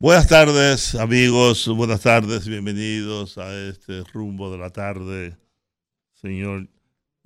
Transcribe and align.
Buenas 0.00 0.28
tardes, 0.28 0.94
amigos. 0.94 1.68
Buenas 1.68 2.00
tardes. 2.00 2.48
Bienvenidos 2.48 3.36
a 3.36 3.54
este 3.68 4.02
rumbo 4.04 4.50
de 4.50 4.56
la 4.56 4.70
tarde. 4.70 5.36
Señor 6.14 6.70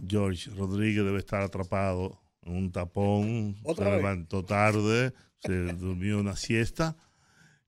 George 0.04 0.50
Rodríguez 0.50 1.04
debe 1.04 1.18
estar 1.18 1.40
atrapado 1.42 2.20
en 2.42 2.56
un 2.56 2.72
tapón. 2.72 3.56
¿Otra 3.62 3.84
se 3.86 3.90
vez? 3.92 3.98
levantó 4.00 4.44
tarde, 4.44 5.12
se 5.38 5.52
durmió 5.74 6.18
una 6.18 6.34
siesta 6.34 6.96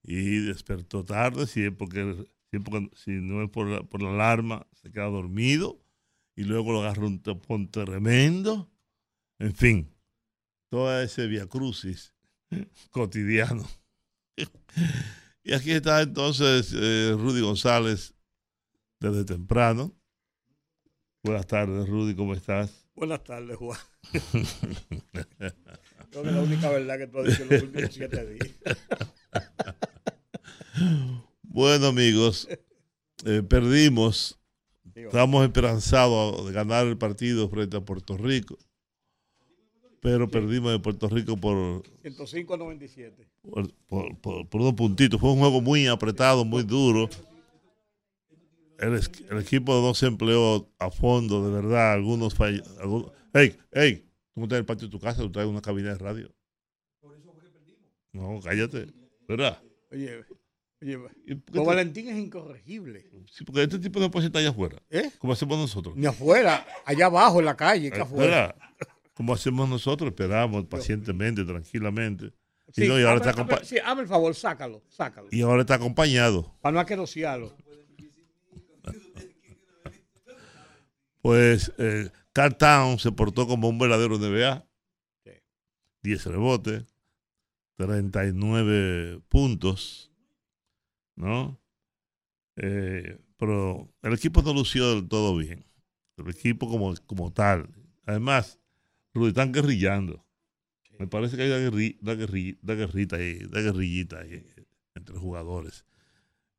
y 0.02 0.38
despertó 0.38 1.04
tarde. 1.04 1.46
Si, 1.46 1.62
es 1.62 1.72
porque, 1.72 2.26
si, 2.50 2.56
es 2.56 2.62
porque- 2.64 2.90
si 2.96 3.12
no 3.12 3.44
es 3.44 3.50
por 3.50 3.68
la, 3.68 3.82
por 3.84 4.02
la 4.02 4.10
alarma, 4.10 4.66
se 4.72 4.90
queda 4.90 5.04
dormido 5.06 5.80
y 6.34 6.42
luego 6.42 6.72
lo 6.72 6.80
agarra 6.82 7.06
un 7.06 7.22
tapón 7.22 7.70
tremendo. 7.70 8.72
En 9.38 9.54
fin, 9.54 9.94
todo 10.68 11.00
ese 11.00 11.28
viacrucis 11.28 12.12
cotidiano. 12.90 13.64
Y 15.42 15.54
aquí 15.54 15.70
está 15.70 16.02
entonces 16.02 16.72
eh, 16.74 17.14
Rudy 17.16 17.40
González 17.40 18.14
desde 18.98 19.24
temprano. 19.24 19.94
Buenas 21.22 21.46
tardes, 21.46 21.88
Rudy, 21.88 22.16
¿cómo 22.16 22.34
estás? 22.34 22.88
Buenas 22.96 23.22
tardes, 23.22 23.56
Juan. 23.56 23.78
Creo 26.10 26.22
que 26.22 26.28
es 26.28 26.34
la 26.34 26.42
única 26.42 26.68
verdad 26.68 26.98
que 26.98 27.06
tú 27.06 27.18
has 27.20 27.26
dicho 27.26 27.42
en 27.44 27.48
los 27.48 27.62
últimos 27.62 27.94
siete 27.94 28.26
días. 28.26 28.50
Bueno, 31.42 31.86
amigos, 31.86 32.48
eh, 33.24 33.42
perdimos. 33.42 34.38
Digo, 34.82 35.08
Estábamos 35.08 35.44
esperanzados 35.44 36.46
de 36.46 36.52
ganar 36.52 36.86
el 36.86 36.98
partido 36.98 37.48
frente 37.48 37.76
a 37.76 37.80
Puerto 37.80 38.16
Rico, 38.16 38.58
pero 40.00 40.28
perdimos 40.30 40.74
en 40.74 40.82
Puerto 40.82 41.08
Rico 41.08 41.36
por, 41.36 41.82
105 42.02 42.54
a 42.54 42.56
97. 42.56 43.28
por, 43.42 43.72
por- 43.86 44.16
por- 44.18 44.48
por 44.48 44.60
unos 44.60 44.74
puntitos. 44.74 45.20
Fue 45.20 45.32
un 45.32 45.38
juego 45.38 45.60
muy 45.60 45.86
apretado, 45.86 46.44
muy 46.44 46.62
duro. 46.62 47.08
El, 48.78 49.00
el 49.30 49.38
equipo 49.38 49.72
no 49.80 49.94
se 49.94 50.06
empleó 50.06 50.68
a 50.78 50.90
fondo, 50.90 51.46
de 51.48 51.54
verdad. 51.62 51.92
Algunos 51.94 52.34
fallaron. 52.34 53.10
Hey, 53.32 53.56
hey, 53.72 54.04
tú 54.34 54.40
no 54.40 54.44
en 54.46 54.52
el 54.52 54.64
patio 54.66 54.86
de 54.88 54.92
tu 54.92 55.00
casa, 55.00 55.22
tú 55.22 55.30
traes 55.32 55.48
una 55.48 55.62
cabina 55.62 55.88
de 55.90 55.98
radio. 55.98 56.30
No, 58.12 58.40
cállate. 58.42 58.86
¿Verdad? 59.28 59.58
Oye, 59.92 60.24
oye, 60.82 60.98
¿Y 61.26 61.34
por 61.34 61.54
Don 61.54 61.64
tú- 61.64 61.68
Valentín 61.68 62.08
es 62.08 62.16
incorregible. 62.18 63.10
sí, 63.30 63.44
porque 63.44 63.62
este 63.62 63.78
tipo 63.78 63.98
no 64.00 64.10
puede 64.10 64.26
estar 64.26 64.40
allá 64.40 64.50
afuera, 64.50 64.80
¿Eh? 64.90 65.10
como 65.18 65.32
hacemos 65.32 65.58
nosotros. 65.58 65.96
Ni 65.96 66.06
afuera, 66.06 66.66
allá 66.84 67.06
abajo 67.06 67.40
en 67.40 67.44
la 67.46 67.56
calle, 67.56 67.90
que 67.90 68.00
afuera. 68.00 68.54
¿Verdad? 68.54 68.56
Como 69.16 69.32
hacemos 69.32 69.66
nosotros, 69.68 70.10
esperamos 70.10 70.66
pacientemente, 70.66 71.42
tranquilamente. 71.44 72.26
Y, 72.68 72.82
Sí, 72.82 72.88
no, 72.88 73.00
y 73.00 73.02
ahora 73.04 73.16
está 73.16 73.32
hazme- 73.32 73.64
sí, 73.64 73.78
hazme 73.78 74.02
el 74.02 74.08
favor, 74.08 74.34
sácalo, 74.34 74.82
sácalo. 74.88 75.28
y 75.30 75.40
ahora 75.40 75.62
está 75.62 75.74
acompañado. 75.76 76.54
Para 76.60 76.74
no 76.74 76.80
aquerociarlo. 76.80 77.56
Pues 81.22 81.72
eh, 81.78 82.10
Carl 82.32 82.56
Town 82.56 82.98
se 82.98 83.10
portó 83.12 83.46
como 83.46 83.68
un 83.68 83.78
verdadero 83.78 84.16
NBA. 84.18 84.64
Sí. 85.24 85.30
10 86.02 86.26
rebotes, 86.26 86.84
39 87.76 89.20
puntos, 89.28 90.12
¿no? 91.16 91.58
Eh, 92.56 93.18
pero 93.38 93.92
el 94.02 94.12
equipo 94.14 94.42
no 94.42 94.52
lució 94.54 94.94
del 94.94 95.08
todo 95.08 95.36
bien. 95.36 95.64
El 96.16 96.28
equipo 96.30 96.68
como, 96.68 96.94
como 97.06 97.32
tal. 97.32 97.68
Además, 98.06 98.58
Están 99.26 99.52
guerrillando. 99.52 100.24
Me 100.98 101.06
parece 101.06 101.36
que 101.36 101.42
hay 101.42 101.50
una, 101.50 101.58
guerri- 101.70 101.98
una 102.00 102.14
guerri- 102.14 102.58
una 102.62 102.74
guerrita 102.74 103.16
ahí, 103.16 103.38
una 103.50 103.60
guerrillita 103.60 104.18
ahí 104.20 104.46
entre 104.94 105.16
jugadores. 105.18 105.84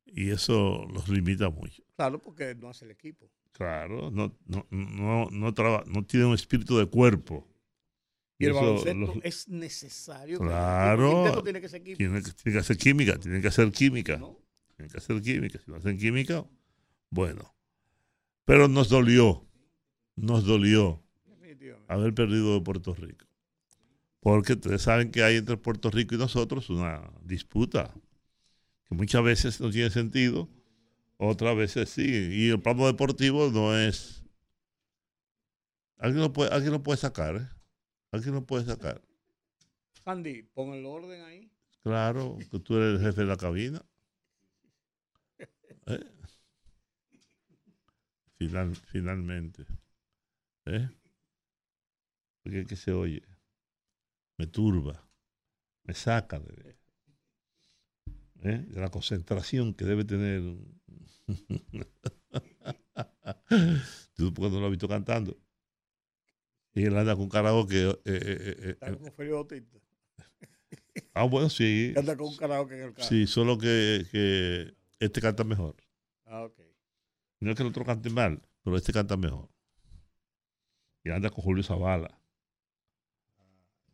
Y 0.05 0.29
eso 0.29 0.85
los 0.93 1.09
limita 1.09 1.49
mucho. 1.49 1.83
Claro, 1.95 2.21
porque 2.21 2.55
no 2.55 2.69
hace 2.69 2.85
el 2.85 2.91
equipo. 2.91 3.29
Claro, 3.51 4.11
no, 4.11 4.37
no, 4.45 4.67
no, 4.69 5.29
no, 5.31 5.53
traba- 5.53 5.83
no 5.87 6.05
tiene 6.05 6.25
un 6.27 6.35
espíritu 6.35 6.77
de 6.77 6.85
cuerpo. 6.85 7.47
Y 8.39 8.45
el 8.45 8.53
baloncesto 8.53 8.93
los- 9.15 9.17
es 9.23 9.47
necesario. 9.47 10.37
Claro. 10.39 11.41
tiene 11.43 11.59
que 11.59 11.67
ser 11.67 11.81
tiene, 11.83 12.21
que, 12.21 12.31
tiene 12.31 12.53
que 12.53 12.59
hacer 12.59 12.77
química, 12.77 13.17
tienen 13.17 13.41
que 13.41 13.47
hacer 13.47 13.71
química, 13.71 14.17
¿no? 14.17 14.37
tienen 14.75 14.91
que 14.91 14.97
hacer 14.99 15.19
química. 15.23 15.59
Si 15.59 15.71
no 15.71 15.77
hacen 15.77 15.97
química, 15.97 16.45
bueno. 17.09 17.55
Pero 18.45 18.67
nos 18.67 18.89
dolió, 18.89 19.43
nos 20.15 20.45
dolió. 20.45 21.03
Haber 21.87 22.13
perdido 22.13 22.55
de 22.55 22.61
Puerto 22.61 22.93
Rico. 22.93 23.25
Porque 24.19 24.53
ustedes 24.53 24.81
saben 24.81 25.11
que 25.11 25.23
hay 25.23 25.37
entre 25.37 25.57
Puerto 25.57 25.89
Rico 25.89 26.15
y 26.15 26.17
nosotros 26.17 26.69
una 26.69 27.01
disputa 27.23 27.93
que 28.85 28.95
muchas 28.95 29.23
veces 29.23 29.61
no 29.61 29.69
tiene 29.69 29.89
sentido, 29.89 30.49
otras 31.17 31.55
veces 31.55 31.89
sí. 31.89 32.29
Y 32.31 32.49
el 32.49 32.59
plano 32.59 32.87
deportivo 32.87 33.49
no 33.51 33.77
es... 33.77 34.23
Alguien 35.97 36.21
lo 36.21 36.33
puede, 36.33 36.51
alguien 36.53 36.73
lo 36.73 36.83
puede 36.83 36.97
sacar, 36.97 37.35
¿eh? 37.37 37.47
Alguien 38.11 38.35
lo 38.35 38.45
puede 38.45 38.65
sacar. 38.65 39.01
Sandy, 40.03 40.43
pon 40.43 40.73
el 40.73 40.85
orden 40.85 41.21
ahí. 41.23 41.51
Claro, 41.81 42.37
que 42.51 42.59
tú 42.59 42.77
eres 42.77 42.99
el 42.99 43.05
jefe 43.05 43.21
de 43.21 43.27
la 43.27 43.37
cabina. 43.37 43.81
¿Eh? 45.87 46.05
Final, 48.37 48.75
finalmente. 48.75 49.65
¿Eh? 50.65 50.89
Porque 52.47 52.61
es 52.61 52.67
que 52.67 52.77
se 52.77 52.93
oye. 52.93 53.21
Me 54.37 54.47
turba. 54.47 55.05
Me 55.83 55.93
saca 55.93 56.39
de, 56.39 56.77
¿eh? 58.41 58.65
de 58.69 58.79
la 58.79 58.87
concentración 58.87 59.73
que 59.73 59.83
debe 59.83 60.05
tener. 60.05 60.41
Tú 64.15 64.31
no 64.39 64.59
lo 64.61 64.65
has 64.65 64.71
visto 64.71 64.87
cantando. 64.87 65.37
Y 66.73 66.85
él 66.85 66.95
anda 66.95 67.17
con 67.17 67.27
karaoke. 67.27 67.81
eh, 67.81 67.99
eh, 68.05 68.55
eh, 68.63 68.77
eh, 68.79 69.11
Félix 69.11 69.33
Bautista. 69.33 69.79
Ah, 71.13 71.25
bueno, 71.25 71.49
sí. 71.49 71.93
Anda 71.97 72.15
con 72.15 72.27
un 72.27 72.37
karaoke 72.37 72.75
en 72.75 72.83
el 72.83 72.93
carro. 72.93 73.09
Sí, 73.09 73.27
solo 73.27 73.57
que, 73.57 74.05
que 74.09 74.73
este 75.01 75.19
canta 75.19 75.43
mejor. 75.43 75.75
Ah, 76.23 76.43
ok. 76.45 76.61
No 77.41 77.51
es 77.51 77.57
que 77.57 77.63
el 77.63 77.69
otro 77.69 77.83
cante 77.83 78.09
mal, 78.09 78.41
pero 78.63 78.77
este 78.77 78.93
canta 78.93 79.17
mejor. 79.17 79.49
Y 81.03 81.09
anda 81.09 81.29
con 81.29 81.43
Julio 81.43 81.61
Zavala. 81.61 82.16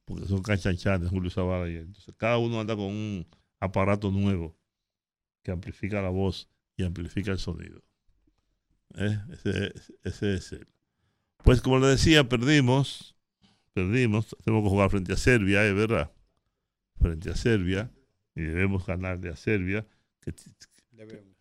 Porque 0.06 0.28
son 0.28 0.42
canchanchanes, 0.42 1.10
Julio 1.10 1.30
Zavala. 1.30 1.70
Y 1.70 1.78
entonces 1.78 2.14
cada 2.18 2.38
uno 2.38 2.60
anda 2.60 2.76
con 2.76 2.86
un 2.86 3.28
aparato 3.60 4.12
nuevo 4.12 4.56
que 5.42 5.52
amplifica 5.52 6.02
la 6.02 6.10
voz 6.10 6.50
y 6.76 6.84
amplifica 6.84 7.32
el 7.32 7.40
sonido. 7.40 7.82
¿Eh? 8.96 9.18
Ese, 9.32 9.74
ese 10.04 10.34
es 10.36 10.52
él. 10.54 10.68
Pues 11.44 11.62
como 11.62 11.80
le 11.80 11.88
decía, 11.88 12.28
perdimos. 12.28 13.16
Perdimos. 13.74 14.36
Tenemos 14.44 14.64
que 14.64 14.70
jugar 14.70 14.90
frente 14.90 15.14
a 15.14 15.18
Serbia, 15.18 15.66
es 15.66 15.76
verdad. 15.76 16.12
Frente 17.00 17.30
a 17.32 17.36
Serbia. 17.36 17.92
Y 18.36 18.42
debemos 18.42 18.86
ganarle 18.86 19.30
a 19.30 19.36
Serbia, 19.36 19.86
que, 20.20 20.34
Debemos. 20.92 21.36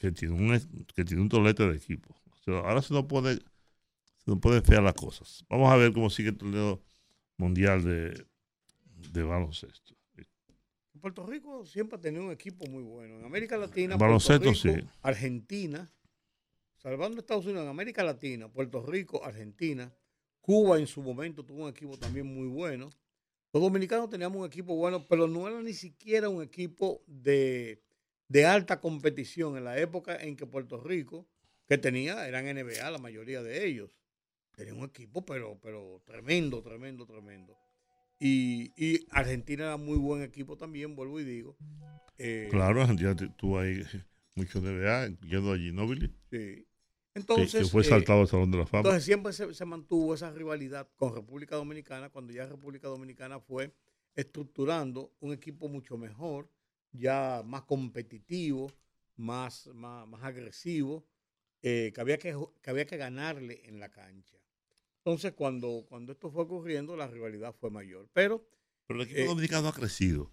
que 0.00 0.12
tiene 0.12 0.34
un, 0.34 0.86
que 0.94 1.04
tiene 1.04 1.22
un 1.22 1.28
tolete 1.28 1.66
de 1.66 1.76
equipo. 1.76 2.14
O 2.30 2.36
sea, 2.44 2.58
ahora 2.58 2.82
se 2.82 2.92
nos 2.92 3.04
pone, 3.04 3.34
se 3.34 4.26
nos 4.26 4.40
ponen 4.40 4.62
feas 4.62 4.82
las 4.82 4.92
cosas. 4.94 5.44
Vamos 5.48 5.72
a 5.72 5.76
ver 5.76 5.92
cómo 5.92 6.10
sigue 6.10 6.30
el 6.30 6.36
torneo 6.36 6.82
mundial 7.36 7.84
de, 7.84 8.26
de 9.12 9.22
baloncesto. 9.22 9.94
Puerto 11.00 11.26
Rico 11.26 11.66
siempre 11.66 11.98
ha 11.98 12.00
tenido 12.00 12.24
un 12.24 12.32
equipo 12.32 12.64
muy 12.66 12.82
bueno. 12.82 13.18
En 13.18 13.26
América 13.26 13.58
Latina, 13.58 13.96
Baloncesto, 13.98 14.44
Puerto 14.44 14.68
Rico, 14.68 14.80
sí. 14.80 14.88
Argentina, 15.02 15.92
salvando 16.76 17.20
Estados 17.20 17.44
Unidos, 17.44 17.64
en 17.64 17.68
América 17.68 18.02
Latina, 18.02 18.48
Puerto 18.48 18.80
Rico, 18.80 19.22
Argentina, 19.22 19.92
Cuba 20.40 20.78
en 20.78 20.86
su 20.86 21.02
momento 21.02 21.44
tuvo 21.44 21.64
un 21.64 21.68
equipo 21.68 21.98
también 21.98 22.26
muy 22.26 22.46
bueno. 22.46 22.88
Los 23.52 23.62
dominicanos 23.62 24.08
teníamos 24.08 24.38
un 24.38 24.46
equipo 24.46 24.76
bueno, 24.76 25.06
pero 25.06 25.26
no 25.26 25.46
era 25.46 25.60
ni 25.60 25.74
siquiera 25.74 26.28
un 26.28 26.42
equipo 26.42 27.02
de, 27.06 27.82
de 28.28 28.46
alta 28.46 28.80
competición 28.80 29.58
en 29.58 29.64
la 29.64 29.78
época 29.78 30.16
en 30.16 30.36
que 30.36 30.46
Puerto 30.46 30.80
Rico, 30.80 31.26
que 31.66 31.76
tenía, 31.76 32.26
eran 32.26 32.46
NBA 32.46 32.90
la 32.90 32.98
mayoría 32.98 33.42
de 33.42 33.66
ellos. 33.66 33.98
Tenía 34.54 34.74
un 34.74 34.84
equipo, 34.84 35.24
pero, 35.24 35.58
pero 35.60 36.02
tremendo, 36.04 36.62
tremendo, 36.62 37.06
tremendo. 37.06 37.56
Y, 38.18 38.72
y 38.76 39.06
Argentina 39.10 39.64
era 39.64 39.76
muy 39.76 39.98
buen 39.98 40.22
equipo 40.22 40.56
también, 40.56 40.94
vuelvo 40.94 41.20
y 41.20 41.24
digo. 41.24 41.56
Eh, 42.18 42.48
claro, 42.50 42.82
Argentina 42.82 43.14
tuvo 43.36 43.58
ahí 43.58 43.82
mucho 44.34 44.60
NBA, 44.60 45.08
incluyendo 45.08 45.52
a 45.52 45.58
Ginobili. 45.58 46.14
Sí. 46.30 46.66
Entonces, 47.14 47.64
que, 47.64 47.70
fue 47.70 47.82
eh, 47.82 47.84
saltado 47.84 48.22
al 48.22 48.28
Salón 48.28 48.50
de 48.50 48.58
la 48.58 48.66
Fama. 48.66 48.80
Entonces 48.80 49.04
siempre 49.04 49.32
se, 49.32 49.64
mantuvo 49.64 50.14
esa 50.14 50.32
rivalidad 50.32 50.88
con 50.96 51.14
República 51.14 51.56
Dominicana, 51.56 52.10
cuando 52.10 52.32
ya 52.32 52.46
República 52.46 52.88
Dominicana 52.88 53.38
fue 53.38 53.72
estructurando 54.16 55.12
un 55.20 55.32
equipo 55.32 55.68
mucho 55.68 55.96
mejor, 55.96 56.48
ya 56.92 57.42
más 57.44 57.62
competitivo, 57.62 58.70
más, 59.16 59.68
más, 59.74 60.22
agresivo, 60.22 61.06
eh, 61.62 61.92
que, 61.94 62.00
había 62.00 62.18
que, 62.18 62.36
que 62.62 62.70
había 62.70 62.84
que 62.84 62.96
ganarle 62.96 63.62
en 63.64 63.78
la 63.78 63.90
cancha. 63.90 64.36
Entonces, 65.04 65.34
cuando, 65.34 65.84
cuando 65.86 66.12
esto 66.12 66.30
fue 66.30 66.44
ocurriendo, 66.44 66.96
la 66.96 67.06
rivalidad 67.06 67.54
fue 67.60 67.70
mayor. 67.70 68.08
Pero, 68.14 68.48
Pero 68.86 69.02
el 69.02 69.06
equipo 69.06 69.20
eh, 69.20 69.26
dominicano 69.26 69.68
ha 69.68 69.74
crecido. 69.74 70.32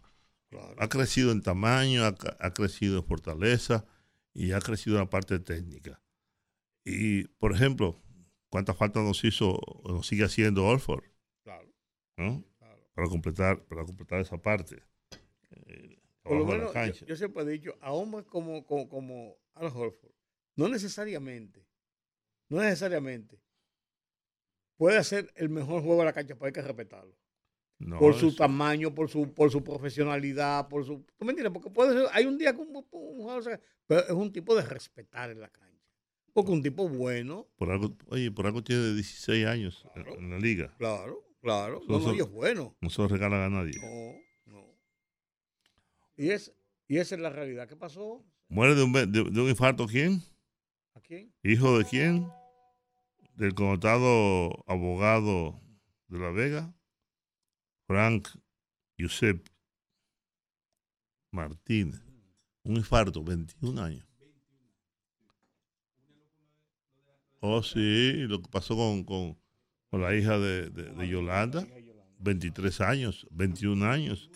Ha 0.78 0.88
crecido 0.88 1.34
en 1.34 1.42
tamaño, 1.42 2.06
ha, 2.06 2.16
ha, 2.40 2.54
crecido 2.54 2.98
en 2.98 3.06
fortaleza 3.06 3.86
y 4.34 4.54
ha 4.54 4.60
crecido 4.60 4.96
en 4.96 5.04
la 5.04 5.10
parte 5.10 5.40
técnica. 5.40 6.02
Y, 6.86 7.26
por 7.28 7.54
ejemplo, 7.54 8.02
¿cuánta 8.50 8.74
falta 8.74 9.02
nos 9.02 9.22
hizo, 9.26 9.60
nos 9.84 10.08
sigue 10.08 10.24
haciendo 10.24 10.66
Orford? 10.66 11.04
Claro. 11.44 11.70
Para 12.94 13.08
completar, 13.10 13.66
para 13.66 13.84
completar 13.84 14.22
esa 14.22 14.42
parte. 14.42 14.82
Eh, 15.50 16.00
por 16.24 16.38
lo 16.38 16.46
menos, 16.46 16.74
yo, 17.06 17.16
siempre 17.18 17.44
he 17.44 17.50
dicho, 17.50 17.76
a 17.82 17.92
hombres 17.92 18.26
como, 18.26 18.66
como, 18.66 18.88
como 18.88 19.36
Al 19.54 19.68
Horford, 19.68 20.14
no 20.56 20.70
necesariamente, 20.70 21.66
no 22.48 22.62
necesariamente 22.62 23.42
puede 24.82 24.98
hacer 24.98 25.32
el 25.36 25.50
mejor 25.50 25.84
juego 25.84 26.00
de 26.00 26.06
la 26.06 26.14
cancha, 26.14 26.34
pero 26.34 26.48
hay 26.48 26.54
que 26.54 26.62
respetarlo. 26.64 27.16
por 28.00 28.16
su 28.16 28.36
tamaño, 28.36 28.96
por 28.96 29.10
su, 29.10 29.32
por 29.32 29.52
su 29.52 29.64
profesionalidad, 29.64 30.68
por 30.70 30.84
su. 30.84 31.06
¿Tú 31.20 31.24
me 31.24 31.34
entiendes? 31.34 31.54
Porque 31.54 31.70
puede 31.70 31.94
ser, 31.94 32.08
hay 32.12 32.26
un 32.26 32.36
día 32.36 32.52
que 32.52 32.62
un, 32.62 32.82
jugador, 32.90 33.62
pero 33.86 34.02
es 34.02 34.10
un 34.10 34.34
tipo 34.34 34.56
de 34.56 34.64
respetar 34.64 35.30
en 35.30 35.40
la 35.40 35.50
cancha. 35.50 35.88
Porque 36.34 36.52
un 36.52 36.64
tipo 36.64 36.90
bueno. 36.90 37.48
Por 37.58 37.70
algo, 37.70 37.96
oye, 38.08 38.32
por 38.32 38.48
algo 38.48 38.64
tiene 38.64 38.96
16 38.96 39.46
años 39.46 39.86
en 39.94 40.32
la 40.32 40.40
liga. 40.40 40.74
Claro, 40.80 41.28
claro. 41.42 41.82
No, 41.88 42.00
no, 42.00 42.14
es 42.14 42.32
bueno. 42.32 42.76
No 42.82 42.90
se 42.90 43.04
lo 43.04 43.08
regalan 43.08 43.42
a 43.42 43.50
nadie. 43.50 43.80
No, 44.48 44.56
no. 44.58 44.66
Y, 46.18 46.32
es, 46.32 46.56
y 46.88 46.98
esa 46.98 47.14
es 47.14 47.22
la 47.22 47.30
realidad. 47.30 47.68
¿Qué 47.68 47.76
pasó? 47.76 48.26
¿Muere 48.48 48.74
de 48.74 48.82
un, 48.82 48.94
de, 48.94 49.42
un 49.42 49.48
infarto 49.48 49.86
quién? 49.86 50.24
¿A 50.96 51.02
quién? 51.02 51.32
¿Hijo 51.44 51.78
de 51.78 51.86
quién? 51.86 52.41
Del 53.36 53.54
connotado 53.54 54.64
abogado 54.68 55.60
de 56.08 56.20
La 56.20 56.32
Vega, 56.32 56.74
Frank 57.88 58.30
Yusep 58.98 59.48
Martínez. 61.32 62.02
Un 62.64 62.78
infarto, 62.78 63.24
21 63.24 63.82
años. 63.82 64.06
Oh, 67.40 67.64
sí, 67.64 68.14
lo 68.28 68.40
que 68.40 68.50
pasó 68.50 68.76
con, 68.76 69.04
con, 69.04 69.36
la 69.92 70.16
hija 70.16 70.38
de, 70.38 70.70
de, 70.70 71.08
Yolanda, 71.08 71.68
23 72.20 72.82
años, 72.82 73.28
21 73.32 73.84
años. 73.84 74.30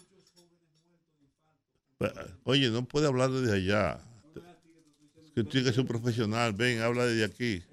Oye, 2.44 2.72
no 2.72 2.84
puede 2.86 3.06
hablar 3.06 3.30
desde 3.30 3.56
allá. 3.56 4.00
Que 5.36 5.44
tú 5.44 5.60
ser 5.60 5.80
un 5.80 5.88
profesional, 5.88 6.54
ven, 6.54 6.82
habla 6.82 7.06
desde 7.06 7.26
aquí. 7.26 7.64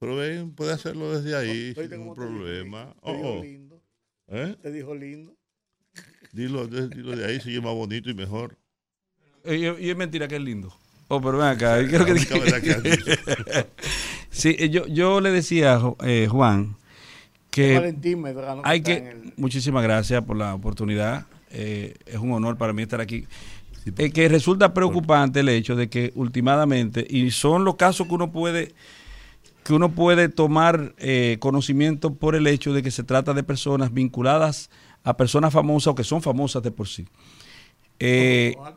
Pero 0.00 0.16
ven, 0.16 0.50
puede 0.52 0.72
hacerlo 0.72 1.12
desde 1.20 1.36
ahí, 1.36 1.74
sin 1.74 1.90
ningún 1.90 2.14
problema. 2.14 2.94
Te, 3.04 3.12
dijo 3.12 3.28
oh. 3.28 3.42
lindo. 3.42 3.82
¿Eh? 4.28 4.56
Te 4.62 4.72
dijo 4.72 4.94
lindo. 4.94 5.36
Dilo, 6.32 6.66
dilo 6.66 7.14
de 7.14 7.26
ahí, 7.26 7.38
se 7.38 7.50
llama 7.52 7.72
bonito 7.72 8.08
y 8.08 8.14
mejor. 8.14 8.56
Y, 9.44 9.66
y, 9.66 9.90
es 9.90 9.96
mentira 9.96 10.26
que 10.26 10.36
es 10.36 10.42
lindo. 10.42 10.74
Oh, 11.08 11.20
pero 11.20 11.36
ven 11.36 11.48
acá. 11.48 11.76
Creo 11.86 12.06
que... 12.06 12.14
Sí, 14.30 14.56
eh, 14.58 14.70
yo, 14.70 14.86
yo 14.86 15.20
le 15.20 15.32
decía 15.32 15.74
a 15.74 15.94
eh, 16.06 16.28
Juan 16.30 16.76
que 17.50 17.94
hay 18.62 18.80
que... 18.80 19.32
Muchísimas 19.36 19.82
gracias 19.82 20.22
por 20.22 20.36
la 20.36 20.54
oportunidad. 20.54 21.26
Eh, 21.50 21.94
es 22.06 22.16
un 22.16 22.32
honor 22.32 22.56
para 22.56 22.72
mí 22.72 22.82
estar 22.82 23.02
aquí. 23.02 23.26
que 24.14 24.28
resulta 24.28 24.72
preocupante 24.72 25.40
el 25.40 25.48
hecho 25.50 25.76
de 25.76 25.90
que 25.90 26.12
últimamente, 26.14 27.06
y 27.10 27.32
son 27.32 27.64
los 27.64 27.74
casos 27.74 28.06
que 28.06 28.14
uno 28.14 28.32
puede 28.32 28.72
que 29.64 29.72
uno 29.72 29.92
puede 29.92 30.28
tomar 30.28 30.94
conocimiento 31.38 32.14
por 32.14 32.34
el 32.34 32.46
hecho 32.46 32.72
de 32.72 32.82
que 32.82 32.90
se 32.90 33.04
trata 33.04 33.34
de 33.34 33.42
personas 33.42 33.92
vinculadas 33.92 34.70
a 35.04 35.16
personas 35.16 35.52
famosas 35.52 35.88
o 35.88 35.94
que 35.94 36.04
son 36.04 36.22
famosas 36.22 36.62
de 36.62 36.70
por 36.70 36.88
sí. 36.88 37.06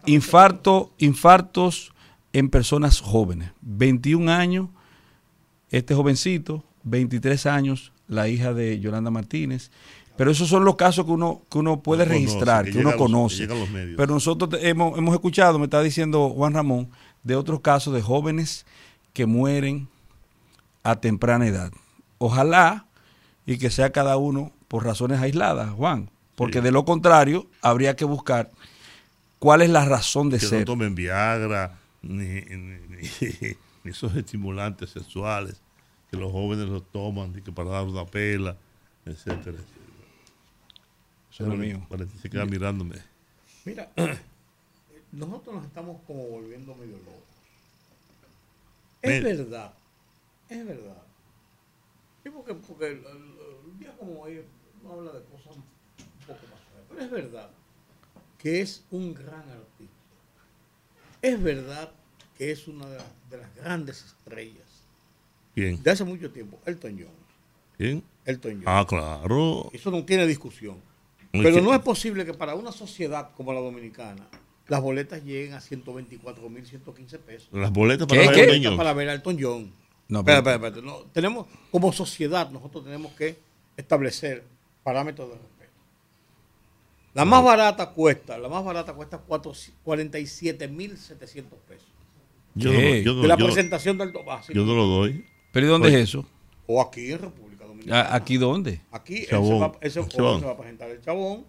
infarto, 0.06 0.92
infartos 0.98 1.94
en 2.34 2.50
personas 2.50 3.00
jóvenes, 3.00 3.52
21 3.62 4.32
años, 4.32 4.70
este 5.70 5.96
jovencito, 5.96 6.64
23 6.84 7.46
años, 7.46 7.94
la 8.08 8.28
hija 8.28 8.54
de 8.54 8.80
Yolanda 8.80 9.12
Martínez. 9.12 9.72
Pero 10.16 10.30
esos 10.30 10.48
son 10.48 10.64
los 10.64 10.76
casos 10.76 11.06
que 11.06 11.12
uno, 11.12 11.42
que 11.50 11.58
uno 11.58 11.82
puede 11.82 12.06
registrar, 12.06 12.70
que, 12.70 12.78
uno 12.78 12.96
conoce. 12.96 13.48
Pero 13.98 14.14
nosotros 14.14 14.62
hemos, 14.62 14.98
hemos 14.98 15.16
escuchado, 15.16 15.58
me 15.58 15.66
está 15.66 15.82
diciendo 15.82 16.30
Juan 16.30 16.54
Ramón, 16.54 16.90
de 17.24 17.36
otros 17.36 17.62
casos 17.62 17.94
de 17.94 18.02
jóvenes 18.02 18.66
que 19.14 19.26
mueren 19.26 19.88
a 20.84 21.00
temprana 21.00 21.48
edad. 21.48 21.72
Ojalá 22.18 22.86
y 23.46 23.58
que 23.58 23.70
sea 23.70 23.92
cada 23.92 24.18
uno 24.18 24.52
por 24.68 24.86
razones 24.86 25.20
aisladas, 25.20 25.72
Juan, 25.72 26.10
porque 26.36 26.62
de 26.62 26.72
lo 26.72 26.86
contrario 26.86 27.48
habría 27.62 27.96
que 27.96 28.06
buscar 28.06 28.52
cuál 29.40 29.62
es 29.62 29.70
la 29.70 29.86
razón 29.86 30.30
de 30.30 30.40
que 30.40 30.46
ser. 30.46 30.60
No 30.60 30.66
tomen 30.66 30.96
Viagra 30.96 31.78
ni, 32.02 32.42
ni 33.84 33.90
esos 33.90 34.16
estimulantes 34.16 34.90
sexuales 34.92 35.62
que 36.10 36.18
los 36.18 36.32
jóvenes 36.32 36.68
lo 36.70 36.82
toman 36.82 37.34
y 37.38 37.42
que 37.42 37.52
para 37.52 37.72
dar 37.72 37.86
una 37.86 38.06
pela, 38.06 38.56
etcétera. 39.06 39.58
Eso 41.32 41.52
es 41.52 41.60
mío. 41.60 41.86
Se 42.22 42.30
queda 42.30 42.46
mirándome. 42.46 42.98
Mira, 43.66 43.90
nosotros 45.12 45.56
nos 45.56 45.66
estamos 45.66 45.98
como 46.06 46.24
volviendo 46.28 46.76
medio 46.76 46.98
locos. 46.98 47.24
Es 49.02 49.24
verdad, 49.24 49.74
es 50.60 50.66
verdad. 50.66 51.04
Sí, 52.24 52.30
porque, 52.30 52.54
porque 52.54 53.04
un 53.66 53.80
día 53.80 53.96
como 53.98 54.22
hoy 54.22 54.44
no 54.84 54.94
habla 54.94 55.12
de 55.12 55.24
cosas 55.26 55.56
un 55.58 55.64
poco 56.26 56.40
más 56.52 56.64
pero 56.90 57.02
es 57.02 57.12
verdad 57.12 57.50
que 58.38 58.62
es 58.62 58.84
un 58.92 59.14
gran 59.14 59.50
artista. 59.50 59.94
Es 61.22 61.42
verdad 61.42 61.92
que 62.38 62.52
es 62.52 62.68
una 62.68 62.86
de 62.88 63.38
las 63.38 63.56
grandes 63.56 64.04
estrellas 64.04 64.64
de 65.56 65.92
hace 65.92 66.04
mucho 66.04 66.32
tiempo, 66.32 66.60
Elton 66.66 66.98
John. 67.00 67.14
¿Quién? 67.78 68.04
Elton 68.26 68.56
John. 68.56 68.64
Ah, 68.66 68.86
claro. 68.88 69.70
Eso 69.72 69.92
no 69.92 70.04
tiene 70.04 70.26
discusión. 70.26 70.78
Pero 71.32 71.62
no 71.62 71.74
es 71.74 71.80
posible 71.82 72.26
que 72.26 72.34
para 72.34 72.54
una 72.56 72.72
sociedad 72.72 73.32
como 73.36 73.54
la 73.54 73.60
dominicana 73.60 74.28
las 74.68 74.82
boletas 74.82 75.24
lleguen 75.24 75.54
a 75.54 75.62
124 75.62 76.50
mil, 76.50 76.66
115 76.66 77.20
pesos. 77.20 77.50
Las 77.52 77.72
boletas 77.72 78.08
para, 78.08 78.22
ver, 78.22 78.50
a 78.50 78.54
Elton 78.54 78.78
para 78.78 78.94
ver 78.94 79.10
a 79.10 79.14
Elton 79.14 79.38
John. 79.40 79.74
No, 80.14 80.20
espera, 80.20 80.38
espera, 80.38 80.68
espera. 80.68 80.86
No, 80.86 80.98
tenemos, 81.12 81.48
como 81.72 81.92
sociedad, 81.92 82.52
nosotros 82.52 82.84
tenemos 82.84 83.14
que 83.14 83.36
establecer 83.76 84.44
parámetros 84.84 85.30
de 85.30 85.34
respeto. 85.34 85.72
La 87.16 87.26
más 87.26 87.44
barata 87.44 87.90
cuesta, 87.90 88.38
la 88.38 88.48
más 88.48 88.64
barata 88.64 88.94
cuesta 88.94 89.18
47 89.18 90.68
mil 90.68 91.00
700 91.00 91.58
pesos. 91.68 91.88
Yo 92.54 92.72
no, 92.72 93.22
de 93.22 93.28
la 93.28 93.38
presentación 93.38 93.98
del 93.98 94.14
Tomás. 94.14 94.48
Yo 94.50 94.64
no 94.64 94.76
lo 94.76 94.86
doy. 94.86 95.26
¿Pero 95.52 95.66
y 95.66 95.70
dónde 95.70 95.90
es 95.90 95.96
eso? 95.96 96.24
O 96.68 96.80
aquí 96.80 97.12
en 97.12 97.18
República 97.18 97.66
Dominicana. 97.66 98.14
¿Aquí 98.14 98.38
dónde? 98.38 98.82
Aquí 98.92 99.26
se 99.26 99.36
va, 99.36 99.72
ese 99.82 100.04
se 100.04 100.22
va 100.22 100.52
a 100.52 100.58
presentar 100.58 100.92
el 100.92 101.02
Chabón. 101.02 101.44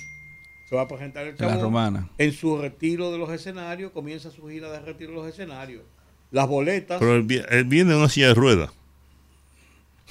Se 0.71 0.75
va 0.75 0.83
a 0.83 0.89
presentar 0.89 1.27
el 1.27 1.37
Chabón. 1.37 1.57
La 1.57 1.63
Romana. 1.63 2.11
En 2.17 2.33
su 2.33 2.57
retiro 2.57 3.13
de 3.13 3.19
los 3.19 3.31
escenarios, 3.31 3.93
comienza 3.93 4.31
su 4.31 4.49
gira 4.49 4.71
de 4.73 4.81
retiro 4.81 5.11
de 5.11 5.17
los 5.19 5.29
escenarios. 5.29 5.83
Las 6.35 6.49
boletas. 6.49 6.99
Pero 6.99 7.15
él, 7.15 7.23
viene 7.23 7.93
en 7.93 7.99
una 7.99 8.09
silla 8.09 8.27
de 8.27 8.35
ruedas. 8.35 8.73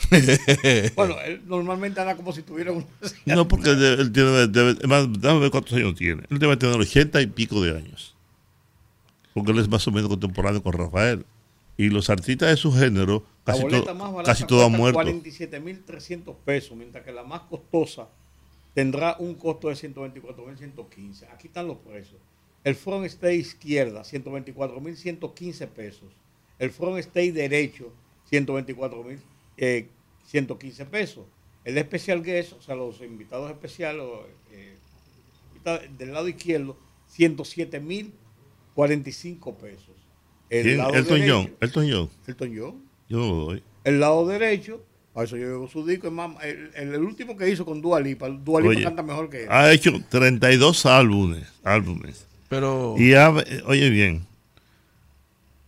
bueno, 0.96 1.16
él 1.26 1.42
normalmente 1.46 2.00
anda 2.00 2.16
como 2.16 2.32
si 2.32 2.42
tuviera 2.42 2.72
una 2.72 2.86
silla 3.02 3.36
No, 3.36 3.46
porque 3.46 3.72
él 3.72 4.10
tiene. 4.14 4.48
Debe, 4.48 4.76
déjame 4.76 5.40
ver 5.40 5.52
cuántos 5.52 5.74
años 5.74 5.96
tiene. 5.96 6.24
Él 6.30 6.40
debe 6.40 6.56
tener 6.56 6.80
ochenta 6.80 7.22
y 7.22 7.28
pico 7.28 7.62
de 7.62 7.76
años. 7.76 8.16
Porque 9.34 9.52
él 9.52 9.60
es 9.60 9.68
más 9.68 9.86
o 9.86 9.92
menos 9.92 10.10
contemporáneo 10.10 10.64
con 10.64 10.72
Rafael. 10.72 11.26
Y 11.76 11.90
los 11.90 12.10
artistas 12.10 12.52
de 12.52 12.56
su 12.56 12.72
género, 12.72 13.26
casi, 13.44 13.64
casi 14.24 14.46
todos 14.46 14.68
han 14.68 14.72
muerto. 14.72 15.02
47.300 15.02 16.36
pesos, 16.46 16.78
mientras 16.78 17.04
que 17.04 17.12
la 17.12 17.24
más 17.24 17.42
costosa 17.42 18.08
tendrá 18.74 19.18
un 19.20 19.36
costo 19.36 19.68
de 19.68 19.76
124.115. 19.76 21.28
Aquí 21.34 21.48
están 21.48 21.68
los 21.68 21.80
precios. 21.80 22.22
El 22.64 22.76
front 22.76 23.06
stay 23.06 23.38
izquierda, 23.38 24.04
124.115 24.04 25.68
pesos. 25.68 26.14
El 26.60 26.72
front 26.72 27.00
stay 27.00 27.32
derecho, 27.32 27.92
124.115 28.32 29.20
eh, 29.58 29.88
pesos. 30.90 31.26
el 31.66 31.78
especial 31.78 32.24
guest, 32.24 32.54
o 32.54 32.62
sea, 32.62 32.76
los 32.76 33.02
invitados 33.02 33.52
especiales, 33.52 34.06
eh, 34.52 34.78
del 35.98 36.14
lado 36.14 36.28
izquierdo, 36.28 36.78
107 37.08 37.80
mil 37.80 38.14
45 38.76 39.58
pesos. 39.58 39.96
El 40.50 40.64
¿Quién? 40.64 40.78
lado 40.78 40.94
Elton 40.94 41.20
derecho, 41.20 41.34
John. 41.34 41.56
Elton 41.60 41.92
John. 41.92 42.10
Elton 42.28 42.58
John. 42.58 42.84
Yo 43.10 43.18
no 43.18 43.28
lo 43.28 43.36
doy. 43.46 43.64
El 43.84 44.00
lado 44.00 44.26
derecho, 44.28 44.82
para 45.14 45.26
eso 45.26 45.38
yo 45.38 45.48
llevo 45.48 45.68
su 45.68 45.86
disco. 45.86 46.08
El, 46.42 46.72
el, 46.76 47.04
último 47.04 47.36
que 47.36 47.50
hizo 47.50 47.66
con 47.66 47.82
Dua 47.82 48.00
Lipa. 48.00 48.30
Dua 48.30 48.62
Lipa 48.62 48.84
canta 48.84 49.04
mejor 49.04 49.30
que 49.30 49.44
él. 49.44 49.48
Ha 49.50 49.72
hecho 49.72 49.92
32 50.10 50.86
álbumes. 50.86 51.48
álbumes. 51.64 52.26
Pero. 52.54 52.94
Y 53.00 53.16
ha, 53.16 53.34
oye 53.66 53.90
bien. 53.90 54.28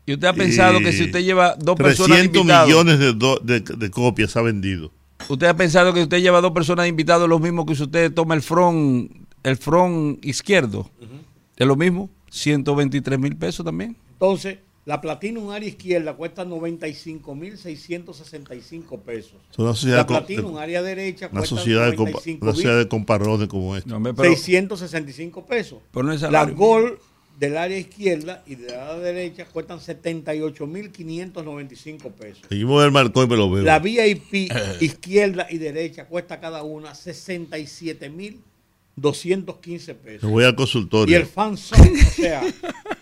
¿Y 0.06 0.14
usted 0.14 0.28
ha 0.28 0.34
pensado 0.34 0.80
que 0.82 0.92
si 0.94 1.06
usted 1.06 1.24
lleva 1.24 1.56
dos 1.56 1.76
personas 1.76 2.24
invitadas. 2.24 2.68
millones 2.68 3.00
de, 3.00 3.14
de, 3.42 3.60
de, 3.60 3.90
copias 3.90 4.38
ha 4.38 4.44
vendido. 4.44 4.92
¿Usted 5.28 5.48
ha 5.48 5.56
pensado 5.56 5.92
que 5.94 6.02
si 6.02 6.04
usted 6.04 6.22
lleva 6.22 6.42
dos 6.42 6.52
personas 6.52 6.88
invitadas, 6.88 7.28
lo 7.28 7.40
mismo 7.40 7.66
que 7.66 7.74
si 7.76 7.82
usted 7.82 8.14
toma 8.14 8.36
el 8.36 8.44
front, 8.44 9.12
el 9.42 9.58
front 9.58 10.24
izquierdo? 10.24 10.92
¿Es 11.58 11.66
lo 11.66 11.76
mismo? 11.76 12.12
123 12.30 13.18
mil 13.18 13.36
pesos 13.36 13.66
también. 13.66 13.98
Entonces, 14.12 14.60
la 14.86 15.02
Platinum 15.02 15.50
área 15.50 15.68
izquierda 15.68 16.14
cuesta 16.14 16.46
95.665 16.46 19.02
pesos. 19.02 19.34
La 19.84 20.06
Platinum 20.06 20.58
área 20.58 20.84
derecha 20.84 21.26
una 21.32 21.40
cuesta 21.40 21.56
sociedad 21.58 21.92
de 21.92 21.98
una 21.98 22.12
sociedad 22.54 22.78
de 22.78 22.88
comparones 22.88 23.48
como 23.48 23.76
esta. 23.76 23.98
No, 23.98 24.16
665 24.16 25.44
pesos. 25.46 25.80
Pero 25.92 26.06
no 26.06 26.14
es 26.14 26.22
la 26.22 26.46
Gol 26.46 27.00
del 27.40 27.58
área 27.58 27.80
izquierda 27.80 28.44
y 28.46 28.54
de 28.56 28.72
la 28.72 28.98
derecha 29.00 29.46
cuestan 29.46 29.80
78.595 29.80 32.12
pesos. 32.12 32.44
Seguimos 32.48 32.86
el 32.86 32.92
marcón 32.92 33.32
y 33.32 33.36
lo 33.36 33.50
veo. 33.50 33.64
La 33.64 33.80
VIP 33.80 34.52
izquierda 34.82 35.48
y 35.50 35.58
derecha 35.58 36.06
cuesta 36.06 36.40
cada 36.40 36.62
una 36.62 36.94
67.000 36.94 38.38
215 38.96 39.96
pesos. 39.96 40.30
voy 40.30 40.46
al 40.46 40.56
consultorio. 40.56 41.12
Y 41.12 41.16
el 41.20 41.26
fan 41.26 41.54
o 41.54 41.58
sea, 41.58 42.42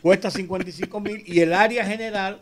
cuesta 0.04 0.30
55 0.30 1.00
mil 1.00 1.24
y 1.26 1.40
el 1.40 1.54
área 1.54 1.86
general 1.86 2.42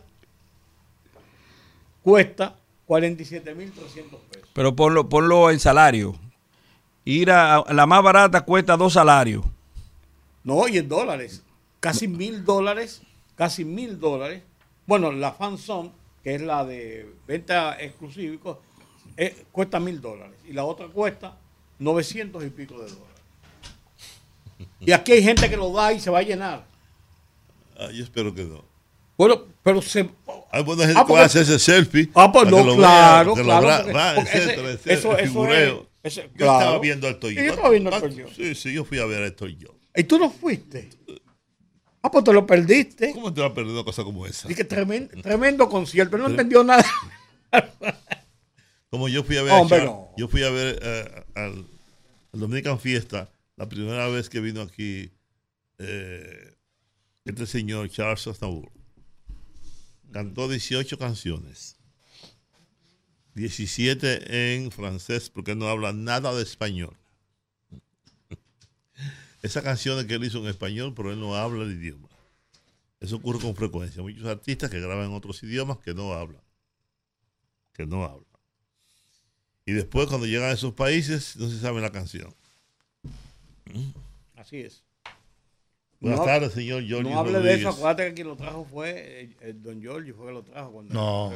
cuesta 2.02 2.56
47 2.86 3.54
mil 3.54 3.70
300 3.70 4.20
pesos. 4.20 4.48
Pero 4.52 4.74
ponlo, 4.74 5.08
ponlo 5.08 5.48
en 5.48 5.60
salario. 5.60 6.16
Ir 7.04 7.30
a, 7.30 7.64
la 7.72 7.86
más 7.86 8.02
barata 8.02 8.40
cuesta 8.40 8.76
dos 8.76 8.94
salarios. 8.94 9.44
No, 10.42 10.66
y 10.66 10.78
en 10.78 10.88
dólares. 10.88 11.44
Casi 11.78 12.08
mil 12.08 12.44
dólares. 12.44 13.02
Casi 13.36 13.64
mil 13.64 14.00
dólares. 14.00 14.42
Bueno, 14.84 15.12
la 15.12 15.30
fanzone, 15.30 15.92
que 16.24 16.34
es 16.34 16.42
la 16.42 16.64
de 16.64 17.14
venta 17.28 17.80
exclusiva, 17.80 18.58
eh, 19.16 19.46
cuesta 19.52 19.78
mil 19.78 20.00
dólares. 20.00 20.34
Y 20.48 20.52
la 20.52 20.64
otra 20.64 20.88
cuesta 20.88 21.38
900 21.78 22.44
y 22.44 22.50
pico 22.50 22.74
de 22.74 22.90
dólares. 22.90 23.08
Y 24.80 24.90
aquí 24.90 25.12
hay 25.12 25.22
gente 25.22 25.48
que 25.48 25.56
lo 25.56 25.72
da 25.72 25.92
y 25.92 26.00
se 26.00 26.10
va 26.10 26.18
a 26.18 26.22
llenar. 26.22 26.71
Ah, 27.82 27.90
yo 27.92 28.04
espero 28.04 28.34
que 28.34 28.44
no. 28.44 28.64
Bueno, 29.16 29.44
pero 29.62 29.82
se. 29.82 30.08
Hay 30.50 30.62
buena 30.62 30.84
gente 30.84 31.00
ah, 31.00 31.04
que 31.06 31.18
hacer 31.18 31.42
ese 31.42 31.58
selfie. 31.58 32.10
Ah, 32.14 32.30
pues 32.30 32.50
no, 32.50 32.76
claro, 32.76 33.34
claro. 33.34 34.22
eso, 34.84 35.16
eso 35.18 35.48
es. 35.48 36.14
yo 36.14 36.22
estaba 36.32 36.78
viendo 36.78 37.06
al 37.06 37.18
Toyo. 37.18 37.42
Yo 37.42 37.50
estaba 37.50 37.70
viendo 37.70 37.94
al 37.94 38.00
Toyo. 38.00 38.26
Sí, 38.34 38.54
sí, 38.54 38.72
yo 38.72 38.84
fui 38.84 38.98
a 38.98 39.06
ver 39.06 39.22
al 39.22 39.34
Toyo. 39.34 39.74
¿Y 39.94 40.04
tú 40.04 40.18
no 40.18 40.30
fuiste? 40.30 40.88
Ah, 42.02 42.10
pues 42.10 42.24
te 42.24 42.32
lo 42.32 42.46
perdiste. 42.46 43.12
¿Cómo 43.12 43.32
te 43.32 43.40
lo 43.40 43.46
has 43.46 43.52
perdido 43.52 43.74
una 43.74 43.84
cosa 43.84 44.02
como 44.02 44.26
esa? 44.26 44.48
Que 44.48 44.64
tremendo, 44.64 45.20
tremendo 45.22 45.68
concierto, 45.68 46.18
no 46.18 46.28
entendió 46.28 46.64
nada. 46.64 46.84
como 48.90 49.08
yo 49.08 49.22
fui 49.22 49.36
a 49.36 49.42
ver, 49.42 49.52
Hombre, 49.52 49.84
no. 49.84 50.08
yo 50.16 50.26
fui 50.26 50.42
a 50.42 50.50
ver 50.50 50.80
uh, 50.82 51.38
al, 51.38 51.66
al 52.32 52.40
Dominican 52.40 52.80
Fiesta 52.80 53.28
la 53.56 53.68
primera 53.68 54.08
vez 54.08 54.28
que 54.28 54.40
vino 54.40 54.62
aquí 54.62 55.12
eh, 55.78 56.51
este 57.24 57.46
señor 57.46 57.88
Charles 57.88 58.26
Aznavour. 58.26 58.70
Cantó 60.12 60.48
18 60.48 60.98
canciones. 60.98 61.76
17 63.34 64.54
en 64.54 64.70
francés 64.70 65.30
porque 65.30 65.54
no 65.54 65.68
habla 65.68 65.92
nada 65.92 66.34
de 66.34 66.42
español. 66.42 66.96
Esa 69.42 69.62
canción 69.62 70.06
que 70.06 70.14
él 70.14 70.24
hizo 70.24 70.38
en 70.38 70.46
español, 70.46 70.92
pero 70.94 71.12
él 71.12 71.18
no 71.18 71.34
habla 71.34 71.64
el 71.64 71.72
idioma. 71.72 72.08
Eso 73.00 73.16
ocurre 73.16 73.40
con 73.40 73.56
frecuencia. 73.56 74.02
Muchos 74.02 74.26
artistas 74.26 74.70
que 74.70 74.80
graban 74.80 75.06
en 75.06 75.14
otros 75.14 75.42
idiomas 75.42 75.78
que 75.78 75.94
no 75.94 76.12
hablan. 76.12 76.42
Que 77.72 77.86
no 77.86 78.04
hablan. 78.04 78.26
Y 79.64 79.72
después 79.72 80.08
cuando 80.08 80.26
llegan 80.26 80.50
a 80.50 80.52
esos 80.52 80.74
países 80.74 81.36
no 81.36 81.48
se 81.48 81.58
sabe 81.58 81.80
la 81.80 81.90
canción. 81.90 82.34
Así 84.36 84.58
es. 84.58 84.84
Buenas 86.02 86.24
tardes, 86.24 86.52
señor 86.52 86.82
Giorgio. 86.82 87.10
No 87.10 87.20
hable 87.20 87.38
de 87.38 87.54
eso, 87.54 87.68
acuérdate 87.68 88.08
que 88.08 88.14
quien 88.14 88.26
lo 88.26 88.36
trajo 88.36 88.66
fue 88.68 88.90
el, 88.90 89.26
eh, 89.30 89.36
eh, 89.40 89.54
don 89.54 89.80
Giorgio, 89.80 90.16
fue 90.16 90.26
que 90.26 90.32
lo 90.32 90.42
trajo. 90.42 90.72
Cuando 90.72 90.92
no. 90.92 91.32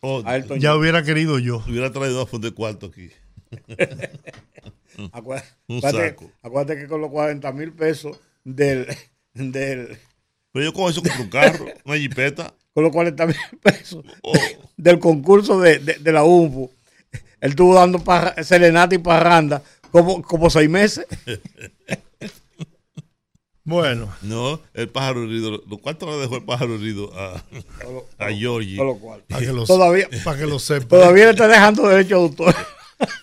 Oh, 0.00 0.22
ya 0.58 0.76
hubiera 0.76 1.02
querido 1.02 1.40
yo. 1.40 1.62
Hubiera 1.66 1.90
traído 1.90 2.22
a 2.22 2.38
de 2.38 2.50
cuarto 2.52 2.86
aquí. 2.86 3.10
acuérdate, 5.12 5.48
Un 5.66 5.80
saco. 5.80 6.30
Acuérdate 6.42 6.80
que 6.80 6.86
con 6.86 7.00
los 7.00 7.10
40 7.10 7.50
mil 7.52 7.72
pesos 7.72 8.20
del, 8.44 8.86
del. 9.32 9.98
Pero 10.52 10.64
yo 10.66 10.72
con 10.72 10.88
eso 10.88 11.02
compro 11.02 11.24
un 11.24 11.30
carro, 11.30 11.66
una 11.84 11.96
jipeta. 11.96 12.54
Con 12.74 12.84
los 12.84 12.92
40 12.92 13.26
mil 13.26 13.36
pesos 13.60 14.04
oh. 14.22 14.32
del 14.76 15.00
concurso 15.00 15.58
de, 15.58 15.80
de, 15.80 15.94
de 15.94 16.12
la 16.12 16.22
UNFU. 16.22 16.70
Él 17.40 17.50
estuvo 17.50 17.74
dando 17.74 17.98
para, 17.98 18.40
serenata 18.44 18.94
y 18.94 18.98
parranda 18.98 19.62
como, 19.90 20.22
como 20.22 20.48
seis 20.48 20.70
meses. 20.70 21.06
Bueno. 23.64 24.14
No, 24.22 24.60
el 24.74 24.88
pájaro 24.88 25.24
herido. 25.24 25.62
¿Cuánto 25.82 26.06
le 26.06 26.18
dejó 26.18 26.36
el 26.36 26.44
pájaro 26.44 26.74
herido 26.74 27.10
a, 27.18 27.42
a 28.18 28.30
Georgie? 28.30 28.78
Para 29.28 29.40
que, 29.40 29.52
lo, 29.52 29.64
todavía, 29.64 30.08
para 30.24 30.38
que 30.38 30.46
lo 30.46 30.58
sepa. 30.58 30.88
Todavía 30.88 31.24
le 31.24 31.30
está 31.30 31.48
dejando 31.48 31.88
derecho 31.88 32.14
a 32.14 32.18
autor. 32.18 32.54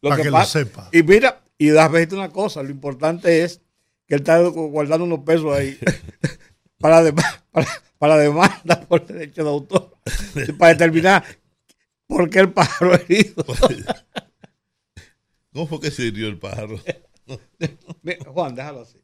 para 0.00 0.16
que, 0.16 0.30
lo 0.30 0.44
sepa. 0.44 0.88
Y 0.92 1.02
mira, 1.02 1.42
y 1.58 1.68
das 1.70 1.90
verte 1.90 2.14
una 2.14 2.30
cosa, 2.30 2.62
lo 2.62 2.70
importante 2.70 3.42
es 3.42 3.60
que 4.06 4.14
él 4.14 4.20
está 4.20 4.38
guardando 4.40 5.04
unos 5.04 5.20
pesos 5.20 5.56
ahí 5.56 5.78
para, 6.78 7.12
para, 7.50 7.68
para 7.98 8.16
demanda 8.16 8.80
por 8.88 9.04
derecho 9.04 9.42
de 9.42 9.50
autor. 9.50 9.96
para 10.58 10.72
determinar 10.72 11.24
¿Por 12.08 12.28
qué 12.30 12.40
el 12.40 12.52
pájaro 12.52 12.94
herido? 12.94 13.44
¿Cómo 15.52 15.66
fue 15.66 15.80
que 15.80 15.90
se 15.90 16.04
hirió 16.04 16.28
el 16.28 16.38
pájaro? 16.38 16.80
Juan, 18.26 18.54
déjalo 18.54 18.82
así. 18.82 18.98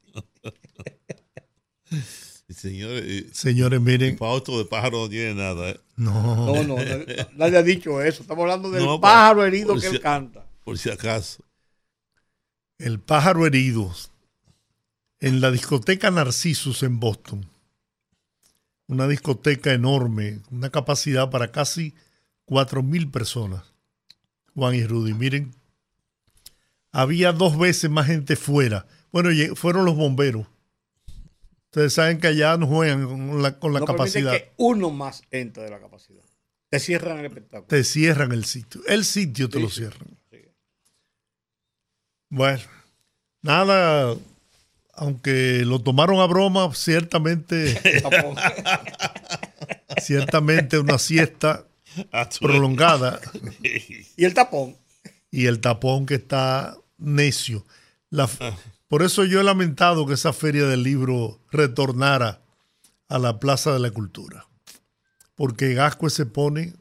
Señores, 2.48 3.26
Señores, 3.32 3.80
miren. 3.80 4.18
Fausto 4.18 4.58
de 4.58 4.64
pájaro 4.64 5.02
no 5.02 5.08
tiene 5.08 5.34
nada. 5.34 5.70
¿eh? 5.70 5.80
No. 5.96 6.46
No, 6.46 6.62
no, 6.62 6.76
nadie 7.36 7.58
ha 7.58 7.62
dicho 7.62 8.02
eso. 8.02 8.22
Estamos 8.22 8.42
hablando 8.42 8.70
del 8.70 9.00
pájaro 9.00 9.44
herido 9.44 9.76
que 9.78 9.86
él 9.86 10.00
canta. 10.00 10.46
Por 10.62 10.78
si 10.78 10.90
acaso. 10.90 11.42
El 12.78 13.00
pájaro 13.00 13.46
herido 13.46 13.92
en 15.20 15.40
la 15.40 15.50
discoteca 15.50 16.10
Narcissus 16.10 16.82
en 16.82 17.00
Boston. 17.00 17.46
Una 18.86 19.08
discoteca 19.08 19.72
enorme, 19.72 20.40
una 20.50 20.68
capacidad 20.68 21.30
para 21.30 21.50
casi 21.50 21.94
cuatro 22.44 22.82
mil 22.82 23.10
personas. 23.10 23.62
Juan 24.54 24.74
y 24.74 24.84
Rudy, 24.84 25.14
miren, 25.14 25.54
había 26.94 27.32
dos 27.32 27.58
veces 27.58 27.90
más 27.90 28.06
gente 28.06 28.36
fuera. 28.36 28.86
Bueno, 29.10 29.30
fueron 29.56 29.84
los 29.84 29.96
bomberos. 29.96 30.46
Ustedes 31.66 31.92
saben 31.92 32.20
que 32.20 32.28
allá 32.28 32.56
no 32.56 32.68
juegan 32.68 33.04
con 33.04 33.42
la, 33.42 33.58
con 33.58 33.72
la 33.72 33.80
no 33.80 33.86
capacidad. 33.86 34.32
que 34.32 34.52
uno 34.58 34.90
más 34.90 35.22
entra 35.32 35.64
de 35.64 35.70
la 35.70 35.80
capacidad. 35.80 36.22
Te 36.70 36.78
cierran 36.78 37.18
el 37.18 37.26
espectáculo. 37.26 37.66
Te 37.66 37.82
cierran 37.82 38.30
el 38.30 38.44
sitio. 38.44 38.80
El 38.86 39.04
sitio 39.04 39.48
te 39.48 39.58
lo 39.58 39.68
cierran. 39.68 40.16
Bueno, 42.30 42.62
nada, 43.42 44.16
aunque 44.94 45.64
lo 45.64 45.80
tomaron 45.80 46.20
a 46.20 46.26
broma, 46.26 46.72
ciertamente, 46.74 47.80
ciertamente 50.00 50.78
una 50.78 50.98
siesta 50.98 51.66
prolongada. 52.40 53.20
y 54.16 54.24
el 54.24 54.34
tapón. 54.34 54.76
Y 55.32 55.46
el 55.46 55.60
tapón 55.60 56.06
que 56.06 56.14
está 56.14 56.76
necio. 57.04 57.64
La, 58.10 58.28
ah. 58.40 58.56
por 58.88 59.02
eso 59.02 59.24
yo 59.24 59.40
he 59.40 59.44
lamentado 59.44 60.06
que 60.06 60.14
esa 60.14 60.32
feria 60.32 60.64
del 60.66 60.82
libro 60.82 61.40
retornara 61.50 62.42
a 63.08 63.18
la 63.18 63.38
Plaza 63.38 63.72
de 63.72 63.80
la 63.80 63.90
Cultura. 63.90 64.46
Porque 65.34 65.74
Gascue 65.74 66.10
se 66.10 66.26
pone... 66.26 66.74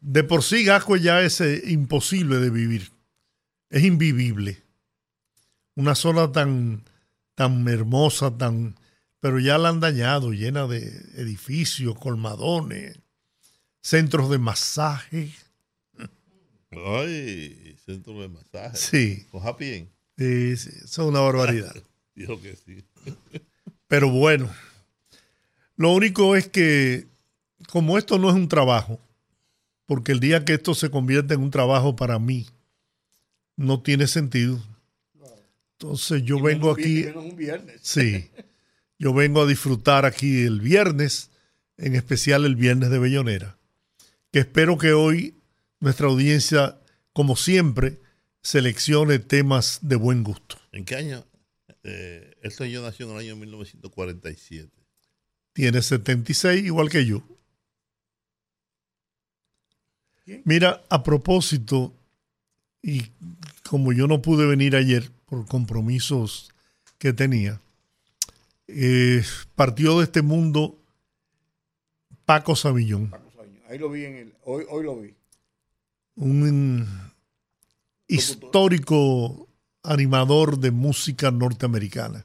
De 0.00 0.24
por 0.24 0.42
sí 0.42 0.64
Gascue 0.64 1.00
ya 1.00 1.22
es 1.22 1.40
eh, 1.40 1.62
imposible 1.66 2.38
de 2.38 2.50
vivir. 2.50 2.90
Es 3.70 3.84
invivible. 3.84 4.62
Una 5.76 5.94
zona 5.94 6.32
tan, 6.32 6.84
tan 7.34 7.68
hermosa, 7.68 8.36
tan... 8.36 8.76
Pero 9.20 9.38
ya 9.38 9.58
la 9.58 9.68
han 9.68 9.78
dañado, 9.78 10.32
llena 10.32 10.66
de 10.66 10.80
edificios, 11.14 11.96
colmadones, 11.96 12.98
centros 13.80 14.30
de 14.30 14.38
masaje. 14.38 15.32
Ay, 16.72 17.61
centro 17.84 18.20
de 18.20 18.28
masaje. 18.28 18.76
Sí, 18.76 19.26
Con 19.30 19.46
Happy 19.46 19.72
End. 19.74 19.88
sí, 20.18 20.56
sí, 20.56 20.70
eso 20.84 21.02
es 21.02 21.08
una 21.08 21.20
barbaridad. 21.20 21.74
Dijo 22.14 22.40
que 22.40 22.54
sí. 22.56 22.84
Pero 23.88 24.10
bueno, 24.10 24.50
lo 25.76 25.92
único 25.92 26.36
es 26.36 26.48
que 26.48 27.06
como 27.68 27.96
esto 27.98 28.18
no 28.18 28.28
es 28.28 28.34
un 28.34 28.48
trabajo, 28.48 29.00
porque 29.86 30.12
el 30.12 30.20
día 30.20 30.44
que 30.44 30.54
esto 30.54 30.74
se 30.74 30.90
convierte 30.90 31.34
en 31.34 31.40
un 31.40 31.50
trabajo 31.50 31.96
para 31.96 32.18
mí, 32.18 32.46
no 33.56 33.80
tiene 33.82 34.06
sentido. 34.06 34.62
Entonces 35.78 36.22
yo 36.22 36.38
Y 36.38 36.42
vengo 36.42 36.70
aquí, 36.70 37.04
un 37.14 37.34
viernes. 37.36 37.80
sí, 37.82 38.30
yo 38.98 39.12
vengo 39.12 39.42
a 39.42 39.46
disfrutar 39.46 40.04
aquí 40.04 40.42
el 40.42 40.60
viernes, 40.60 41.30
en 41.76 41.96
especial 41.96 42.44
el 42.44 42.54
viernes 42.56 42.90
de 42.90 42.98
Bellonera, 42.98 43.56
que 44.30 44.40
espero 44.40 44.78
que 44.78 44.92
hoy 44.92 45.34
nuestra 45.80 46.06
audiencia, 46.06 46.78
como 47.12 47.36
siempre, 47.36 47.98
seleccione 48.42 49.18
temas 49.18 49.78
de 49.82 49.96
buen 49.96 50.24
gusto. 50.24 50.56
¿En 50.72 50.84
qué 50.84 50.96
año? 50.96 51.24
Eh, 51.84 52.36
Elton 52.42 52.68
John 52.72 52.84
nació 52.84 53.06
en 53.06 53.12
el 53.12 53.18
año 53.18 53.36
1947. 53.36 54.70
Tiene 55.52 55.82
76, 55.82 56.64
igual 56.64 56.88
que 56.88 57.04
yo. 57.04 57.22
Mira, 60.44 60.82
a 60.88 61.02
propósito, 61.02 61.92
y 62.80 63.02
como 63.68 63.92
yo 63.92 64.06
no 64.06 64.22
pude 64.22 64.46
venir 64.46 64.76
ayer 64.76 65.10
por 65.26 65.46
compromisos 65.46 66.52
que 66.98 67.12
tenía, 67.12 67.60
eh, 68.68 69.22
partió 69.56 69.98
de 69.98 70.04
este 70.04 70.22
mundo 70.22 70.78
Paco 72.24 72.54
Savillón, 72.56 73.10
Paco 73.10 73.30
Saño. 73.36 73.60
Ahí 73.68 73.78
lo 73.78 73.90
vi 73.90 74.04
en 74.04 74.14
el. 74.14 74.34
Hoy, 74.44 74.64
hoy 74.70 74.84
lo 74.84 75.00
vi. 75.00 75.14
Un 76.16 77.12
histórico 78.06 79.48
animador 79.82 80.58
de 80.58 80.70
música 80.70 81.30
norteamericana. 81.30 82.24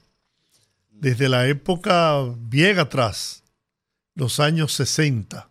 Desde 0.90 1.30
la 1.30 1.48
época 1.48 2.24
bien 2.38 2.80
atrás, 2.80 3.44
los 4.16 4.40
años 4.40 4.74
60, 4.74 5.50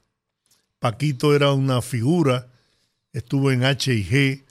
Paquito 0.78 1.34
era 1.34 1.52
una 1.52 1.82
figura, 1.82 2.48
estuvo 3.12 3.50
en 3.50 3.64
H&G, 3.64 4.44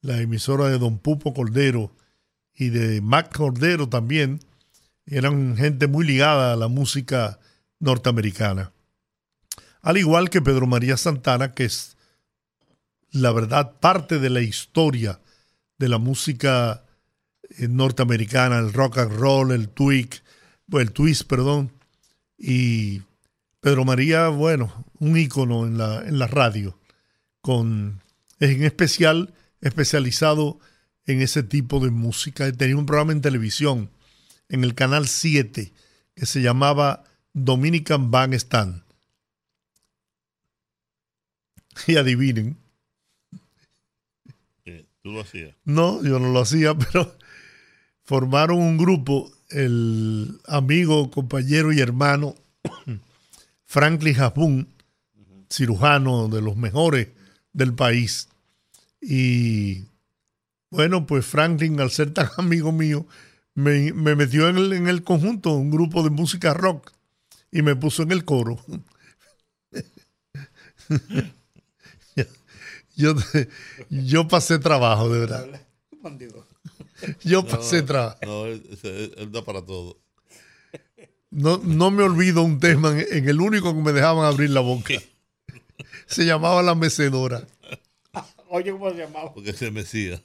la 0.00 0.20
emisora 0.20 0.68
de 0.68 0.78
Don 0.78 0.98
Pupo 0.98 1.34
Cordero 1.34 1.92
y 2.54 2.70
de 2.70 3.00
Mac 3.00 3.36
Cordero 3.36 3.88
también, 3.88 4.40
eran 5.06 5.56
gente 5.56 5.86
muy 5.86 6.06
ligada 6.06 6.52
a 6.52 6.56
la 6.56 6.68
música 6.68 7.38
norteamericana. 7.80 8.72
Al 9.82 9.98
igual 9.98 10.30
que 10.30 10.42
Pedro 10.42 10.66
María 10.66 10.96
Santana, 10.96 11.52
que 11.52 11.64
es 11.64 11.96
la 13.10 13.32
verdad 13.32 13.78
parte 13.80 14.18
de 14.18 14.30
la 14.30 14.40
historia 14.40 15.20
de 15.78 15.88
la 15.88 15.98
música 15.98 16.84
eh, 17.50 17.68
norteamericana, 17.68 18.58
el 18.58 18.72
rock 18.72 18.98
and 18.98 19.12
roll, 19.12 19.52
el 19.52 19.68
twig, 19.68 20.22
el 20.72 20.92
twist, 20.92 21.24
perdón, 21.24 21.72
y 22.36 23.02
Pedro 23.60 23.84
María, 23.84 24.28
bueno, 24.28 24.84
un 24.98 25.16
ícono 25.16 25.66
en 25.66 25.78
la, 25.78 26.02
en 26.02 26.18
la 26.18 26.26
radio, 26.26 26.78
con, 27.40 28.02
en 28.40 28.64
especial 28.64 29.34
especializado 29.60 30.60
en 31.06 31.22
ese 31.22 31.42
tipo 31.42 31.80
de 31.80 31.90
música. 31.90 32.50
Tenía 32.52 32.76
un 32.76 32.86
programa 32.86 33.12
en 33.12 33.20
televisión, 33.20 33.90
en 34.48 34.62
el 34.62 34.74
canal 34.74 35.08
7, 35.08 35.72
que 36.14 36.26
se 36.26 36.42
llamaba 36.42 37.04
Dominican 37.32 38.10
Bandstand. 38.10 38.82
Y 41.86 41.96
adivinen, 41.96 42.58
Lo 45.12 45.20
hacías. 45.20 45.54
no, 45.64 46.02
yo 46.02 46.18
no 46.18 46.32
lo 46.32 46.40
hacía, 46.40 46.74
pero 46.92 47.16
formaron 48.04 48.58
un 48.58 48.78
grupo, 48.78 49.30
el 49.50 50.40
amigo, 50.46 51.10
compañero 51.10 51.72
y 51.72 51.80
hermano 51.80 52.34
Franklin 53.64 54.20
Hasbun, 54.20 54.68
cirujano 55.50 56.28
de 56.28 56.42
los 56.42 56.56
mejores 56.56 57.08
del 57.52 57.74
país. 57.74 58.28
Y 59.00 59.84
bueno, 60.70 61.06
pues 61.06 61.24
Franklin, 61.26 61.80
al 61.80 61.90
ser 61.90 62.12
tan 62.12 62.28
amigo 62.36 62.72
mío, 62.72 63.06
me, 63.54 63.92
me 63.92 64.14
metió 64.14 64.48
en 64.48 64.56
el, 64.56 64.72
en 64.72 64.88
el 64.88 65.02
conjunto, 65.02 65.54
un 65.54 65.70
grupo 65.70 66.02
de 66.02 66.10
música 66.10 66.54
rock, 66.54 66.92
y 67.50 67.62
me 67.62 67.76
puso 67.76 68.02
en 68.02 68.12
el 68.12 68.24
coro. 68.24 68.58
yo, 72.98 73.14
yo 73.88 74.28
pasé 74.28 74.58
trabajo, 74.58 75.08
de 75.08 75.20
verdad. 75.20 75.46
Yo 77.22 77.46
pasé 77.46 77.82
trabajo. 77.82 78.18
No, 78.26 78.46
él, 78.46 79.30
da 79.30 79.44
para 79.44 79.64
todo. 79.64 79.98
No, 81.30 81.58
no 81.58 81.90
me 81.90 82.02
olvido 82.02 82.42
un 82.42 82.58
tema 82.58 82.90
en, 82.90 83.06
en 83.10 83.28
el 83.28 83.40
único 83.40 83.72
que 83.72 83.80
me 83.80 83.92
dejaban 83.92 84.24
abrir 84.24 84.50
la 84.50 84.60
boca. 84.60 84.94
Se 86.06 86.24
llamaba 86.24 86.62
La 86.62 86.74
Mecedora. 86.74 87.46
Oye, 88.48 88.72
¿cómo 88.72 88.90
se 88.90 88.96
llamaba? 88.96 89.32
Porque 89.34 89.52
se 89.52 89.70
mecía. 89.70 90.22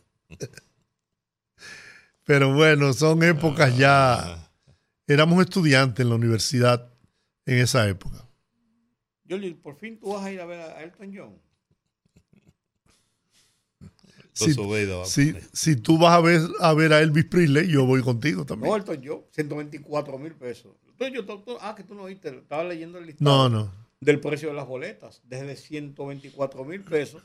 Pero 2.24 2.54
bueno, 2.54 2.94
son 2.94 3.22
épocas 3.22 3.78
ya. 3.78 4.50
Éramos 5.08 5.42
estudiantes 5.42 6.04
en 6.04 6.10
la 6.10 6.16
universidad 6.16 6.90
en 7.46 7.58
esa 7.58 7.88
época. 7.90 8.26
Yoli, 9.26 9.54
por 9.54 9.76
fin 9.76 10.00
tú 10.00 10.14
vas 10.14 10.24
a 10.24 10.32
ir 10.32 10.40
a 10.40 10.46
ver 10.46 10.62
a 10.62 10.84
Elton 10.84 11.12
John. 11.14 11.38
Si, 14.34 14.54
si, 15.06 15.34
si 15.54 15.76
tú 15.76 15.98
vas 16.00 16.14
a 16.14 16.22
ver, 16.22 16.42
a 16.60 16.74
ver 16.74 16.92
a 16.94 17.00
Elvis 17.02 17.26
Presley, 17.26 17.68
yo 17.68 17.86
voy 17.86 18.02
contigo 18.02 18.40
No, 18.42 18.46
también. 18.46 18.74
Elton 18.74 19.02
John, 19.06 19.22
124 19.32 20.18
mil 20.18 20.34
pesos. 20.34 20.76
Entonces, 20.90 21.16
yo, 21.16 21.26
to- 21.26 21.42
to- 21.44 21.58
ah, 21.62 21.76
que 21.76 21.84
tú 21.84 21.94
no 21.94 22.04
oíste, 22.04 22.30
estaba 22.30 22.64
leyendo 22.64 22.98
el 22.98 23.04
No, 23.06 23.08
listado 23.12 23.50
no. 23.50 23.72
del 24.02 24.20
precio 24.20 24.50
de 24.50 24.56
las 24.56 24.68
boletas, 24.68 25.22
desde 25.24 25.56
124 25.56 26.66
mil 26.66 26.84
pesos, 26.84 27.24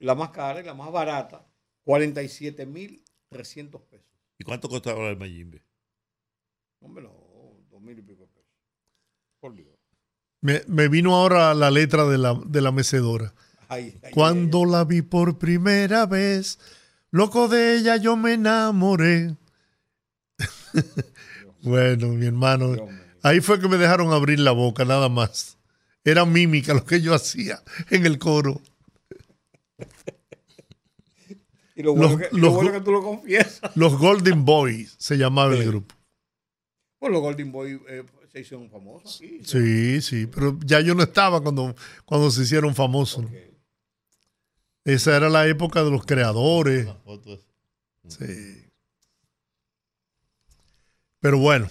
la 0.00 0.14
más 0.16 0.30
cara 0.30 0.60
y 0.60 0.64
la 0.64 0.74
más 0.74 0.90
barata, 0.90 1.46
47 1.84 2.66
mil 2.66 3.02
300 3.28 3.80
pesos. 3.82 4.10
¿Y 4.38 4.44
cuánto 4.44 4.68
costaba 4.68 4.96
ahora 4.98 5.10
el 5.10 5.16
Mayimbe? 5.16 5.62
Hombre, 6.80 7.04
no, 7.04 7.12
dos 7.70 7.80
mil 7.80 7.98
y 7.98 8.02
pico 8.02 8.22
de 8.22 8.28
pesos. 8.28 8.50
Por 9.40 9.54
Dios. 9.54 9.74
Me, 10.40 10.62
me 10.66 10.88
vino 10.88 11.14
ahora 11.16 11.54
la 11.54 11.70
letra 11.70 12.04
de 12.04 12.18
la, 12.18 12.34
de 12.46 12.60
la 12.60 12.72
mecedora. 12.72 13.32
Ay, 13.68 13.98
ay, 14.02 14.10
Cuando 14.12 14.64
la 14.64 14.84
vi 14.84 15.02
por 15.02 15.38
primera 15.38 16.06
vez, 16.06 16.58
loco 17.10 17.48
de 17.48 17.76
ella 17.78 17.96
yo 17.96 18.16
me 18.16 18.34
enamoré. 18.34 19.34
bueno, 21.62 22.08
mi 22.08 22.26
hermano, 22.26 22.72
Dios 22.74 22.88
ahí 23.22 23.40
fue 23.40 23.58
que 23.60 23.68
me 23.68 23.76
dejaron 23.76 24.12
abrir 24.12 24.38
la 24.38 24.52
boca, 24.52 24.84
nada 24.84 25.08
más. 25.08 25.56
Era 26.04 26.24
mímica 26.24 26.72
lo 26.74 26.84
que 26.84 27.00
yo 27.00 27.12
hacía 27.14 27.60
en 27.90 28.06
el 28.06 28.18
coro. 28.18 28.60
Y 31.74 31.82
lo 31.82 31.92
bueno, 31.94 32.08
los- 32.12 32.18
que, 32.18 32.28
los- 32.32 32.40
lo 32.40 32.50
bueno 32.52 32.72
que 32.72 32.80
tú 32.80 32.90
lo 32.90 33.02
confiesas. 33.02 33.60
Los 33.76 33.98
Golden 33.98 34.46
Boys 34.46 34.94
se 34.98 35.18
llamaba 35.18 35.54
el 35.54 35.66
grupo. 35.66 35.94
Pues 36.98 37.12
los 37.12 37.20
Golden 37.20 37.52
Boy 37.52 37.78
eh, 37.88 38.02
se 38.32 38.40
hicieron 38.40 38.70
famosos 38.70 39.16
aquí. 39.16 39.40
Sí, 39.44 40.00
sí, 40.00 40.26
pero 40.26 40.58
ya 40.64 40.80
yo 40.80 40.94
no 40.94 41.02
estaba 41.02 41.42
cuando, 41.42 41.76
cuando 42.06 42.30
se 42.30 42.44
hicieron 42.44 42.74
famosos. 42.74 43.24
¿no? 43.24 43.30
Esa 44.86 45.16
era 45.16 45.28
la 45.28 45.46
época 45.48 45.82
de 45.84 45.90
los 45.90 46.06
creadores. 46.06 46.86
Sí. 48.08 48.62
Pero 51.20 51.38
bueno, 51.38 51.68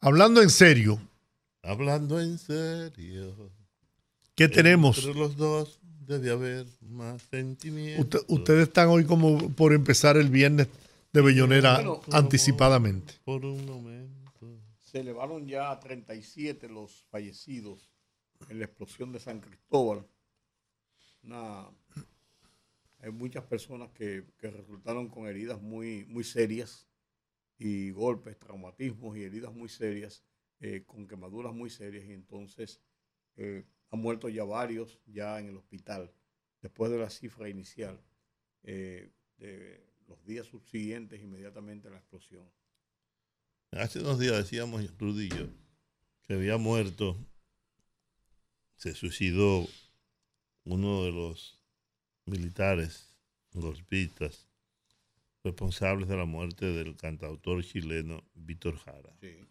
hablando 0.00 0.42
en 0.42 0.50
serio, 0.50 1.00
Hablando 1.62 2.20
en 2.20 2.38
serio. 2.38 3.50
¿qué 4.34 4.48
tenemos? 4.48 4.98
Entre 4.98 5.14
los 5.14 5.36
dos 5.36 5.78
debe 6.06 6.30
haber 6.30 6.66
más 6.80 7.20
sentimiento. 7.30 8.00
Usted- 8.18 8.24
ustedes 8.34 8.68
están 8.68 8.88
hoy 8.88 9.04
como 9.04 9.50
por 9.50 9.72
empezar 9.72 10.16
el 10.16 10.30
viernes 10.30 10.66
de 11.12 11.20
Bellonera 11.20 11.74
Bueno, 11.76 12.00
anticipadamente. 12.12 13.14
Por 13.24 13.44
un 13.44 13.64
momento. 13.66 14.18
Se 14.80 15.00
elevaron 15.00 15.46
ya 15.46 15.70
a 15.70 15.78
37 15.78 16.68
los 16.68 17.04
fallecidos 17.10 17.88
en 18.48 18.58
la 18.60 18.64
explosión 18.64 19.12
de 19.12 19.20
San 19.20 19.40
Cristóbal. 19.40 20.04
Hay 23.00 23.10
muchas 23.12 23.44
personas 23.44 23.90
que, 23.92 24.24
que 24.38 24.50
resultaron 24.50 25.08
con 25.08 25.26
heridas 25.26 25.60
muy, 25.60 26.04
muy 26.06 26.24
serias 26.24 26.88
y 27.58 27.90
golpes, 27.90 28.38
traumatismos 28.38 29.16
y 29.16 29.24
heridas 29.24 29.52
muy 29.52 29.68
serias, 29.68 30.24
eh, 30.60 30.84
con 30.86 31.06
quemaduras 31.06 31.52
muy 31.52 31.70
serias. 31.70 32.04
Y 32.06 32.12
entonces 32.12 32.80
eh, 33.36 33.64
han 33.90 34.00
muerto 34.00 34.28
ya 34.28 34.44
varios 34.44 35.00
ya 35.06 35.38
en 35.40 35.48
el 35.48 35.56
hospital, 35.56 36.12
después 36.62 36.90
de 36.90 36.98
la 36.98 37.10
cifra 37.10 37.48
inicial, 37.48 38.00
eh, 38.62 39.10
de 39.38 39.84
los 40.06 40.24
días 40.24 40.46
subsiguientes 40.46 41.20
inmediatamente 41.20 41.88
a 41.88 41.90
la 41.90 41.98
explosión. 41.98 42.50
Hace 43.72 44.00
unos 44.00 44.18
días 44.18 44.36
decíamos 44.36 44.82
Rudillo 44.98 45.50
que 46.26 46.34
había 46.34 46.56
muerto 46.56 47.16
se 48.76 48.94
suicidó 48.94 49.66
uno 50.68 51.04
de 51.04 51.12
los 51.12 51.58
militares 52.26 53.16
golpistas 53.54 54.46
responsables 55.42 56.08
de 56.08 56.16
la 56.16 56.26
muerte 56.26 56.66
del 56.66 56.94
cantautor 56.96 57.64
chileno 57.64 58.22
Víctor 58.34 58.76
Jara. 58.78 59.14
Sí. 59.20 59.48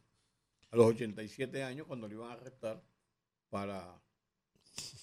A 0.69 0.75
los 0.75 0.86
87 0.88 1.63
años, 1.63 1.88
cuando 1.88 2.08
le 2.08 2.13
iban 2.15 2.30
a 2.30 2.34
arrestar 2.34 2.84
para, 3.49 3.99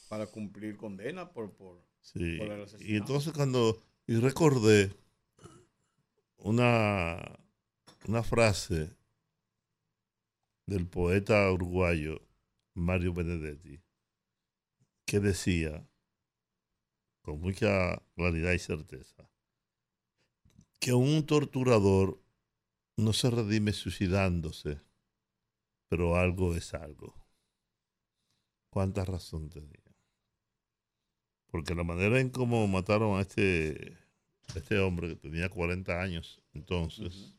para 0.08 0.26
cumplir 0.26 0.76
condena 0.76 1.32
por, 1.32 1.52
por, 1.52 1.82
Sí. 2.00 2.36
por 2.38 2.48
el 2.52 2.62
asesinato. 2.62 2.92
Y 2.92 2.96
entonces 2.96 3.32
cuando 3.32 3.82
y 4.06 4.16
recordé 4.16 4.92
una, 6.36 7.38
una 8.06 8.22
frase 8.22 8.90
del 10.66 10.86
poeta 10.86 11.50
uruguayo 11.50 12.20
Mario 12.74 13.14
Benedetti 13.14 13.80
que 15.06 15.20
decía 15.20 15.86
con 17.24 17.40
mucha 17.40 18.00
claridad 18.14 18.52
y 18.52 18.58
certeza 18.58 19.28
que 20.78 20.92
un 20.92 21.24
torturador 21.24 22.22
no 22.98 23.14
se 23.14 23.30
redime 23.30 23.72
suicidándose, 23.72 24.82
pero 25.88 26.16
algo 26.16 26.54
es 26.54 26.74
algo. 26.74 27.14
¿Cuánta 28.68 29.02
razón 29.06 29.48
tenía? 29.48 29.80
Porque 31.46 31.74
la 31.74 31.84
manera 31.84 32.20
en 32.20 32.28
cómo 32.28 32.66
mataron 32.68 33.18
a 33.18 33.22
este, 33.22 33.96
a 34.54 34.58
este 34.58 34.78
hombre 34.78 35.08
que 35.08 35.16
tenía 35.16 35.48
40 35.48 36.02
años 36.02 36.42
entonces, 36.52 37.32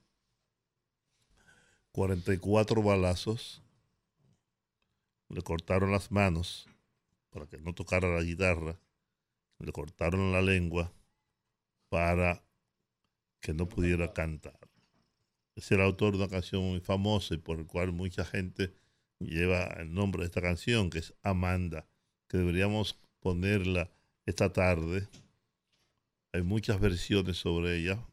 44 1.91 2.81
balazos, 2.81 3.61
le 5.29 5.43
cortaron 5.43 5.91
las 5.91 6.11
manos 6.11 6.67
para 7.29 7.45
que 7.45 7.59
no 7.59 7.75
tocara 7.75 8.07
la 8.07 8.23
guitarra, 8.23 8.79
le 9.59 9.71
cortaron 9.71 10.31
la 10.31 10.41
lengua 10.41 10.93
para 11.89 12.43
que 13.39 13.53
no 13.53 13.67
pudiera 13.67 14.13
cantar. 14.13 14.59
Es 15.55 15.71
el 15.71 15.81
autor 15.81 16.11
de 16.11 16.23
una 16.23 16.29
canción 16.29 16.63
muy 16.63 16.81
famosa 16.81 17.33
y 17.33 17.37
por 17.37 17.59
el 17.59 17.65
cual 17.65 17.91
mucha 17.93 18.25
gente 18.25 18.73
lleva 19.19 19.63
el 19.77 19.93
nombre 19.93 20.21
de 20.21 20.25
esta 20.25 20.41
canción, 20.41 20.89
que 20.89 20.99
es 20.99 21.13
Amanda, 21.23 21.87
que 22.27 22.37
deberíamos 22.37 22.99
ponerla 23.19 23.89
esta 24.25 24.51
tarde. 24.51 25.07
Hay 26.33 26.41
muchas 26.41 26.79
versiones 26.79 27.37
sobre 27.37 27.77
ella, 27.77 28.05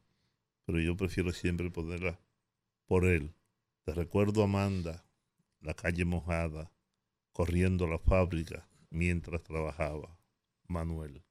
pero 0.65 0.79
yo 0.81 0.97
prefiero 0.97 1.33
siempre 1.33 1.71
ponerla 1.71 2.21
por 2.87 3.05
él. 3.05 3.35
Te 3.85 3.95
recuerdo 3.95 4.45
Amanda, 4.45 5.05
la 5.61 5.75
calle 5.75 6.05
mojada, 6.05 6.71
corriendo 7.33 7.87
a 7.87 7.89
la 7.89 7.99
fábrica 7.99 8.69
mientras 8.91 9.43
trabajaba. 9.43 10.17
Manuel. 10.69 11.23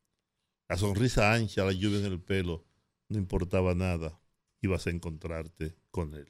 La 0.72 0.78
sonrisa 0.78 1.34
ancha, 1.34 1.66
la 1.66 1.74
lluvia 1.74 2.00
en 2.00 2.06
el 2.06 2.22
pelo, 2.22 2.66
no 3.10 3.18
importaba 3.18 3.76
nada. 3.76 4.22
Ibas 4.62 4.88
a 4.88 4.92
encontrarte 4.92 5.76
con 5.92 6.16
él. 6.16 6.30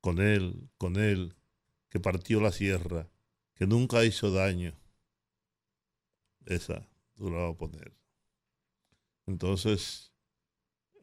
Con 0.00 0.18
él, 0.18 0.68
con 0.76 0.96
él, 0.96 1.36
que 1.88 2.00
partió 2.00 2.40
la 2.40 2.50
sierra, 2.50 3.08
que 3.54 3.68
nunca 3.68 4.04
hizo 4.04 4.32
daño. 4.32 4.76
Esa 6.46 6.90
tú 7.14 7.30
la 7.30 7.42
vas 7.42 7.54
a 7.54 7.56
poner. 7.56 7.96
Entonces, 9.28 10.12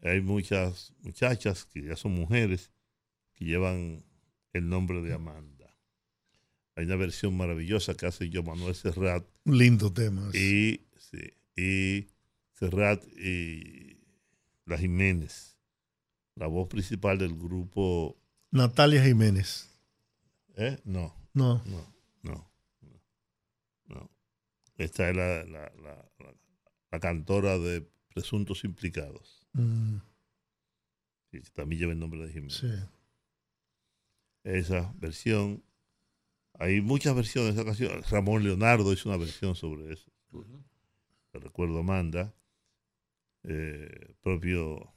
hay 0.01 0.19
muchas 0.19 0.91
muchachas 0.99 1.63
que 1.63 1.83
ya 1.83 1.95
son 1.95 2.11
mujeres 2.11 2.73
que 3.31 3.45
llevan 3.45 4.03
el 4.51 4.67
nombre 4.67 5.01
de 5.01 5.13
Amanda. 5.13 5.73
Hay 6.75 6.83
una 6.83 6.97
versión 6.97 7.37
maravillosa 7.37 7.95
que 7.95 8.07
hace 8.07 8.29
yo 8.29 8.43
Manuel 8.43 8.75
Serrat 8.75 9.25
Un 9.45 9.57
lindo 9.57 9.93
tema. 9.93 10.29
y, 10.33 10.81
sí, 10.97 11.31
y 11.55 12.10
Serrat 12.61 13.03
y 13.17 13.97
la 14.65 14.77
Jiménez, 14.77 15.57
la 16.35 16.45
voz 16.45 16.67
principal 16.67 17.17
del 17.17 17.35
grupo. 17.35 18.15
Natalia 18.51 19.03
Jiménez. 19.03 19.67
¿eh? 20.57 20.77
No, 20.85 21.15
No. 21.33 21.63
no, 21.65 21.91
no, 22.21 22.51
no, 22.83 23.01
no. 23.87 24.11
Esta 24.77 25.09
es 25.09 25.15
la, 25.15 25.43
la, 25.45 25.71
la, 25.81 26.11
la- 26.19 26.35
la 26.91 26.99
cantora 26.99 27.57
de 27.57 27.89
Presuntos 28.13 28.63
Implicados, 28.63 29.47
Mm, 29.53 29.97
también 31.53 31.79
lleva 31.79 31.93
el 31.93 31.99
nombre 31.99 32.19
de 32.27 32.31
Jiménez. 32.31 32.57
sí. 32.57 32.67
Esa 34.43 34.93
versión. 34.97 35.63
Hay 36.59 36.79
muchas 36.81 37.15
versiones 37.15 37.55
de 37.55 37.61
esa 37.61 37.65
canción. 37.65 38.03
Ramón 38.09 38.43
Leonardo 38.43 38.93
hizo 38.93 39.09
una 39.09 39.17
versión 39.17 39.55
sobre 39.55 39.93
eso. 39.93 40.11
Te 41.31 41.39
recuerdo 41.39 41.79
Amanda, 41.79 42.33
eh, 43.43 44.13
propio 44.21 44.93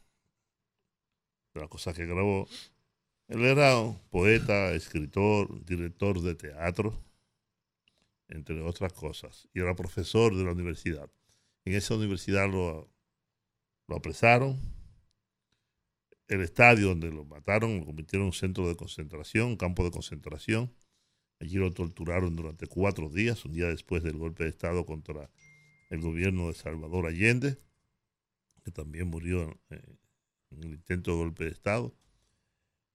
de 1.54 1.60
la 1.60 1.68
cosa 1.68 1.92
que 1.92 2.06
grabó. 2.06 2.46
Él 3.28 3.44
era 3.44 3.78
un 3.78 3.98
poeta, 4.10 4.72
escritor, 4.72 5.64
director 5.64 6.20
de 6.20 6.34
teatro, 6.34 7.02
entre 8.28 8.60
otras 8.60 8.92
cosas, 8.92 9.48
y 9.54 9.60
era 9.60 9.74
profesor 9.74 10.36
de 10.36 10.44
la 10.44 10.52
universidad. 10.52 11.10
En 11.64 11.74
esa 11.74 11.94
universidad 11.94 12.50
lo, 12.50 12.90
lo 13.88 13.96
apresaron. 13.96 14.58
El 16.26 16.40
estadio 16.40 16.88
donde 16.88 17.10
lo 17.10 17.24
mataron 17.24 17.80
lo 17.80 17.86
convirtieron 17.86 18.24
en 18.24 18.28
un 18.28 18.32
centro 18.32 18.68
de 18.68 18.76
concentración, 18.76 19.48
un 19.48 19.56
campo 19.56 19.84
de 19.84 19.90
concentración. 19.90 20.74
Allí 21.40 21.56
lo 21.56 21.72
torturaron 21.72 22.36
durante 22.36 22.66
cuatro 22.66 23.10
días, 23.10 23.44
un 23.44 23.52
día 23.52 23.66
después 23.66 24.02
del 24.02 24.16
golpe 24.16 24.44
de 24.44 24.50
Estado 24.50 24.86
contra 24.86 25.30
el 25.90 26.00
gobierno 26.00 26.48
de 26.48 26.54
Salvador 26.54 27.06
Allende, 27.06 27.58
que 28.64 28.70
también 28.70 29.08
murió 29.08 29.60
eh, 29.70 29.96
en 30.50 30.64
el 30.64 30.70
intento 30.74 31.12
de 31.12 31.16
golpe 31.18 31.44
de 31.44 31.50
Estado. 31.50 31.94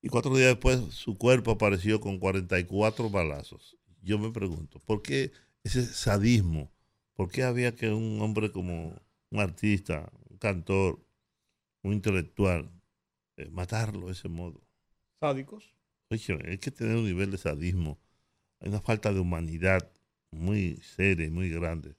Y 0.01 0.09
cuatro 0.09 0.35
días 0.35 0.49
después 0.49 0.79
su 0.93 1.17
cuerpo 1.17 1.51
apareció 1.51 1.99
con 1.99 2.19
44 2.19 3.09
balazos. 3.09 3.77
Yo 4.01 4.17
me 4.17 4.31
pregunto, 4.31 4.79
¿por 4.79 5.01
qué 5.01 5.31
ese 5.63 5.85
sadismo? 5.85 6.71
¿Por 7.13 7.29
qué 7.29 7.43
había 7.43 7.75
que 7.75 7.89
un 7.89 8.21
hombre 8.21 8.51
como 8.51 8.95
un 9.29 9.39
artista, 9.39 10.09
un 10.29 10.37
cantor, 10.37 10.99
un 11.83 11.93
intelectual, 11.93 12.71
eh, 13.37 13.49
matarlo 13.51 14.07
de 14.07 14.13
ese 14.13 14.29
modo? 14.29 14.61
Sádicos. 15.19 15.75
Oye, 16.09 16.39
hay 16.45 16.57
que 16.57 16.71
tener 16.71 16.95
un 16.95 17.05
nivel 17.05 17.29
de 17.29 17.37
sadismo. 17.37 17.99
Hay 18.61 18.69
una 18.69 18.81
falta 18.81 19.13
de 19.13 19.19
humanidad 19.19 19.91
muy 20.31 20.77
seria 20.77 21.25
y 21.25 21.29
muy 21.29 21.49
grande 21.49 21.95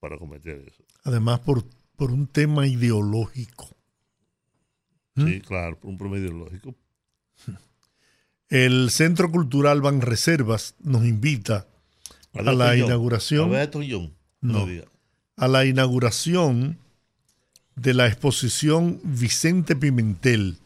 para 0.00 0.18
cometer 0.18 0.66
eso. 0.66 0.84
Además, 1.04 1.40
por, 1.40 1.64
por 2.00 2.12
un 2.12 2.26
tema 2.26 2.66
ideológico. 2.66 3.76
¿Mm? 5.16 5.26
Sí, 5.26 5.40
claro, 5.42 5.78
por 5.78 5.90
un 5.90 5.98
promedio 5.98 6.32
lógico. 6.32 6.74
El 8.48 8.90
Centro 8.90 9.30
Cultural 9.30 9.82
Banreservas 9.82 10.76
nos 10.82 11.04
invita 11.04 11.66
a 12.32 12.40
la 12.40 12.70
A 12.70 12.76
inauguración, 12.78 13.52
John. 13.86 14.14
No. 14.40 14.66
A 15.36 15.46
la 15.46 15.66
inauguración 15.66 16.78
de 17.76 17.92
la 17.92 18.06
exposición 18.06 18.98
Vicente 19.04 19.76
Pimentel 19.76 20.56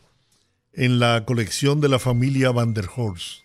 en 0.72 1.00
la 1.00 1.24
colección 1.24 1.80
de 1.80 1.88
la 1.88 1.98
familia 1.98 2.52
Van 2.52 2.74
der 2.74 2.88
Horst. 2.94 3.40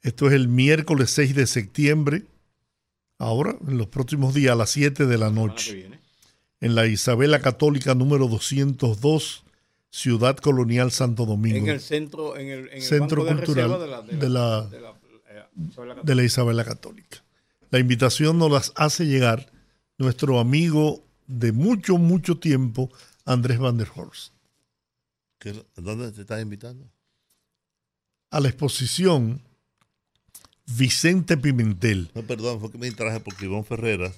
Esto 0.00 0.28
es 0.28 0.32
el 0.32 0.48
miércoles 0.48 1.10
6 1.10 1.34
de 1.34 1.46
septiembre, 1.46 2.22
ahora, 3.18 3.58
en 3.68 3.76
los 3.76 3.88
próximos 3.88 4.32
días, 4.32 4.52
a 4.52 4.56
las 4.56 4.70
7 4.70 5.04
de 5.04 5.18
la 5.18 5.28
noche, 5.28 5.74
viene. 5.74 6.05
En 6.60 6.74
la 6.74 6.86
Isabela 6.86 7.40
Católica 7.40 7.94
número 7.94 8.28
202, 8.28 9.44
Ciudad 9.90 10.36
Colonial 10.36 10.90
Santo 10.90 11.26
Domingo. 11.26 11.56
En 11.58 11.68
el 11.68 11.80
centro, 11.80 12.36
en 12.36 12.48
el, 12.48 12.68
en 12.68 12.74
el 12.76 12.82
Centro 12.82 13.24
banco 13.24 13.36
Cultural 13.44 13.80
de 13.80 13.86
la, 13.86 14.02
de 14.02 14.28
la- 14.28 14.62
de 14.66 14.80
la- 14.80 14.90
eh, 15.28 15.44
de 16.02 16.14
la 16.14 16.22
Isabela 16.24 16.64
Católica. 16.64 17.22
La 17.70 17.78
invitación 17.78 18.38
nos 18.38 18.50
las 18.50 18.72
hace 18.76 19.06
llegar 19.06 19.50
nuestro 19.98 20.38
amigo 20.38 21.04
de 21.26 21.52
mucho, 21.52 21.98
mucho 21.98 22.38
tiempo, 22.38 22.90
Andrés 23.24 23.58
Van 23.58 23.76
der 23.76 23.88
Horst. 23.94 24.32
¿Qué- 25.38 25.64
¿Dónde 25.76 26.12
te 26.12 26.20
estás 26.22 26.40
invitando? 26.42 26.88
A 28.30 28.40
la 28.40 28.48
exposición 28.48 29.42
Vicente 30.66 31.36
Pimentel. 31.36 32.10
No, 32.14 32.22
perdón, 32.22 32.60
fue 32.60 32.70
que 32.70 32.78
me 32.78 32.86
distraje 32.86 33.20
porque 33.20 33.44
Iván 33.46 33.64
Ferreras 33.64 34.14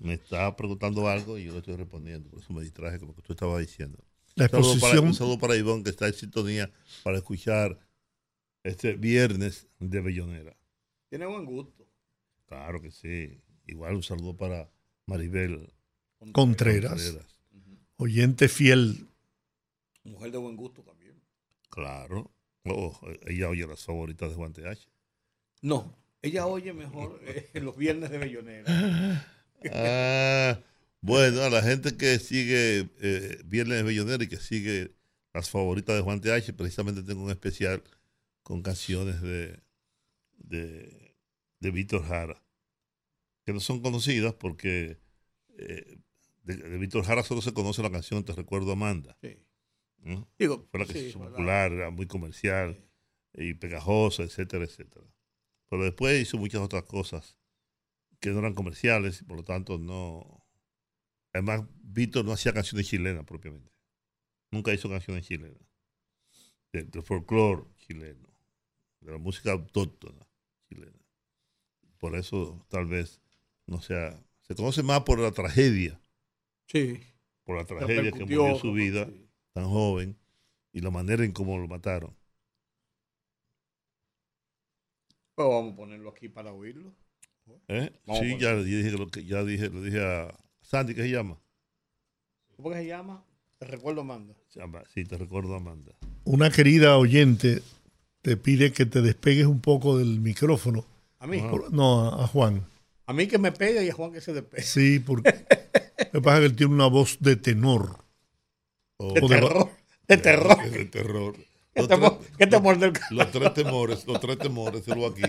me 0.00 0.14
estaba 0.14 0.54
preguntando 0.56 1.08
algo 1.08 1.38
y 1.38 1.44
yo 1.44 1.52
le 1.52 1.58
estoy 1.58 1.76
respondiendo. 1.76 2.30
Por 2.30 2.40
eso 2.40 2.52
me 2.52 2.62
distraje 2.62 2.98
con 2.98 3.08
lo 3.08 3.14
que 3.14 3.22
tú 3.22 3.32
estabas 3.32 3.60
diciendo. 3.60 3.98
La 4.34 4.44
Un 4.44 4.50
saludo 4.50 4.62
para, 4.62 4.72
exposición, 4.74 5.06
un 5.06 5.14
saludo 5.14 5.38
para 5.38 5.56
Iván 5.56 5.82
que 5.82 5.90
está 5.90 6.06
en 6.06 6.14
sintonía 6.14 6.70
para 7.02 7.18
escuchar 7.18 7.78
este 8.62 8.94
viernes 8.94 9.66
de 9.78 10.00
Bellonera. 10.00 10.56
Tiene 11.08 11.26
buen 11.26 11.44
gusto. 11.44 11.88
Claro 12.46 12.80
que 12.80 12.90
sí. 12.90 13.40
Igual 13.66 13.96
un 13.96 14.02
saludo 14.02 14.36
para 14.36 14.70
Maribel 15.06 15.72
Contreras, 16.32 16.92
Contreras. 16.92 17.40
oyente 17.96 18.48
fiel. 18.48 19.08
Mujer 20.04 20.30
de 20.30 20.38
buen 20.38 20.56
gusto 20.56 20.82
también. 20.82 21.20
Claro. 21.70 22.30
Oh, 22.64 22.98
ella 23.26 23.48
oye 23.48 23.66
las 23.66 23.84
favoritas 23.84 24.30
de 24.30 24.34
Juan 24.36 24.52
TH. 24.52 24.88
No, 25.62 25.96
Ella 26.22 26.46
oye 26.46 26.72
mejor 26.72 27.20
eh, 27.24 27.50
los 27.60 27.76
viernes 27.76 28.10
de 28.10 28.18
Bellonera. 28.18 29.26
Ah, 29.72 30.60
bueno, 31.00 31.42
a 31.42 31.50
la 31.50 31.62
gente 31.62 31.96
que 31.96 32.18
sigue 32.18 32.88
eh, 33.00 33.42
Viernes 33.44 33.78
de 33.78 33.82
Bellonera 33.82 34.22
y 34.24 34.28
que 34.28 34.36
sigue 34.36 34.94
las 35.32 35.50
favoritas 35.50 35.96
de 35.96 36.02
Juan 36.02 36.20
TH, 36.20 36.52
precisamente 36.54 37.02
tengo 37.02 37.22
un 37.22 37.30
especial 37.30 37.82
con 38.42 38.62
canciones 38.62 39.20
de, 39.20 39.60
de, 40.38 41.14
de 41.60 41.70
Víctor 41.70 42.04
Jara, 42.06 42.42
que 43.44 43.52
no 43.52 43.60
son 43.60 43.80
conocidas 43.80 44.34
porque 44.34 44.98
eh, 45.56 45.98
de, 46.42 46.56
de 46.56 46.78
Víctor 46.78 47.04
Jara 47.04 47.22
solo 47.22 47.42
se 47.42 47.52
conoce 47.52 47.82
la 47.82 47.90
canción 47.90 48.24
Te 48.24 48.32
recuerdo 48.32 48.72
Amanda. 48.72 49.16
Sí. 49.20 49.36
¿no? 49.98 50.28
Digo, 50.38 50.66
Fue 50.70 50.80
la 50.80 50.86
que 50.86 50.92
sí, 50.94 51.00
se 51.00 51.08
hizo 51.08 51.18
popular, 51.18 51.72
era 51.72 51.90
muy 51.90 52.06
comercial 52.06 52.76
y 53.34 53.54
pegajosa, 53.54 54.22
etcétera, 54.22 54.64
etcétera. 54.64 55.06
Pero 55.68 55.84
después 55.84 56.20
hizo 56.20 56.38
muchas 56.38 56.60
otras 56.60 56.84
cosas 56.84 57.36
que 58.20 58.30
no 58.30 58.38
eran 58.40 58.54
comerciales 58.54 59.20
y 59.22 59.24
por 59.24 59.36
lo 59.36 59.44
tanto 59.44 59.78
no. 59.78 60.44
Además, 61.32 61.62
Víctor 61.82 62.24
no 62.24 62.32
hacía 62.32 62.52
canciones 62.52 62.88
chilenas 62.88 63.24
propiamente. 63.24 63.70
Nunca 64.50 64.72
hizo 64.72 64.88
canciones 64.88 65.26
chilenas. 65.26 65.60
De- 66.72 66.84
Del 66.84 67.02
folclore 67.02 67.64
chileno, 67.76 68.28
de 69.00 69.12
la 69.12 69.18
música 69.18 69.52
autóctona 69.52 70.26
chilena. 70.68 70.98
Por 71.98 72.14
eso, 72.16 72.64
tal 72.68 72.86
vez, 72.86 73.20
no 73.66 73.80
sea. 73.80 74.18
Se 74.42 74.54
conoce 74.54 74.82
más 74.82 75.02
por 75.02 75.18
la 75.18 75.32
tragedia, 75.32 76.00
Sí. 76.66 77.00
por 77.44 77.56
la 77.56 77.64
tragedia 77.64 78.10
que 78.12 78.20
murió 78.20 78.56
su 78.56 78.72
vida 78.72 79.06
sí. 79.06 79.28
tan 79.52 79.64
joven 79.68 80.16
y 80.72 80.80
la 80.80 80.90
manera 80.90 81.24
en 81.24 81.32
cómo 81.32 81.58
lo 81.58 81.68
mataron. 81.68 82.16
Pues 85.34 85.48
vamos 85.48 85.72
a 85.72 85.76
ponerlo 85.76 86.10
aquí 86.10 86.28
para 86.28 86.52
oírlo. 86.52 86.94
¿Eh? 87.68 87.90
Sí, 88.20 88.36
ya 88.38 88.54
dije, 88.56 88.90
lo 88.92 89.08
que, 89.08 89.24
ya 89.24 89.44
dije, 89.44 89.68
lo 89.68 89.82
dije 89.82 90.00
a 90.04 90.34
Sandy, 90.62 90.94
¿qué 90.94 91.02
se 91.02 91.10
llama? 91.10 91.38
¿Cómo 92.56 92.70
que 92.70 92.76
se 92.76 92.86
llama? 92.86 93.22
Te 93.58 93.66
recuerdo, 93.66 94.00
Amanda. 94.02 94.34
Sí, 94.94 95.04
te 95.04 95.16
recuerdo, 95.16 95.54
Amanda. 95.54 95.92
Una 96.24 96.50
querida 96.50 96.96
oyente 96.96 97.62
te 98.22 98.36
pide 98.36 98.72
que 98.72 98.86
te 98.86 99.00
despegues 99.02 99.46
un 99.46 99.60
poco 99.60 99.98
del 99.98 100.20
micrófono. 100.20 100.84
A 101.18 101.26
mí. 101.26 101.40
Por- 101.40 101.72
no, 101.72 102.08
a, 102.08 102.24
a 102.24 102.26
Juan. 102.26 102.64
A 103.06 103.12
mí 103.12 103.26
que 103.26 103.38
me 103.38 103.52
pegue 103.52 103.84
y 103.84 103.88
a 103.90 103.94
Juan 103.94 104.12
que 104.12 104.20
se 104.20 104.32
despegue. 104.32 104.62
Sí, 104.62 104.98
porque 105.00 105.32
que 106.12 106.20
pasa 106.20 106.40
que 106.40 106.46
él 106.46 106.56
tiene 106.56 106.74
una 106.74 106.86
voz 106.86 107.18
de 107.20 107.36
tenor. 107.36 107.98
Oh, 108.98 109.12
De 109.12 109.20
O 109.22 109.28
de- 109.28 109.36
terror. 109.40 109.70
De 110.08 110.16
terror. 110.16 110.70
De 110.70 110.84
terror. 110.86 111.36
¿Qué 111.78 111.82
Los, 111.82 111.88
temor, 111.88 112.18
tres, 112.18 112.30
qué 112.38 112.46
temor 112.46 112.78
del 112.78 112.92
los 113.10 113.30
tres 113.30 113.54
temores, 113.54 114.06
los 114.06 114.20
tres 114.20 114.38
temores, 114.38 114.84
se 114.84 114.94
lo 114.94 115.06
aquí. 115.06 115.22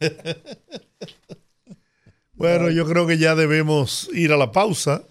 Bueno, 2.34 2.70
yo 2.70 2.86
creo 2.86 3.06
que 3.06 3.16
ya 3.18 3.34
debemos 3.34 4.10
ir 4.12 4.30
a 4.32 4.36
la 4.36 4.52
pausa. 4.52 5.02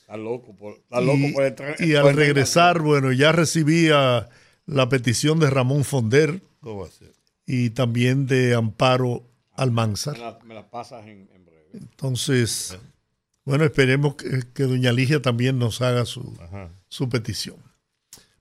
Está 0.00 0.16
loco 0.16 0.56
por, 0.56 0.74
está 0.78 1.00
loco 1.00 1.18
Y, 1.18 1.32
por 1.32 1.44
el 1.44 1.54
tren- 1.54 1.76
y 1.86 1.94
al 1.94 2.14
regresar, 2.16 2.80
bueno, 2.80 3.12
ya 3.12 3.32
recibía 3.32 4.28
la 4.66 4.88
petición 4.88 5.38
de 5.40 5.50
Ramón 5.50 5.84
Fonder 5.84 6.40
¿Cómo 6.60 6.80
va 6.80 6.86
a 6.88 6.90
ser? 6.90 7.12
y 7.46 7.70
también 7.70 8.26
de 8.26 8.54
Amparo 8.54 9.28
Almanzar. 9.52 10.14
Me 10.14 10.20
la, 10.24 10.38
me 10.44 10.54
la 10.54 10.70
pasas 10.70 11.06
en, 11.06 11.28
en 11.34 11.44
breve. 11.44 11.68
Entonces, 11.74 12.78
bueno, 13.44 13.64
esperemos 13.64 14.14
que, 14.14 14.42
que 14.54 14.62
doña 14.62 14.90
Ligia 14.92 15.20
también 15.20 15.58
nos 15.58 15.82
haga 15.82 16.06
su, 16.06 16.34
Ajá. 16.40 16.70
su 16.88 17.08
petición. 17.10 17.56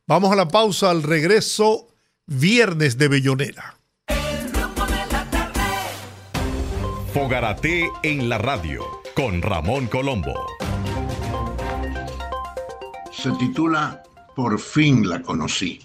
Vamos 0.09 0.31
a 0.31 0.35
la 0.35 0.47
pausa, 0.47 0.89
al 0.89 1.03
regreso, 1.03 1.85
viernes 2.25 2.97
de 2.97 3.09
Bellonera. 3.09 3.77
Fogarate 7.13 7.87
en 8.01 8.27
la 8.27 8.39
radio 8.39 8.87
con 9.15 9.43
Ramón 9.43 9.85
Colombo. 9.85 10.33
Se 13.11 13.29
titula 13.33 14.01
Por 14.35 14.59
fin 14.59 15.07
la 15.07 15.21
conocí. 15.21 15.79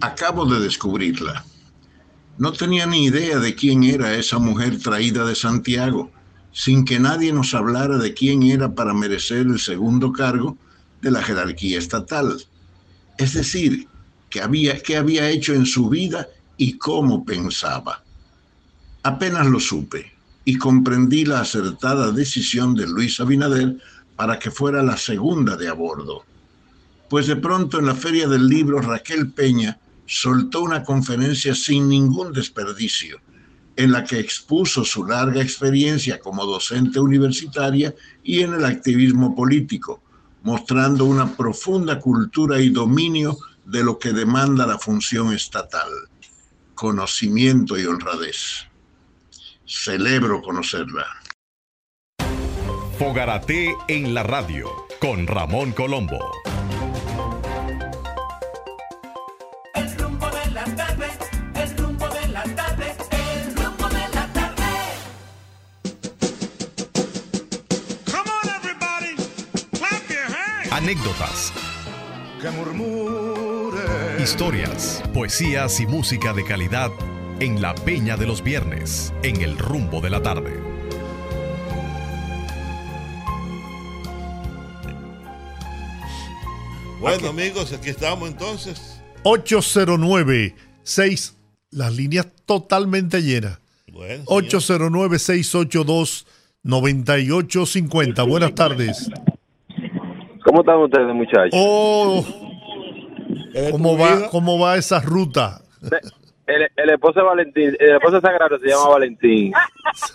Acabo 0.00 0.44
de 0.46 0.58
descubrirla. 0.58 1.44
No 2.38 2.50
tenía 2.50 2.86
ni 2.86 3.04
idea 3.04 3.38
de 3.38 3.54
quién 3.54 3.84
era 3.84 4.14
esa 4.14 4.40
mujer 4.40 4.80
traída 4.80 5.24
de 5.24 5.36
Santiago, 5.36 6.10
sin 6.50 6.84
que 6.84 6.98
nadie 6.98 7.32
nos 7.32 7.54
hablara 7.54 7.98
de 7.98 8.14
quién 8.14 8.42
era 8.42 8.74
para 8.74 8.94
merecer 8.94 9.46
el 9.46 9.60
segundo 9.60 10.10
cargo 10.12 10.58
de 11.00 11.12
la 11.12 11.22
jerarquía 11.22 11.78
estatal. 11.78 12.44
Es 13.20 13.34
decir, 13.34 13.86
qué 14.30 14.40
había 14.40 15.28
hecho 15.28 15.52
en 15.52 15.66
su 15.66 15.90
vida 15.90 16.26
y 16.56 16.78
cómo 16.78 17.22
pensaba. 17.22 18.02
Apenas 19.02 19.46
lo 19.46 19.60
supe 19.60 20.10
y 20.46 20.56
comprendí 20.56 21.26
la 21.26 21.40
acertada 21.40 22.12
decisión 22.12 22.74
de 22.74 22.86
Luis 22.86 23.20
Abinader 23.20 23.76
para 24.16 24.38
que 24.38 24.50
fuera 24.50 24.82
la 24.82 24.96
segunda 24.96 25.54
de 25.58 25.68
a 25.68 25.74
bordo. 25.74 26.24
Pues 27.10 27.26
de 27.26 27.36
pronto 27.36 27.78
en 27.78 27.86
la 27.86 27.94
feria 27.94 28.26
del 28.26 28.46
libro 28.46 28.80
Raquel 28.80 29.30
Peña 29.32 29.78
soltó 30.06 30.62
una 30.62 30.82
conferencia 30.82 31.54
sin 31.54 31.90
ningún 31.90 32.32
desperdicio, 32.32 33.20
en 33.76 33.92
la 33.92 34.02
que 34.02 34.18
expuso 34.18 34.82
su 34.82 35.04
larga 35.04 35.42
experiencia 35.42 36.18
como 36.20 36.46
docente 36.46 36.98
universitaria 36.98 37.94
y 38.24 38.40
en 38.40 38.54
el 38.54 38.64
activismo 38.64 39.36
político, 39.36 40.02
mostrando 40.42 41.04
una 41.04 41.36
profunda 41.36 41.98
cultura 41.98 42.60
y 42.60 42.70
dominio 42.70 43.36
de 43.64 43.84
lo 43.84 43.98
que 43.98 44.12
demanda 44.12 44.66
la 44.66 44.78
función 44.78 45.32
estatal, 45.32 45.88
conocimiento 46.74 47.78
y 47.78 47.84
honradez. 47.86 48.66
Celebro 49.66 50.42
conocerla. 50.42 51.06
Fogarate 52.98 53.74
en 53.88 54.12
la 54.14 54.22
radio 54.22 54.68
con 55.00 55.26
Ramón 55.26 55.72
Colombo. 55.72 56.18
Anécdotas, 70.80 71.52
Que 72.40 72.48
murmure. 72.50 74.22
historias, 74.22 75.02
poesías 75.12 75.78
y 75.80 75.86
música 75.86 76.32
de 76.32 76.42
calidad 76.44 76.90
en 77.38 77.60
la 77.60 77.74
Peña 77.74 78.16
de 78.16 78.26
los 78.26 78.42
Viernes, 78.42 79.12
en 79.22 79.42
el 79.42 79.58
rumbo 79.58 80.00
de 80.00 80.08
la 80.08 80.22
tarde. 80.22 80.58
Bueno, 87.00 87.28
amigos, 87.28 87.72
aquí 87.72 87.90
estamos 87.90 88.28
entonces. 88.30 89.00
809-6, 89.24 91.32
las 91.70 91.92
líneas 91.94 92.26
totalmente 92.46 93.22
llenas. 93.22 93.58
Bueno, 93.92 94.24
señor. 94.24 94.44
809-682-9850. 96.64 98.28
Buenas 98.28 98.54
tardes. 98.54 99.10
¿Cómo 100.50 100.62
están 100.62 100.78
ustedes, 100.78 101.14
muchachos? 101.14 101.50
Oh, 101.52 102.24
¿cómo 103.70 103.96
va. 103.96 104.28
¿cómo 104.30 104.58
va 104.58 104.76
esa 104.76 105.00
ruta? 105.00 105.60
El, 106.44 106.68
el 106.74 106.90
esposo 106.90 107.20
de 107.20 107.24
Valentín, 107.26 107.76
el 107.78 107.90
esposo 107.94 108.16
de 108.16 108.20
Sagrado 108.20 108.58
se 108.58 108.66
llama 108.66 108.88
Valentín. 108.88 109.52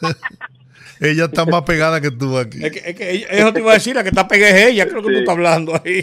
Ella 0.99 1.25
está 1.25 1.45
más 1.45 1.61
pegada 1.61 2.01
que 2.01 2.11
tú 2.11 2.37
aquí. 2.37 2.65
Es 2.65 2.69
que, 2.73 2.79
es 2.89 2.95
que 2.97 3.11
ella- 3.11 3.27
eso 3.29 3.53
te 3.53 3.61
iba 3.61 3.71
a 3.71 3.75
decir, 3.75 3.95
la 3.95 4.03
que 4.03 4.09
está 4.09 4.27
pegada 4.27 4.57
es 4.57 4.65
ella, 4.71 4.85
creo 4.89 4.97
que 5.01 5.07
tú 5.07 5.13
Sí. 5.13 5.19
estás 5.19 5.35
hablando 5.35 5.73
ahí. 5.73 5.99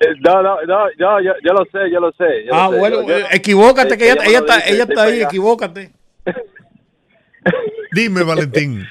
Eh, 0.00 0.14
No, 0.20 0.42
no, 0.42 0.56
no, 0.66 0.86
yo, 0.98 1.20
yo, 1.20 1.32
yo 1.44 1.52
lo 1.52 1.64
sé, 1.66 1.88
yo 1.92 2.00
lo 2.00 2.10
sé. 2.12 2.46
yo 2.46 2.52
lo 2.52 2.54
Ah, 2.56 2.68
sé. 2.72 2.78
bueno, 2.80 3.02
Yo- 3.02 3.08
yo- 3.10 3.16
eh, 3.18 3.26
equivócate, 3.30 3.96
que 3.96 4.10
ella, 4.10 4.22
ella 4.24 4.40
lo 4.40 4.46
está, 4.46 4.56
dice, 4.56 4.72
ella 4.74 4.82
está 4.88 5.02
ahí, 5.04 5.22
equivócate. 5.22 5.92
Dime, 7.92 8.24
Valentín. 8.24 8.84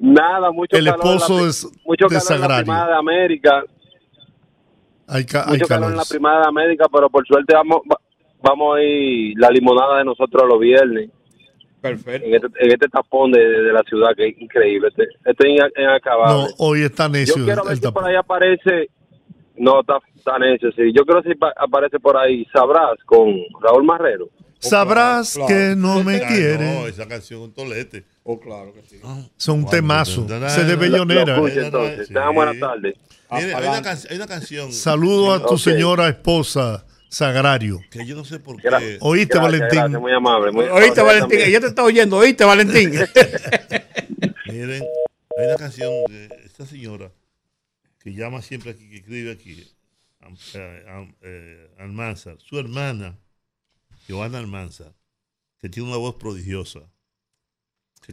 Nada, 0.00 0.50
mucho 0.52 0.76
El 0.76 0.84
calor 0.84 1.00
en 1.06 1.10
la 1.42 1.48
es 1.48 1.66
mucho 1.84 2.06
de 2.08 2.18
calor 2.20 2.32
en 2.44 2.48
la 2.48 2.56
primada 2.62 2.86
de 2.88 2.94
América, 2.96 3.64
Hay, 5.06 5.24
ca- 5.24 5.44
hay 5.46 5.52
mucho 5.54 5.66
calor 5.66 5.84
en 5.84 5.90
calor. 5.90 5.96
la 5.96 6.04
primada 6.08 6.40
de 6.42 6.48
América, 6.48 6.86
pero 6.92 7.08
por 7.10 7.26
suerte 7.26 7.54
vamos, 7.54 7.78
va- 7.90 8.00
vamos 8.42 8.76
a 8.76 8.82
ir 8.82 9.34
la 9.38 9.50
limonada 9.50 9.98
de 9.98 10.04
nosotros 10.04 10.44
los 10.48 10.60
viernes 10.60 11.10
Perfecto. 11.80 12.26
en 12.26 12.34
este, 12.34 12.46
en 12.60 12.70
este 12.72 12.88
tapón 12.88 13.32
de, 13.32 13.40
de 13.40 13.72
la 13.72 13.82
ciudad 13.88 14.10
que 14.16 14.28
es 14.28 14.38
increíble. 14.40 14.88
Este, 14.88 15.04
este 15.24 15.48
es 15.48 15.54
in- 15.56 15.82
inacabable. 15.82 16.42
No, 16.42 16.48
hoy 16.58 16.82
está 16.82 17.04
Yo 17.06 17.10
necio 17.10 17.44
quiero 17.44 17.62
el 17.62 17.68
ver 17.68 17.76
si 17.76 17.82
por 17.82 17.92
tapón. 17.94 18.04
ahí 18.10 18.16
aparece. 18.16 18.90
No, 19.56 19.80
está 19.80 19.98
tan 20.24 20.42
hecho, 20.44 20.68
sí. 20.76 20.92
Yo 20.94 21.04
creo 21.04 21.22
que 21.22 21.30
si 21.30 21.34
pa- 21.34 21.54
aparece 21.56 21.98
por 21.98 22.16
ahí 22.16 22.44
Sabrás 22.52 22.96
con 23.04 23.34
Raúl 23.60 23.82
Marrero. 23.84 24.28
Sabrás 24.60 25.34
Claro, 25.34 25.48
que 25.48 25.54
claro. 25.54 25.76
no 25.76 26.04
me 26.04 26.16
Ah, 26.16 26.20
no, 26.20 26.26
quiere. 26.28 26.88
esa 26.88 27.08
canción 27.08 27.40
un 27.42 27.52
tolete. 27.54 28.04
Oh, 28.30 28.38
claro 28.38 28.74
que 28.74 28.82
sí. 28.82 29.00
Son 29.38 29.60
un 29.60 29.70
temazo. 29.70 30.28
Se 30.50 30.64
de 30.64 30.74
Lo 30.74 30.78
bellonera. 30.78 31.38
entonces. 31.38 32.08
Tengan 32.08 32.34
buenas 32.34 32.58
tardes. 32.60 32.94
Hay, 33.30 33.44
una 33.46 33.78
hay 33.78 34.26
canción. 34.26 34.70
Saludo 34.70 35.32
a 35.32 35.46
tu 35.46 35.56
señora 35.56 36.06
esposa, 36.10 36.84
sagrario. 37.08 37.80
Que 37.90 38.04
yo 38.04 38.14
no 38.14 38.26
sé 38.26 38.38
por 38.38 38.60
qué. 38.60 38.68
¿Oíste, 39.00 39.38
Gracias, 39.38 39.42
Valentín? 39.42 39.78
gracias, 39.78 40.00
muy 40.02 40.12
amable. 40.12 40.52
Muy 40.52 40.66
Oíste, 40.66 41.00
amable 41.00 41.20
Valentín, 41.20 41.20
también. 41.38 41.48
ella 41.48 41.60
te 41.60 41.66
está 41.68 41.82
oyendo, 41.84 42.16
oíste, 42.18 42.44
Valentín. 42.44 42.90
Miren, 44.46 44.82
hay 45.38 45.46
una 45.46 45.56
canción 45.56 45.90
de 46.10 46.28
esta 46.44 46.66
señora 46.66 47.10
que 47.98 48.12
llama 48.12 48.42
siempre 48.42 48.72
aquí, 48.72 48.90
que 48.90 48.96
escribe 48.96 49.32
aquí, 49.32 49.66
eh, 50.52 51.06
eh, 51.22 51.70
Almanzar, 51.78 52.36
su 52.40 52.58
hermana, 52.58 53.16
Joana 54.06 54.36
Almanzar, 54.36 54.92
que 55.58 55.70
tiene 55.70 55.88
una 55.88 55.96
voz 55.96 56.16
prodigiosa. 56.16 56.80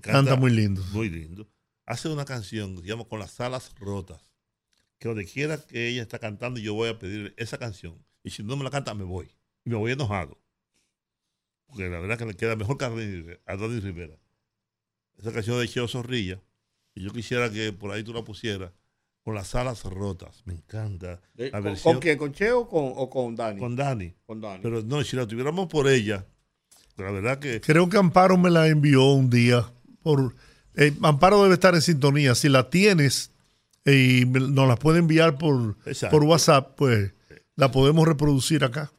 Canta 0.02 0.36
muy 0.36 0.52
lindo. 0.52 0.84
Muy 0.92 1.10
lindo. 1.10 1.48
Hace 1.86 2.10
una 2.10 2.26
canción 2.26 2.76
que 2.76 2.82
se 2.82 2.88
llama 2.88 3.06
Con 3.06 3.20
las 3.20 3.40
alas 3.40 3.74
rotas. 3.80 4.22
Que 5.00 5.08
donde 5.08 5.26
quiera 5.26 5.58
que 5.58 5.88
ella 5.88 6.02
está 6.02 6.20
cantando, 6.20 6.60
yo 6.60 6.74
voy 6.74 6.90
a 6.90 6.98
pedir 7.00 7.34
esa 7.38 7.58
canción. 7.58 8.04
Y 8.24 8.32
si 8.32 8.44
no 8.44 8.56
me 8.56 8.64
la 8.64 8.72
canta, 8.72 8.94
me 8.94 9.04
voy. 9.04 9.30
Y 9.66 9.70
me 9.70 9.76
voy 9.76 9.92
enojado. 9.92 10.38
Porque 11.68 11.90
la 11.90 12.00
verdad 12.00 12.18
que 12.18 12.26
le 12.26 12.34
queda 12.36 12.56
mejor 12.56 12.78
que 12.78 12.86
a 12.86 12.90
Dani 12.90 13.80
Rivera-. 13.80 14.20
Esa 15.18 15.32
canción 15.32 15.60
de 15.60 15.68
Cheo 15.68 15.88
Zorrilla. 15.88 16.42
Y 16.94 17.04
yo 17.04 17.12
quisiera 17.12 17.52
que 17.52 17.74
por 17.74 17.92
ahí 17.92 18.04
tú 18.04 18.14
la 18.14 18.24
pusieras. 18.24 18.72
Con 19.22 19.34
las 19.34 19.56
alas 19.56 19.84
rotas. 19.84 20.44
Me 20.46 20.54
encanta. 20.54 21.20
La 21.34 21.52
¿Con, 21.52 21.64
versión 21.64 21.94
con 21.94 22.02
quién? 22.02 22.18
¿Con 22.18 22.32
Cheo 22.32 22.60
o 22.60 22.70
con, 22.70 22.94
o 22.96 23.10
con 23.10 23.36
Dani? 23.36 23.60
con 23.60 23.76
Dani. 23.76 24.14
Con 24.26 24.40
Dani. 24.40 24.60
Pero 24.62 24.84
no, 24.84 25.04
si 25.04 25.16
la 25.16 25.26
tuviéramos 25.26 25.68
por 25.68 25.88
ella, 25.88 26.26
la 26.98 27.12
verdad 27.12 27.40
que 27.40 27.60
Creo 27.60 27.90
que 27.90 27.98
Amparo 27.98 28.38
me 28.38 28.52
la 28.52 28.68
envió 28.68 29.04
un 29.14 29.30
día. 29.30 29.66
Por, 30.06 30.36
eh, 30.76 30.94
Amparo 31.02 31.42
debe 31.42 31.56
estar 31.56 31.74
en 31.74 31.82
sintonía. 31.82 32.36
Si 32.36 32.48
la 32.48 32.70
tienes 32.70 33.32
eh, 33.86 34.22
y 34.22 34.26
nos 34.26 34.68
la 34.68 34.76
puede 34.76 35.00
enviar 35.00 35.40
por, 35.40 35.76
Exacto. 35.88 36.16
por 36.16 36.28
WhatsApp, 36.28 36.76
pues 36.78 37.12
la 37.56 37.72
podemos 37.72 38.08
reproducir 38.08 38.64
acá. 38.64 38.92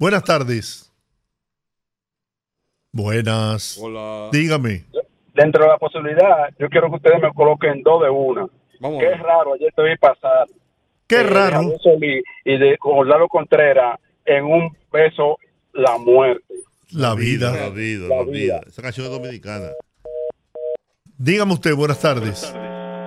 Buenas 0.00 0.24
tardes. 0.24 0.90
Buenas. 2.90 3.78
Hola. 3.80 4.28
Dígame. 4.32 4.82
dentro 5.34 5.62
de 5.62 5.70
la 5.70 5.78
posibilidad, 5.78 6.52
yo 6.58 6.68
quiero 6.68 6.90
que 6.90 6.96
ustedes 6.96 7.22
me 7.22 7.32
coloquen 7.32 7.84
dos 7.84 8.02
de 8.02 8.10
una. 8.10 8.48
Vamos 8.80 9.00
Qué 9.00 9.14
raro, 9.14 9.54
ayer 9.54 9.72
te 9.76 9.82
vi 9.84 9.96
pasar. 9.98 10.48
Qué 11.06 11.20
eh, 11.20 11.22
raro. 11.22 11.74
Y 12.44 12.58
de 12.58 12.76
Orlando 12.80 13.28
Contreras 13.28 14.00
en 14.24 14.44
un 14.46 14.76
beso 14.92 15.38
la 15.72 15.96
muerte. 15.96 16.54
La 16.90 17.14
vida. 17.14 17.52
la 17.52 17.68
vida, 17.68 18.08
La 18.08 18.16
la 18.16 18.22
vida. 18.24 18.32
vida. 18.32 18.60
Esa 18.66 18.82
canción 18.82 19.06
es 19.06 19.12
dominicana. 19.12 19.70
Dígame 21.18 21.52
usted, 21.54 21.74
buenas 21.74 22.00
tardes. 22.00 22.52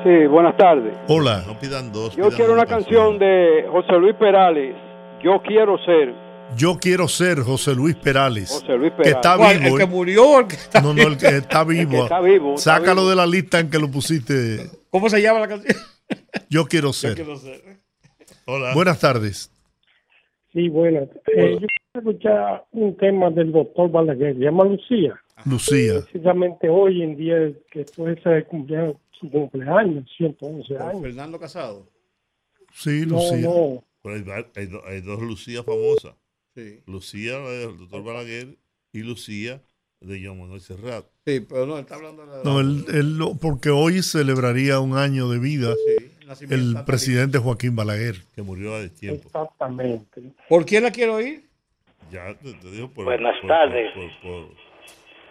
Sí, 0.03 0.27
buenas 0.27 0.55
tardes. 0.57 0.95
Hola. 1.07 1.43
No 1.47 1.59
pidan 1.59 1.91
dos. 1.91 2.15
Yo 2.15 2.25
pidan 2.25 2.37
quiero 2.37 2.53
una 2.53 2.65
canción 2.65 3.17
de 3.19 3.65
José 3.71 3.93
Luis 3.99 4.15
Perales. 4.15 4.75
Yo 5.23 5.41
quiero 5.41 5.77
ser 5.79 6.13
Yo 6.55 6.77
quiero 6.79 7.07
ser 7.07 7.39
José 7.39 7.73
Luis 7.73 7.95
Perales. 7.95 8.49
José 8.51 8.77
Luis 8.77 8.91
Que 8.91 8.97
Perales. 8.97 9.15
está 9.15 9.37
¿Cuál? 9.37 9.59
vivo. 9.59 9.71
¿El 9.75 9.77
que 9.77 9.83
eh. 9.83 9.87
murió? 9.95 10.39
¿El 10.39 10.47
que 10.47 10.55
está 10.55 10.81
No, 10.81 10.93
no, 10.93 11.01
el 11.03 11.17
que 11.17 11.27
está 11.27 11.63
vivo. 11.65 11.91
que 11.91 11.99
está 12.03 12.21
vivo, 12.21 12.53
está 12.55 12.77
Sácalo 12.77 13.01
vivo. 13.01 13.09
de 13.09 13.15
la 13.15 13.25
lista 13.25 13.59
en 13.59 13.69
que 13.69 13.79
lo 13.79 13.89
pusiste. 13.89 14.69
¿Cómo 14.91 15.09
se 15.09 15.21
llama 15.21 15.39
la 15.39 15.47
canción? 15.47 15.75
Yo 16.49 16.65
quiero 16.67 16.89
Yo 16.89 16.93
ser. 16.93 17.15
quiero 17.15 17.35
ser. 17.37 17.61
Hola. 18.45 18.73
Buenas 18.75 18.99
tardes. 18.99 19.51
Sí, 20.53 20.69
bueno. 20.69 20.99
Eh, 21.35 21.57
yo 21.59 21.67
quiero 21.67 21.67
escuchar 22.11 22.63
un 22.71 22.95
tema 22.97 23.31
del 23.31 23.51
doctor 23.51 23.89
Balaguer, 23.89 24.35
se 24.35 24.41
llama 24.41 24.63
Lucía. 24.65 25.19
Lucía. 25.43 26.01
Precisamente 26.01 26.69
hoy 26.69 27.01
en 27.03 27.17
día 27.17 27.35
que 27.71 27.85
fue 27.85 28.13
ese 28.13 28.45
cumpleaños, 28.45 28.95
su 29.19 29.29
cumpleaños, 29.29 30.05
111 30.17 30.73
Con 30.75 30.81
años. 30.89 31.01
Fernando 31.01 31.39
Casado. 31.39 31.87
Sí, 32.73 33.05
No, 33.05 33.15
Lucía. 33.15 33.37
no. 33.47 33.83
Pero 34.01 34.33
hay, 34.85 35.01
dos 35.01 35.21
Lucías 35.21 35.65
famosas. 35.65 36.13
Sí. 36.55 36.81
Lucía 36.85 37.37
del 37.39 37.77
doctor 37.77 38.03
Balaguer 38.03 38.55
y 38.93 38.99
Lucía 38.99 39.61
de 39.99 40.21
John 40.25 40.39
Manuel 40.39 40.61
Serrat. 40.61 41.05
Sí, 41.25 41.39
pero 41.41 41.65
no, 41.65 41.75
él 41.75 41.81
está 41.81 41.95
hablando 41.95 42.25
de 42.25 42.31
la. 42.37 42.43
No, 42.43 42.59
él, 42.59 42.85
él 42.93 43.17
lo- 43.17 43.35
porque 43.35 43.69
hoy 43.71 44.01
celebraría 44.03 44.79
un 44.79 44.95
año 44.95 45.27
de 45.29 45.39
vida 45.39 45.73
Sí, 46.37 46.45
el 46.49 46.75
presidente 46.85 47.39
Joaquín 47.39 47.75
Balaguer. 47.75 48.15
que 48.35 48.41
murió 48.41 48.75
hace 48.75 48.89
tiempo. 48.89 49.23
Exactamente. 49.27 50.21
¿Por 50.47 50.65
quién 50.65 50.83
la 50.83 50.91
quiero 50.91 51.15
oír? 51.15 51.43
Ya 52.11 52.35
te, 52.35 52.53
te 52.53 52.71
digo 52.71 52.89
por 52.91 53.05
Buenas 53.05 53.35
por- 53.41 53.47
tardes. 53.49 53.91
por- 53.93 54.21
por- 54.21 54.47
por 54.49 54.55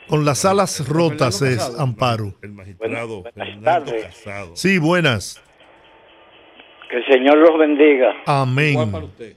Con 0.09 0.25
las 0.25 0.45
alas 0.45 0.87
rotas 0.89 1.41
es 1.43 1.57
Casado. 1.57 1.81
Amparo. 1.81 2.35
el 2.43 2.53
magistrado 2.53 3.23
Buenas- 3.23 3.63
tardes. 3.63 4.05
Casado. 4.05 4.57
Sí, 4.57 4.79
buenas. 4.79 5.43
Que 6.91 6.99
el 6.99 7.07
Señor 7.07 7.39
los 7.39 7.59
bendiga. 7.59 8.13
Amén. 8.27 8.75
¿Cuál 8.75 8.91
para 8.91 9.05
usted? 9.07 9.37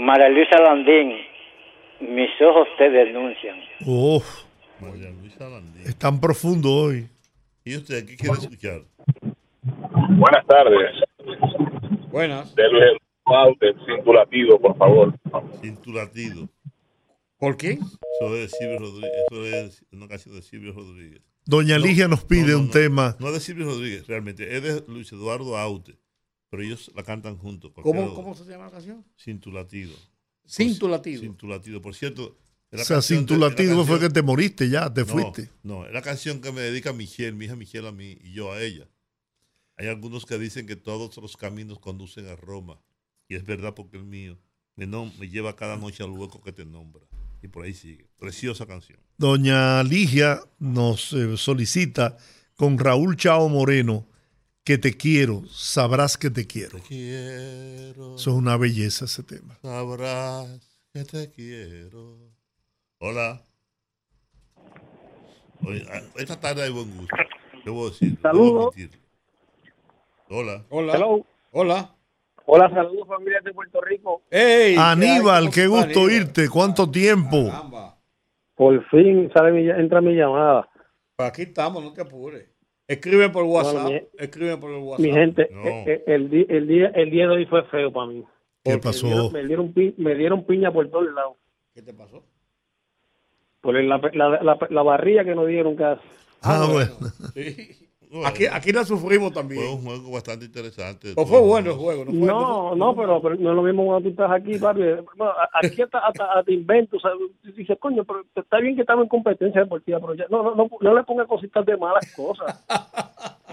María 0.00 0.28
Luisa 0.28 0.58
Landín, 0.60 1.12
mis 2.00 2.30
ojos 2.40 2.68
te 2.78 2.88
denuncian. 2.90 3.56
Oh, 3.86 4.22
María 4.80 5.10
Luisa 5.10 5.48
Landín. 5.48 5.82
es 5.86 5.96
tan 5.96 6.20
profundo 6.20 6.70
hoy. 6.72 7.08
¿Y 7.64 7.76
usted 7.76 8.06
qué 8.06 8.16
quiere 8.16 8.38
escuchar? 8.38 8.80
Buenas 9.62 10.46
tardes. 10.46 10.90
Buenas. 12.10 12.54
Sin 12.54 14.04
tu 14.04 14.12
latido, 14.12 14.58
por 14.58 14.76
favor. 14.78 15.12
Sin 15.60 15.76
tu 15.82 15.92
latido. 15.92 16.48
¿Por 17.38 17.56
quién? 17.56 17.80
Eso 18.20 18.36
es 18.36 18.50
Silvio 18.58 18.78
Rodríguez. 18.78 19.12
Eso 19.30 19.44
es 19.46 19.84
una 19.92 20.08
canción 20.08 20.34
de 20.34 20.42
Silvio 20.42 20.72
Rodríguez. 20.72 21.22
Doña 21.44 21.78
No, 21.78 21.86
Ligia 21.86 22.08
nos 22.08 22.24
pide 22.24 22.42
no, 22.42 22.52
no, 22.52 22.58
un 22.58 22.66
no. 22.66 22.72
tema. 22.72 23.16
No 23.20 23.28
es 23.28 23.34
de 23.34 23.40
Silvio 23.40 23.66
Rodríguez, 23.66 24.06
realmente. 24.06 24.56
Es 24.56 24.62
de 24.62 24.84
Luis 24.88 25.10
Eduardo 25.12 25.56
Aute. 25.56 25.98
Pero 26.50 26.62
ellos 26.62 26.90
la 26.94 27.02
cantan 27.02 27.36
juntos. 27.38 27.72
¿Cómo, 27.74 28.14
¿Cómo 28.14 28.34
se 28.34 28.44
llama 28.44 28.66
la 28.66 28.70
canción? 28.72 29.04
Sin 29.16 29.38
tu 29.38 29.52
latido. 29.52 29.94
Sin 30.44 30.78
tu 30.78 30.88
latido. 30.88 31.20
Sin 31.20 31.34
tu 31.36 31.46
latido. 31.46 31.80
Por 31.80 31.94
cierto. 31.94 32.38
O 32.72 32.78
sea, 32.78 33.00
sin 33.00 33.24
tu 33.24 33.36
latido 33.36 33.84
fue 33.86 33.98
que 34.00 34.10
te 34.10 34.20
moriste 34.22 34.68
ya, 34.68 34.92
te 34.92 35.02
No, 35.02 35.06
fuiste. 35.06 35.48
No, 35.62 35.86
es 35.86 35.92
la 35.92 36.02
canción 36.02 36.40
que 36.42 36.52
me 36.52 36.60
dedica 36.60 36.92
Michelle, 36.92 37.32
mi 37.32 37.46
hija 37.46 37.56
Michelle 37.56 37.88
a 37.88 37.92
mí 37.92 38.18
y 38.22 38.32
yo 38.32 38.52
a 38.52 38.60
ella. 38.62 38.88
Hay 39.76 39.86
algunos 39.86 40.26
que 40.26 40.38
dicen 40.38 40.66
que 40.66 40.76
todos 40.76 41.16
los 41.18 41.36
caminos 41.36 41.78
conducen 41.78 42.26
a 42.26 42.36
Roma. 42.36 42.78
Y 43.28 43.36
es 43.36 43.44
verdad 43.44 43.74
porque 43.74 43.96
el 43.96 44.04
mío 44.04 44.38
me, 44.74 44.86
me 44.86 45.28
lleva 45.28 45.54
cada 45.56 45.76
noche 45.76 46.02
al 46.02 46.10
hueco 46.10 46.42
que 46.42 46.52
te 46.52 46.64
nombra. 46.66 47.06
Y 47.42 47.48
por 47.48 47.64
ahí 47.64 47.74
sigue. 47.74 48.06
Preciosa 48.18 48.66
canción. 48.66 48.98
Doña 49.16 49.82
Ligia 49.82 50.40
nos 50.58 51.12
eh, 51.12 51.36
solicita 51.36 52.16
con 52.56 52.78
Raúl 52.78 53.16
Chao 53.16 53.48
Moreno 53.48 54.06
que 54.64 54.76
te 54.78 54.96
quiero, 54.96 55.44
sabrás 55.48 56.18
que 56.18 56.30
te 56.30 56.46
quiero. 56.46 56.78
Te 56.78 56.82
quiero. 56.84 58.16
Eso 58.16 58.30
es 58.30 58.36
una 58.36 58.56
belleza 58.56 59.06
ese 59.06 59.22
tema. 59.22 59.58
Sabrás 59.62 60.60
que 60.92 61.04
te 61.04 61.30
quiero. 61.30 62.18
Hola. 62.98 63.42
Oye, 65.64 65.86
a- 65.90 66.20
esta 66.20 66.38
tarde 66.38 66.62
hay 66.62 66.70
buen 66.70 66.96
gusto. 66.96 67.16
Debo 67.64 67.88
decir. 67.90 68.18
Saludos. 68.20 68.74
Hola. 70.28 70.66
Hola. 70.68 70.92
Hello. 70.96 71.26
Hola. 71.52 71.94
Hola, 72.50 72.70
saludos 72.70 73.06
familia 73.06 73.40
de 73.44 73.52
Puerto 73.52 73.78
Rico. 73.82 74.22
¡Ey! 74.30 74.74
¿qué 74.74 74.80
Aníbal, 74.80 75.50
qué 75.50 75.66
¿Cómo 75.66 75.80
está, 75.80 75.88
gusto 75.88 76.00
Aníbal? 76.00 76.14
oírte. 76.22 76.48
¿Cuánto 76.48 76.90
tiempo? 76.90 77.46
Caramba. 77.50 77.98
Por 78.54 78.88
fin 78.88 79.30
sale 79.34 79.52
mi, 79.52 79.68
entra 79.68 80.00
mi 80.00 80.14
llamada. 80.14 80.66
Pues 81.16 81.28
aquí 81.28 81.42
estamos, 81.42 81.84
no 81.84 81.92
te 81.92 82.00
apures. 82.00 82.48
Escribe 82.86 83.28
por 83.28 83.44
WhatsApp. 83.44 83.82
Bueno, 83.82 84.06
Escribe 84.18 84.56
por 84.56 84.70
el 84.70 84.78
WhatsApp. 84.78 85.00
Mi 85.06 85.12
gente, 85.12 85.48
No. 85.50 85.62
eh, 85.66 85.84
eh, 85.86 86.04
el, 86.06 86.30
di- 86.30 86.46
el, 86.48 86.66
día, 86.66 86.86
el 86.94 87.10
día 87.10 87.26
de 87.28 87.34
hoy 87.36 87.44
fue 87.46 87.64
feo 87.64 87.92
para 87.92 88.06
mí. 88.06 88.24
¿Qué 88.64 88.78
pasó? 88.78 89.06
Me 89.06 89.12
dieron, 89.12 89.32
me 89.32 89.44
dieron 89.46 89.72
pi- 89.74 89.94
me 89.98 90.14
dieron 90.14 90.46
piña 90.46 90.72
por 90.72 90.88
todos 90.90 91.12
lados. 91.12 91.36
¿Qué 91.74 91.82
te 91.82 91.92
pasó? 91.92 92.24
Por 93.60 93.74
la, 93.74 93.98
la, 94.14 94.42
la, 94.42 94.58
la 94.70 94.82
barriga 94.82 95.22
que 95.22 95.34
nos 95.34 95.46
dieron 95.48 95.76
casi. 95.76 96.00
Ah, 96.40 96.66
bueno. 96.72 96.92
Sí. 97.34 97.87
Bueno, 98.10 98.26
Aquí, 98.26 98.46
aquí 98.50 98.72
la 98.72 98.84
sufrimos 98.84 99.32
también. 99.32 99.60
Fue 99.62 99.72
un 99.74 99.82
juego 99.84 100.10
bastante 100.12 100.46
interesante. 100.46 101.12
O 101.16 101.26
fue 101.26 101.40
bueno 101.40 101.70
el 101.72 101.76
juego. 101.76 102.04
No, 102.06 102.10
fue, 102.10 102.18
No, 102.26 102.68
fue- 102.70 102.76
no, 102.78 102.96
pero, 102.96 103.22
pero 103.22 103.34
no 103.36 103.50
es 103.50 103.56
lo 103.56 103.62
mismo 103.62 103.84
cuando 103.86 104.02
tú 104.04 104.08
estás 104.10 104.30
aquí, 104.30 104.58
papi. 104.58 104.80
Bueno, 105.16 105.32
aquí 105.62 105.82
hasta, 105.82 105.98
hasta, 105.98 106.32
hasta 106.32 106.50
invento. 106.52 106.96
O 106.96 107.00
sea, 107.00 107.10
dices, 107.56 107.76
coño, 107.78 108.04
pero 108.04 108.24
está 108.34 108.58
bien 108.60 108.74
que 108.76 108.82
estamos 108.82 109.02
en 109.04 109.08
competencia 109.08 109.60
deportiva, 109.60 110.00
pero 110.00 110.14
ya, 110.14 110.24
no, 110.30 110.42
no, 110.42 110.54
no, 110.54 110.68
no 110.80 110.94
le 110.94 111.02
ponga 111.04 111.26
cositas 111.26 111.64
de 111.66 111.76
malas 111.76 112.12
cosas. 112.14 112.64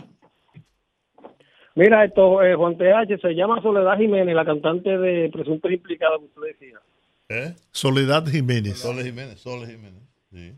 Mira, 1.76 2.06
esto, 2.06 2.42
eh, 2.42 2.56
Juan 2.56 2.78
TH, 2.78 3.20
se 3.22 3.36
llama 3.36 3.62
Soledad 3.62 3.98
Jiménez, 3.98 4.34
la 4.34 4.46
cantante 4.46 4.98
de 4.98 5.30
Presuntos 5.30 5.70
Implicados 5.72 6.20
que 6.22 6.26
usted 6.28 6.42
decía. 6.54 6.80
¿Eh? 7.28 7.54
Soledad 7.72 8.26
Jiménez. 8.26 8.78
Soles 8.80 9.04
Jiménez, 9.06 9.40
Soles 9.42 9.70
Jiménez. 9.70 10.02
Sí. 10.32 10.54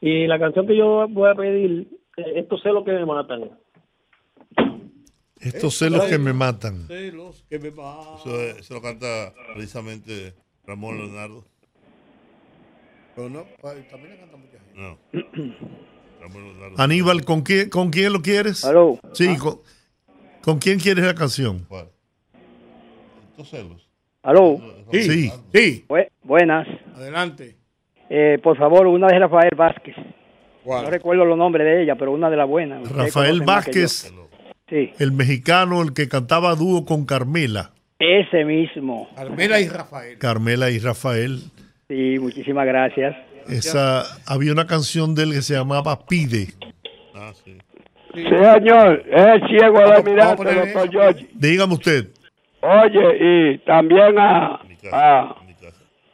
Y 0.00 0.26
la 0.26 0.38
canción 0.38 0.66
que 0.66 0.76
yo 0.76 1.06
voy 1.08 1.28
a 1.30 1.34
pedir, 1.34 1.88
eh, 2.16 2.32
esto 2.36 2.58
sé 2.58 2.70
lo 2.70 2.84
que 2.84 2.92
me 2.92 3.04
matan. 3.06 3.50
Estos 5.40 5.76
celos 5.78 6.04
que 6.06 6.18
me 6.18 6.32
matan. 6.32 6.86
Celos 6.86 7.44
que 7.48 7.58
me 7.58 7.70
matan. 7.70 8.14
Eso, 8.18 8.40
es- 8.40 8.56
eso 8.58 8.74
lo 8.74 8.82
canta 8.82 9.32
precisamente 9.54 10.34
Ramón 10.66 10.96
Leonardo. 10.98 11.44
Pero 13.14 13.28
no, 13.30 13.44
también 13.90 14.10
le 14.14 14.18
canta 14.18 14.36
mucha 14.36 14.58
gente. 14.58 14.74
No. 14.74 14.98
Ramón 16.20 16.44
Leonardo. 16.44 16.74
Aníbal, 16.82 17.24
¿con 17.24 17.42
quién, 17.42 17.68
¿con 17.70 17.90
quién 17.90 18.12
lo 18.12 18.22
quieres? 18.22 18.64
Aló. 18.64 18.98
Sí, 19.12 19.36
con, 19.36 19.60
¿con 20.42 20.58
quién 20.58 20.78
quieres 20.80 21.04
la 21.04 21.14
canción? 21.14 21.64
¿Cuál? 21.68 21.88
Estos 23.30 23.50
celos. 23.50 23.88
Aló. 24.22 24.58
Sí, 24.90 25.30
sí. 25.52 25.84
Bu- 25.88 26.08
buenas. 26.24 26.66
Adelante. 26.94 27.56
Eh, 28.08 28.38
por 28.42 28.56
favor, 28.56 28.86
una 28.86 29.06
de 29.08 29.18
Rafael 29.18 29.54
Vázquez. 29.56 29.94
¿Cuál? 30.66 30.84
No 30.84 30.90
recuerdo 30.90 31.24
los 31.24 31.38
nombres 31.38 31.64
de 31.64 31.82
ella, 31.84 31.94
pero 31.94 32.10
una 32.12 32.28
de 32.28 32.36
las 32.36 32.48
buenas. 32.48 32.90
Rafael 32.92 33.40
Vázquez. 33.42 34.12
Sí, 34.68 34.90
el 34.98 35.12
mexicano, 35.12 35.80
el 35.80 35.92
que 35.94 36.08
cantaba 36.08 36.56
dúo 36.56 36.84
con 36.84 37.06
Carmela. 37.06 37.70
ese 38.00 38.44
mismo. 38.44 39.08
Carmela 39.14 39.60
y 39.60 39.68
Rafael. 39.68 40.18
Carmela 40.18 40.70
y 40.70 40.78
Rafael. 40.80 41.38
Sí, 41.88 42.18
muchísimas 42.18 42.66
gracias. 42.66 43.16
Esa, 43.48 44.02
había 44.26 44.50
una 44.50 44.66
canción 44.66 45.14
de 45.14 45.22
él 45.22 45.32
que 45.34 45.42
se 45.42 45.54
llamaba 45.54 46.04
Pide. 46.06 46.46
Sí, 48.12 48.22
señor, 48.22 49.04
es 49.08 49.26
el 49.26 49.48
ciego 49.48 49.78
del 49.78 49.92
almirante, 49.92 50.54
doctor 50.54 50.90
George. 50.90 51.26
Dígame 51.34 51.74
usted. 51.74 52.08
Oye, 52.62 53.52
y 53.54 53.58
también 53.58 54.18
a, 54.18 54.60
a- 54.92 55.36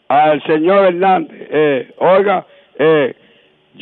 al 0.09 0.43
señor 0.43 0.87
Hernández. 0.87 1.49
Eh, 1.51 1.95
oiga, 1.99 2.47
eh, 2.79 3.15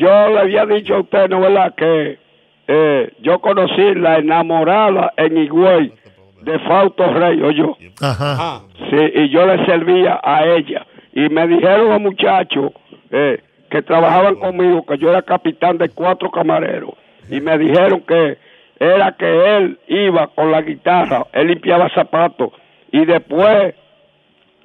yo 0.00 0.30
le 0.30 0.40
había 0.40 0.64
dicho 0.64 0.94
a 0.94 1.00
usted, 1.00 1.28
¿no 1.28 1.40
verdad? 1.40 1.74
Que 1.74 2.18
eh, 2.66 3.12
yo 3.20 3.38
conocí 3.40 3.94
la 3.96 4.16
enamorada 4.16 5.12
en 5.18 5.36
Higüey 5.36 5.92
de 6.40 6.58
Fausto 6.60 7.06
Rey, 7.12 7.42
o 7.42 7.50
yo. 7.50 7.76
Ajá. 8.00 8.62
Sí, 8.88 8.96
y 9.14 9.28
yo 9.28 9.44
le 9.44 9.62
servía 9.66 10.18
a 10.22 10.46
ella. 10.46 10.86
Y 11.12 11.28
me 11.28 11.46
dijeron 11.46 11.90
los 11.90 12.00
muchachos 12.00 12.72
eh, 13.10 13.42
que 13.68 13.82
trabajaban 13.82 14.36
conmigo 14.36 14.86
que 14.86 14.96
yo 14.96 15.10
era 15.10 15.20
capitán 15.20 15.76
de 15.76 15.90
cuatro 15.90 16.30
camareros. 16.30 16.92
Y 17.30 17.42
me 17.42 17.58
dijeron 17.58 18.00
que 18.00 18.38
era 18.78 19.12
que 19.12 19.56
él 19.56 19.78
iba 19.86 20.28
con 20.28 20.50
la 20.50 20.62
guitarra, 20.62 21.26
él 21.34 21.48
limpiaba 21.48 21.90
zapatos. 21.90 22.52
Y 22.90 23.04
después, 23.04 23.74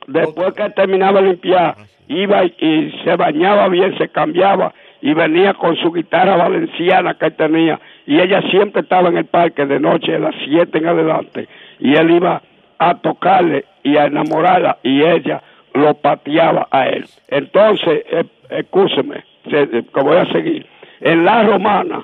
después 0.07 0.53
que 0.53 0.69
terminaba 0.69 1.21
de 1.21 1.27
limpiar, 1.27 1.75
iba 2.07 2.45
y, 2.45 2.55
y 2.57 3.03
se 3.03 3.17
bañaba 3.17 3.67
bien, 3.67 3.97
se 3.97 4.07
cambiaba 4.07 4.73
y 5.05 5.13
venía 5.13 5.53
con 5.53 5.75
su 5.75 5.91
guitarra 5.91 6.35
valenciana 6.35 7.13
que 7.13 7.29
tenía. 7.29 7.79
Y 8.07 8.19
ella 8.19 8.41
siempre 8.49 8.81
estaba 8.81 9.09
en 9.09 9.17
el 9.17 9.25
parque 9.25 9.63
de 9.67 9.79
noche, 9.79 10.13
de 10.13 10.19
las 10.19 10.33
siete 10.43 10.79
en 10.79 10.87
adelante. 10.87 11.47
Y 11.77 11.93
él 11.93 12.09
iba 12.09 12.41
a 12.79 12.95
tocarle 12.95 13.65
y 13.83 13.97
a 13.97 14.05
enamorarla 14.05 14.79
y 14.81 15.03
ella 15.03 15.43
lo 15.75 15.93
pateaba 15.93 16.67
a 16.71 16.87
él. 16.87 17.05
Entonces, 17.27 18.03
eh, 18.09 18.23
escúcheme, 18.49 19.23
eh, 19.45 19.83
que 19.93 20.01
voy 20.01 20.17
a 20.17 20.25
seguir. 20.31 20.65
En 21.01 21.23
la 21.23 21.43
romana, 21.43 22.03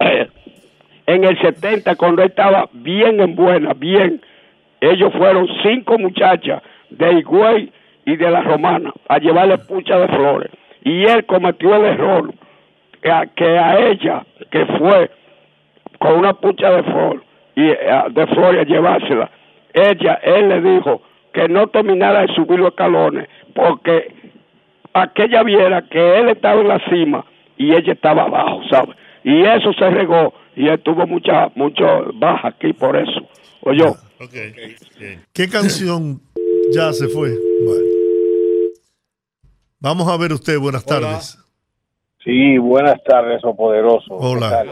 eh, 0.00 0.28
en 1.06 1.24
el 1.24 1.40
70, 1.40 1.96
cuando 1.96 2.20
él 2.20 2.28
estaba 2.28 2.68
bien 2.74 3.18
en 3.18 3.34
buena, 3.34 3.72
bien, 3.72 4.20
ellos 4.82 5.10
fueron 5.16 5.48
cinco 5.62 5.96
muchachas 5.98 6.62
de 6.90 7.14
Higüey 7.14 7.72
y 8.04 8.16
de 8.16 8.30
la 8.30 8.42
romana 8.42 8.92
a 9.08 9.16
llevarle 9.16 9.56
pucha 9.56 9.98
de 9.98 10.08
flores. 10.08 10.50
Y 10.84 11.04
él 11.04 11.24
cometió 11.24 11.76
el 11.76 11.84
error 11.84 12.34
a, 13.10 13.26
que 13.26 13.58
a 13.58 13.88
ella, 13.88 14.24
que 14.50 14.66
fue 14.78 15.10
con 15.98 16.18
una 16.18 16.34
pucha 16.34 16.70
de 16.70 16.82
flor 16.82 17.24
y 17.54 17.68
eh, 17.68 17.76
de 18.10 18.26
flores 18.28 18.62
a 18.62 18.64
llevársela, 18.64 19.30
ella, 19.72 20.14
él 20.22 20.48
le 20.48 20.60
dijo 20.60 21.02
que 21.32 21.48
no 21.48 21.68
terminara 21.68 22.22
de 22.22 22.34
subir 22.34 22.58
los 22.58 22.70
escalones 22.70 23.28
porque 23.54 24.14
aquella 24.92 25.42
viera 25.42 25.82
que 25.88 26.18
él 26.18 26.28
estaba 26.28 26.60
en 26.60 26.68
la 26.68 26.80
cima 26.90 27.24
y 27.56 27.72
ella 27.72 27.92
estaba 27.92 28.24
abajo, 28.24 28.60
¿sabes? 28.70 28.96
Y 29.24 29.42
eso 29.42 29.72
se 29.72 29.88
regó 29.90 30.34
y 30.56 30.68
él 30.68 30.80
tuvo 30.80 31.06
mucha, 31.06 31.50
mucho 31.54 31.84
baja 32.14 32.48
aquí 32.48 32.72
por 32.72 32.96
eso. 32.96 33.28
Oye, 33.62 33.84
¿Qué 35.32 35.48
canción 35.48 36.20
ya 36.72 36.92
se 36.92 37.08
fue? 37.08 37.30
Bueno. 37.64 37.86
Vamos 39.80 40.08
a 40.08 40.16
ver 40.16 40.32
usted, 40.32 40.58
buenas 40.58 40.84
tardes. 40.84 41.41
Sí, 42.24 42.56
buenas 42.58 43.02
tardes, 43.04 43.42
o 43.44 43.54
poderoso. 43.56 44.14
Hola. 44.14 44.64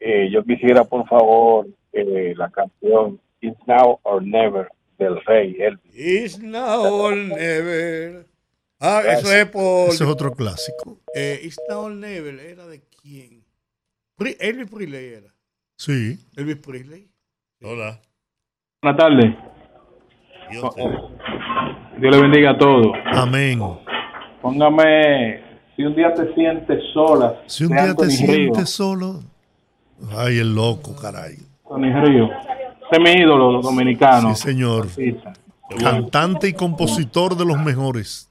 Eh, 0.00 0.28
yo 0.30 0.44
quisiera, 0.44 0.84
por 0.84 1.08
favor, 1.08 1.66
eh, 1.92 2.34
la 2.36 2.50
canción 2.50 3.20
It's 3.40 3.58
Now 3.66 4.00
or 4.02 4.22
Never 4.22 4.68
del 4.98 5.18
Rey 5.24 5.56
Elvis. 5.60 5.92
It's 5.94 6.38
now 6.38 6.84
or 6.92 7.16
never. 7.16 8.26
Ah, 8.80 9.02
eso 9.06 9.32
es 9.32 9.46
por. 9.46 9.88
Ese 9.88 10.04
es 10.04 10.10
otro 10.10 10.32
clásico. 10.32 10.98
Eh, 11.14 11.40
It's 11.42 11.58
now 11.68 11.84
or 11.86 11.92
never. 11.92 12.38
¿Era 12.38 12.66
de 12.66 12.82
quién? 13.02 13.42
Pri- 14.16 14.36
Elvis 14.38 14.68
Presley 14.70 15.06
era. 15.14 15.32
Sí. 15.76 16.18
Elvis 16.36 16.56
Presley. 16.56 17.08
Hola. 17.62 17.98
Buenas 18.82 18.98
tardes. 19.00 19.34
Dios 20.50 20.74
le 22.12 22.20
bendiga 22.20 22.50
a 22.50 22.58
todos. 22.58 22.92
Amén. 23.14 23.58
Póngame, 24.42 25.40
si 25.76 25.82
un 25.84 25.94
día 25.94 26.12
te 26.14 26.32
sientes 26.34 26.82
sola. 26.92 27.40
Si 27.46 27.64
un 27.64 27.70
día 27.70 27.94
te 27.94 28.10
sientes 28.10 28.56
Río. 28.56 28.66
solo. 28.66 29.20
Ay, 30.16 30.38
el 30.38 30.54
loco, 30.54 30.94
caray. 30.96 31.36
Anthony 31.70 32.00
Río. 32.04 32.24
Ese 32.26 32.92
es 32.92 33.00
mi 33.00 33.10
ídolo 33.22 33.52
los 33.52 33.64
dominicanos. 33.64 34.38
Sí, 34.38 34.48
señor. 34.50 34.88
Cantante 35.78 36.48
y 36.48 36.52
compositor 36.52 37.36
de 37.36 37.44
los 37.44 37.58
mejores. 37.58 38.30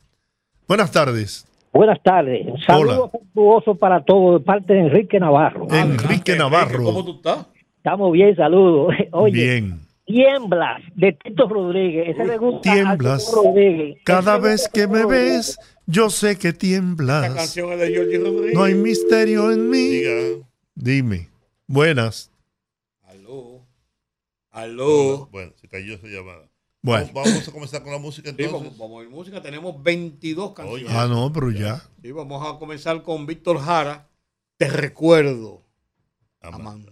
Buenas 0.67 0.91
tardes. 0.91 1.45
Buenas 1.73 2.01
tardes. 2.03 2.45
Saludos 2.65 3.09
afectuosos 3.13 3.77
para 3.79 4.03
todos 4.03 4.39
de 4.39 4.45
parte 4.45 4.73
de 4.73 4.79
Enrique 4.81 5.19
Navarro. 5.19 5.67
Enrique 5.71 6.35
Navarro. 6.35 6.83
¿Cómo 6.83 7.03
tú 7.03 7.15
estás? 7.15 7.47
Estamos 7.77 8.11
bien, 8.11 8.35
saludos. 8.35 8.93
Oye, 9.11 9.33
Bien. 9.33 9.79
tiemblas 10.05 10.81
de 10.95 11.13
Tito 11.13 11.47
Rodríguez. 11.49 12.09
Ese 12.09 12.25
le 12.25 12.37
gusta 12.37 12.71
a 12.71 12.75
Tiemblas. 12.75 13.25
Tito 13.25 13.41
Rodríguez. 13.43 13.97
Cada 14.05 14.37
Ese 14.37 14.43
vez 14.47 14.69
que 14.71 14.87
me 14.87 15.05
ves, 15.05 15.57
yo 15.85 16.09
sé 16.09 16.37
que 16.37 16.49
La 16.49 16.57
tiemblas. 16.57 17.33
canción 17.35 17.71
es 17.73 17.79
de 17.79 17.87
Georgie 17.89 18.17
Rodríguez. 18.19 18.53
No 18.55 18.63
hay 18.63 18.75
misterio 18.75 19.51
en 19.51 19.69
mí. 19.69 20.01
Dime. 20.75 21.29
Buenas. 21.67 22.31
Aló. 23.03 23.65
Aló. 24.51 25.27
Bueno, 25.31 25.53
se 25.59 25.67
cayó 25.67 25.95
esa 25.95 26.07
llamada. 26.07 26.49
Bueno. 26.81 27.09
Vamos, 27.13 27.31
vamos 27.31 27.47
a 27.47 27.51
comenzar 27.51 27.83
con 27.83 27.91
la 27.93 27.97
música 27.99 28.29
Sí, 28.31 28.35
entonces. 28.37 28.61
vamos, 28.63 28.77
vamos 28.77 28.97
a 28.97 29.01
ver 29.01 29.09
música. 29.09 29.41
Tenemos 29.41 29.81
22 29.81 30.53
canciones. 30.53 30.87
Ah, 30.89 31.07
no, 31.07 31.31
pero 31.31 31.49
ya. 31.51 31.81
Sí, 32.01 32.11
vamos 32.11 32.45
a 32.45 32.59
comenzar 32.59 33.03
con 33.03 33.25
Víctor 33.25 33.59
Jara. 33.59 34.09
Te 34.57 34.67
recuerdo. 34.67 35.63
Amanda. 36.41 36.91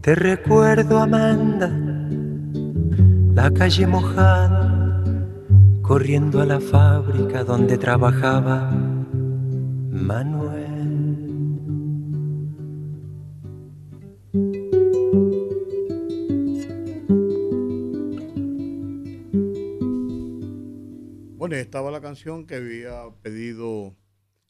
Te 0.00 0.14
recuerdo, 0.14 0.98
Amanda, 0.98 1.68
la 3.34 3.50
calle 3.50 3.86
mojada, 3.86 5.04
corriendo 5.82 6.40
a 6.40 6.46
la 6.46 6.60
fábrica 6.60 7.44
donde 7.44 7.76
trabajaba 7.76 8.70
Manuel. 9.90 10.68
Bueno, 21.36 21.56
estaba 21.56 21.90
la 21.90 22.00
canción 22.00 22.46
que 22.46 22.56
había 22.56 23.10
pedido 23.22 23.94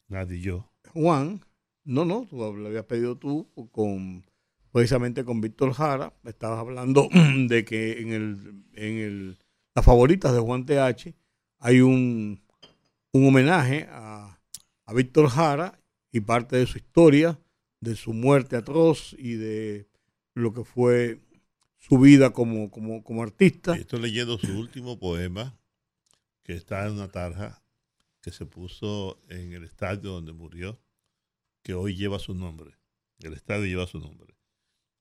Nadie 0.09 0.41
yo. 0.41 0.71
Juan. 0.93 1.41
No, 1.85 2.03
no, 2.03 2.25
tú 2.29 2.37
la 2.37 2.67
habías 2.67 2.85
pedido 2.85 3.17
tú 3.17 3.47
con 3.71 4.23
precisamente 4.71 5.23
con 5.23 5.41
Víctor 5.41 5.73
Jara. 5.73 6.13
Estabas 6.25 6.59
hablando 6.59 7.09
de 7.47 7.65
que 7.65 7.99
en 7.99 8.11
el, 8.11 8.63
en 8.73 8.97
el 8.97 9.37
las 9.75 9.85
favoritas 9.85 10.33
de 10.33 10.39
Juan 10.39 10.65
TH 10.65 11.15
hay 11.59 11.81
un, 11.81 12.41
un 13.11 13.27
homenaje 13.27 13.87
a, 13.89 14.39
a 14.85 14.93
Víctor 14.93 15.29
Jara 15.29 15.79
y 16.11 16.21
parte 16.21 16.57
de 16.57 16.65
su 16.65 16.77
historia, 16.77 17.39
de 17.79 17.95
su 17.95 18.13
muerte 18.13 18.55
atroz 18.55 19.15
y 19.17 19.33
de 19.33 19.87
lo 20.33 20.53
que 20.53 20.63
fue 20.63 21.21
su 21.77 21.97
vida 21.97 22.31
como, 22.31 22.69
como, 22.69 23.03
como 23.03 23.23
artista. 23.23 23.75
Estoy 23.75 24.01
leyendo 24.01 24.37
su 24.37 24.57
último 24.59 24.99
poema, 24.99 25.57
que 26.43 26.53
está 26.53 26.85
en 26.85 26.93
una 26.93 27.09
tarja 27.09 27.63
que 28.21 28.31
se 28.31 28.45
puso 28.45 29.21
en 29.29 29.53
el 29.53 29.63
estadio 29.63 30.11
donde 30.11 30.33
murió, 30.33 30.81
que 31.63 31.73
hoy 31.73 31.95
lleva 31.95 32.19
su 32.19 32.33
nombre. 32.33 32.75
El 33.19 33.33
estadio 33.33 33.65
lleva 33.65 33.87
su 33.87 33.99
nombre. 33.99 34.35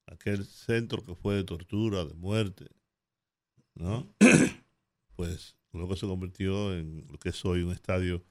Aquel 0.08 0.44
centro 0.44 1.04
que 1.04 1.14
fue 1.14 1.36
de 1.36 1.44
tortura, 1.44 2.04
de 2.04 2.14
muerte, 2.14 2.66
¿no? 3.74 4.06
pues 5.16 5.56
luego 5.72 5.96
se 5.96 6.06
convirtió 6.06 6.74
en 6.76 7.06
lo 7.10 7.18
que 7.18 7.30
es 7.30 7.44
hoy 7.44 7.62
un 7.62 7.72
estadio, 7.72 8.24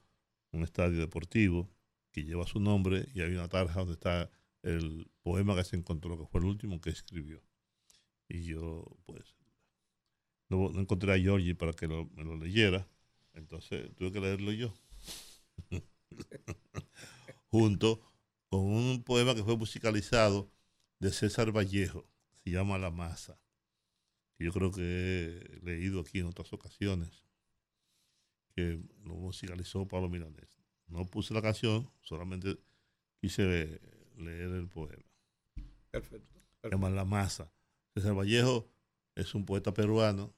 un 0.52 0.62
estadio 0.62 1.00
deportivo 1.00 1.70
que 2.12 2.24
lleva 2.24 2.46
su 2.46 2.60
nombre 2.60 3.08
y 3.14 3.20
hay 3.22 3.32
una 3.34 3.48
tarja 3.48 3.80
donde 3.80 3.94
está 3.94 4.30
el 4.62 5.10
poema 5.22 5.56
que 5.56 5.64
se 5.64 5.76
encontró, 5.76 6.18
que 6.18 6.26
fue 6.26 6.40
el 6.40 6.46
último 6.46 6.80
que 6.80 6.90
escribió. 6.90 7.42
Y 8.28 8.44
yo, 8.44 8.84
pues, 9.06 9.36
no, 10.48 10.70
no 10.70 10.80
encontré 10.80 11.12
a 11.12 11.18
Georgie 11.18 11.54
para 11.54 11.72
que 11.72 11.86
lo- 11.86 12.06
me 12.14 12.24
lo 12.24 12.36
leyera, 12.36 12.86
entonces 13.34 13.94
tuve 13.96 14.12
que 14.12 14.20
leerlo 14.20 14.52
yo. 14.52 14.72
Junto 17.50 18.00
con 18.48 18.60
un 18.60 19.02
poema 19.04 19.34
que 19.34 19.44
fue 19.44 19.56
musicalizado 19.56 20.50
de 21.00 21.10
César 21.12 21.52
Vallejo, 21.52 22.08
se 22.42 22.50
llama 22.50 22.78
La 22.78 22.90
Masa. 22.90 23.40
Yo 24.38 24.52
creo 24.52 24.70
que 24.70 25.38
he 25.38 25.60
leído 25.64 26.00
aquí 26.00 26.20
en 26.20 26.26
otras 26.26 26.52
ocasiones, 26.52 27.24
que 28.54 28.80
lo 29.04 29.14
musicalizó 29.14 29.86
Pablo 29.86 30.08
Milanés. 30.08 30.48
No 30.86 31.04
puse 31.06 31.34
la 31.34 31.42
canción, 31.42 31.90
solamente 32.00 32.56
quise 33.20 33.42
le- 33.44 33.80
leer 34.24 34.50
el 34.52 34.68
poema. 34.68 35.04
Perfecto. 35.90 36.40
Se 36.62 36.70
llama 36.70 36.90
La 36.90 37.04
Masa. 37.04 37.52
César 37.94 38.14
Vallejo 38.16 38.68
es 39.14 39.34
un 39.34 39.44
poeta 39.44 39.74
peruano, 39.74 40.34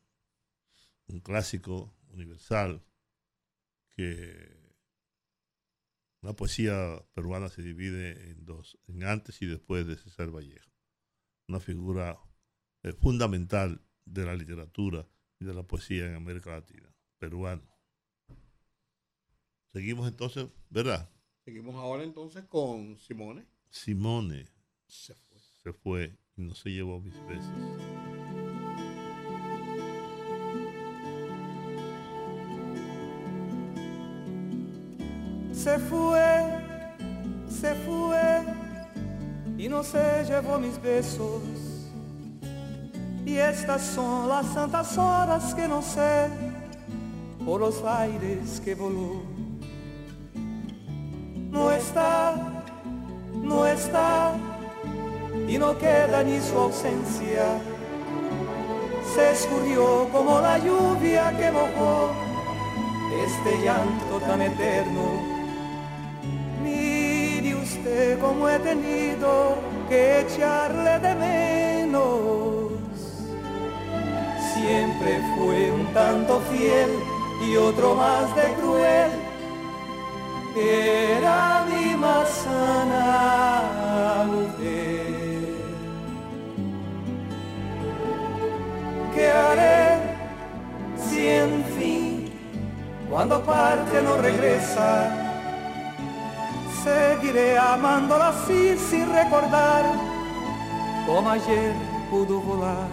un 1.07 1.21
clásico 1.21 1.95
universal, 2.11 2.83
que 3.97 4.60
una 6.23 6.35
poesía 6.35 7.03
peruana 7.15 7.49
se 7.49 7.63
divide 7.63 8.31
en 8.31 8.45
dos, 8.45 8.79
en 8.89 9.05
antes 9.05 9.41
y 9.43 9.47
después 9.47 9.87
de 9.87 9.97
César 9.97 10.31
Vallejo. 10.35 10.71
Una 11.49 11.61
figura 11.61 12.19
eh, 12.83 12.93
fundamental 12.93 13.81
de 14.05 14.25
la 14.25 14.35
literatura 14.35 15.09
y 15.39 15.45
de 15.45 15.55
la 15.55 15.63
poesía 15.63 16.07
en 16.07 16.15
América 16.15 16.51
Latina, 16.53 16.95
peruano. 17.19 17.63
Seguimos 19.73 20.09
entonces, 20.09 20.49
¿verdad? 20.69 21.11
Seguimos 21.45 21.75
ahora 21.77 22.03
entonces 22.05 22.45
con 22.45 22.99
Simone. 22.99 23.47
Simone 23.71 24.47
Se 24.89 25.15
fue. 25.15 25.39
se 25.63 25.73
fue 25.73 26.19
y 26.37 26.43
no 26.43 26.55
se 26.55 26.71
llevó 26.71 27.01
mis 27.01 27.15
besos. 27.27 27.90
Se 35.63 35.79
fue, 35.79 36.43
se 37.51 37.75
fue 37.85 38.19
y 39.59 39.69
no 39.69 39.83
se 39.83 40.25
llevó 40.27 40.59
mis 40.59 40.81
besos. 40.81 41.43
Y 43.27 43.37
estas 43.37 43.83
son 43.83 44.27
las 44.31 44.47
santas 44.47 44.97
horas 44.97 45.53
que 45.55 45.69
no 45.69 45.83
sé 45.83 46.29
por 47.45 47.61
los 47.61 47.85
aires 47.85 48.59
que 48.65 48.75
voló. 48.75 49.23
No 51.51 51.71
está, 51.73 52.65
no 53.35 53.67
está 53.67 54.33
y 55.47 55.59
no 55.59 55.77
queda 55.77 56.23
ni 56.23 56.41
su 56.41 56.57
ausencia. 56.57 57.61
Se 59.15 59.33
escurrió 59.33 60.09
como 60.11 60.41
la 60.41 60.57
lluvia 60.57 61.37
que 61.37 61.53
mojó 61.53 62.13
este 63.27 63.63
llanto 63.63 64.21
tan 64.27 64.41
eterno. 64.41 65.30
Usted 67.91 68.21
cómo 68.21 68.49
he 68.49 68.57
tenido 68.61 69.57
que 69.89 70.21
echarle 70.21 71.01
de 71.01 71.15
menos. 71.17 72.71
Siempre 74.55 75.21
fue 75.35 75.73
un 75.73 75.87
tanto 75.93 76.41
fiel 76.53 76.91
y 77.45 77.57
otro 77.57 77.97
más 77.97 78.33
de 78.37 78.55
cruel. 78.61 79.11
Era 80.57 81.67
mi 81.69 81.97
más 81.97 82.29
sana. 82.29 83.65
¿Qué 89.13 89.33
haré 89.33 89.99
si 90.97 91.27
en 91.27 91.65
fin 91.77 92.33
cuando 93.11 93.43
parte 93.43 94.01
no 94.01 94.17
regresa? 94.19 95.20
Seguiré 96.83 97.59
amándola 97.59 98.29
así 98.29 98.77
sin 98.79 99.13
recordar 99.13 99.85
como 101.07 101.31
ayer 101.31 101.75
pudo 102.11 102.41
volar. 102.41 102.89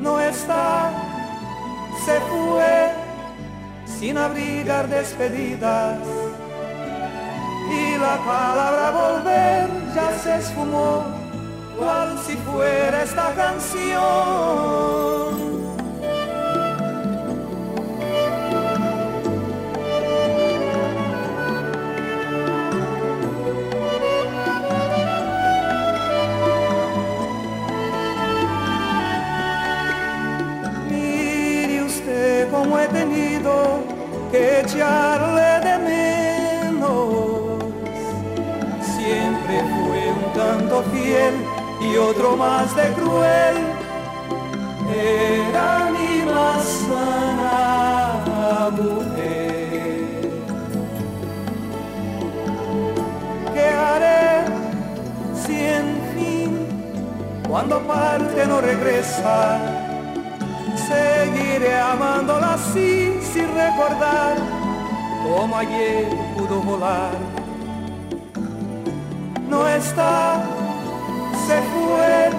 No 0.00 0.20
está, 0.20 0.90
se 2.04 2.20
fue 2.20 2.90
sin 3.86 4.18
abrigar 4.18 4.88
despedidas 4.88 5.98
y 7.70 7.96
la 7.98 8.16
palabra 8.18 8.90
volver 8.90 9.70
ya 9.94 10.18
se 10.18 10.36
esfumó 10.36 11.04
cual 11.78 12.18
si 12.26 12.36
fuera 12.36 13.02
esta 13.02 13.32
canción. 13.34 15.19
echarle 34.80 35.60
de 35.66 35.78
menos. 35.90 37.64
Siempre 38.96 39.62
fue 39.74 40.00
un 40.12 40.32
tanto 40.32 40.82
fiel 40.92 41.34
y 41.80 41.96
otro 41.96 42.36
más 42.36 42.74
de 42.74 42.92
cruel. 42.92 43.56
Era 44.92 45.90
mi 45.90 46.24
más 46.24 46.64
sana 46.88 48.70
mujer. 48.70 50.30
¿Qué 53.54 53.66
haré 53.68 54.44
si 55.44 55.56
en 55.60 55.88
fin 56.14 56.50
cuando 57.48 57.80
parte 57.80 58.46
no 58.46 58.60
regresa? 58.62 59.58
seguiré 60.88 61.78
amándola 61.78 62.54
así 62.54 63.20
sin 63.32 63.46
recordar 63.54 64.59
como 65.30 65.56
ayer 65.56 66.08
pudo 66.36 66.60
volar. 66.60 67.12
No 69.48 69.68
está, 69.68 70.42
se 71.46 71.58
fue 71.72 72.30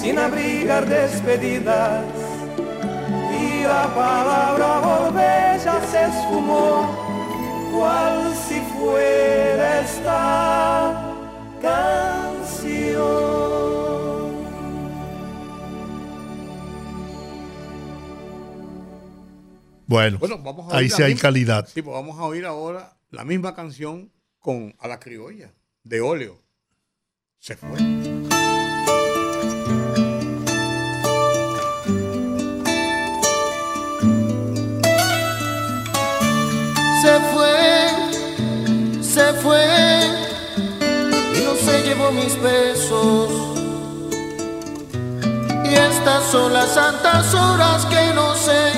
sin 0.00 0.18
abrigar 0.18 0.86
despedidas 0.86 2.04
y 3.40 3.62
la 3.62 3.84
palabra 3.94 4.68
volver 4.80 5.60
se 5.60 6.04
esfumó 6.04 6.70
cual 7.72 8.34
si 8.48 8.60
fuera 8.74 9.80
esta 9.80 11.12
canción. 11.62 13.45
Bueno, 19.86 20.18
Bueno, 20.18 20.38
vamos 20.42 20.72
a 20.72 20.76
ahí 20.78 20.90
sí 20.90 21.02
hay 21.02 21.14
misma- 21.14 21.22
calidad. 21.22 21.68
Sí, 21.72 21.82
pues 21.82 21.94
vamos 21.94 22.18
a 22.18 22.24
oír 22.24 22.44
ahora 22.44 22.96
la 23.10 23.24
misma 23.24 23.54
canción 23.54 24.12
con 24.38 24.74
A 24.78 24.88
la 24.88 24.98
Criolla, 24.98 25.52
de 25.84 26.00
óleo. 26.00 26.42
Se 27.38 27.56
fue. 27.56 27.78
Se 37.02 37.20
fue, 37.32 39.02
se 39.02 39.32
fue 39.34 39.64
y 41.38 41.44
no 41.44 41.54
se 41.54 41.82
llevó 41.84 42.10
mis 42.10 42.40
besos. 42.42 43.30
Y 45.64 45.74
estas 45.74 46.24
son 46.30 46.52
las 46.52 46.74
santas 46.74 47.32
horas 47.34 47.84
que 47.86 48.12
no 48.14 48.34
sé 48.34 48.72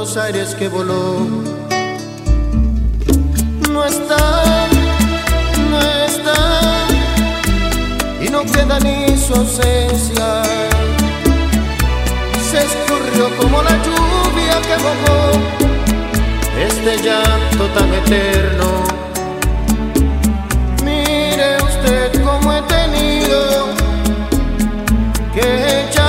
los 0.00 0.16
aires 0.16 0.54
que 0.54 0.66
voló. 0.66 1.26
No 3.70 3.84
está, 3.84 4.66
no 5.70 5.78
está 6.06 6.38
y 8.24 8.30
no 8.30 8.40
queda 8.44 8.80
ni 8.80 9.14
su 9.18 9.34
ausencia. 9.34 10.42
Se 12.50 12.58
escurrió 12.68 13.24
como 13.36 13.62
la 13.62 13.76
lluvia 13.84 14.56
que 14.68 14.76
mojó 14.86 15.18
este 16.68 16.92
llanto 17.04 17.64
tan 17.76 17.92
eterno. 17.92 18.68
Mire 20.82 21.56
usted 21.70 22.24
cómo 22.24 22.54
he 22.54 22.62
tenido 22.62 23.66
que 25.34 25.82
echarle 25.82 25.99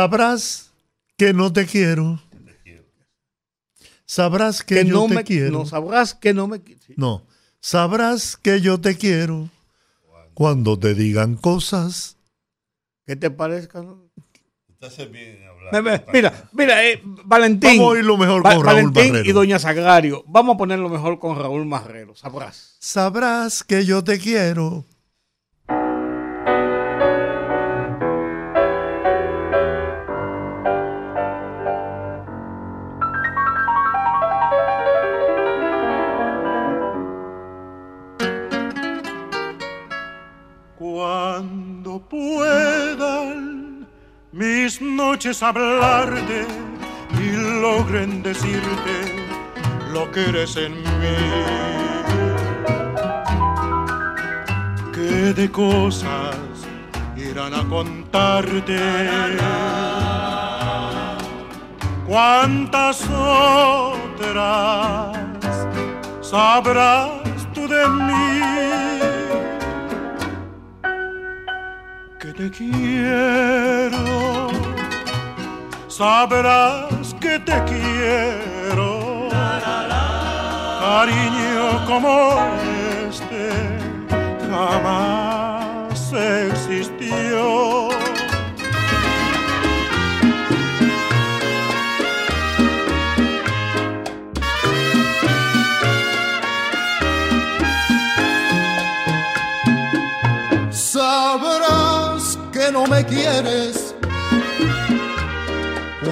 Sabrás 0.00 0.70
que 1.18 1.32
no 1.34 1.52
te 1.52 1.66
quiero. 1.66 2.18
Sabrás 4.06 4.62
que, 4.64 4.76
Que 4.76 4.84
yo 4.86 4.94
no 4.94 5.06
te 5.08 5.14
me- 5.14 5.24
quiero. 5.24 5.50
no, 5.52 5.66
sabrás 5.66 6.14
que 6.14 6.34
no 6.34 6.48
me 6.48 6.58
sí. 6.58 6.94
No, 6.96 7.22
sabrás 7.60 8.36
que 8.36 8.60
yo 8.60 8.80
te 8.80 8.96
quiero 8.96 9.48
cuando 10.34 10.78
te 10.78 10.94
digan 10.94 11.36
cosas. 11.36 12.16
¿Qué 13.06 13.14
te 13.14 13.30
parezca? 13.30 13.82
no? 13.82 14.10
Usted 14.68 14.86
hace 14.86 15.06
bien 15.06 15.36
en 15.42 15.48
hablar. 15.48 16.04
Mira, 16.12 16.48
mira, 16.52 16.84
eh, 16.88 17.00
Valentín. 17.04 17.70
Vamos 17.78 17.84
a 17.84 17.88
oír 17.94 18.04
lo 18.04 18.16
mejor 18.16 18.44
Va- 18.44 18.54
con 18.54 18.64
Raúl 18.64 18.76
Valentín 18.76 19.12
Barrero. 19.12 19.28
y 19.28 19.32
Doña 19.32 19.58
Sagrario. 19.58 20.24
Vamos 20.26 20.54
a 20.54 20.58
ponerlo 20.58 20.88
mejor 20.88 21.18
con 21.20 21.38
Raúl 21.38 21.66
Marrero. 21.66 22.16
Sabrás. 22.16 22.76
Sabrás 22.80 23.62
que 23.62 23.84
yo 23.84 24.02
te 24.02 24.18
quiero. 24.18 24.86
Mis 45.20 45.26
noches 45.26 45.42
hablarte 45.42 46.46
y 47.12 47.32
logren 47.60 48.22
decirte 48.22 49.26
lo 49.92 50.10
que 50.10 50.30
eres 50.30 50.56
en 50.56 50.72
mí. 50.72 51.18
Que 54.94 55.34
de 55.34 55.50
cosas 55.50 56.38
irán 57.16 57.52
a 57.52 57.68
contarte. 57.68 58.78
Cuántas 62.06 63.06
otras 63.10 65.18
sabrás 66.22 67.10
tú 67.52 67.68
de 67.68 67.86
mí 67.88 68.40
que 72.20 72.32
te 72.34 72.50
quiero, 72.50 74.48
sabrás 76.00 77.14
que 77.20 77.38
te 77.40 77.56
quiero, 77.70 79.28
cariño 80.80 81.84
como 81.86 82.14
este 83.10 83.50
jamás 84.50 86.10
existió. 86.14 87.90
Sabrás 100.70 102.38
que 102.54 102.72
no 102.72 102.86
me 102.86 103.04
quieres 103.04 103.79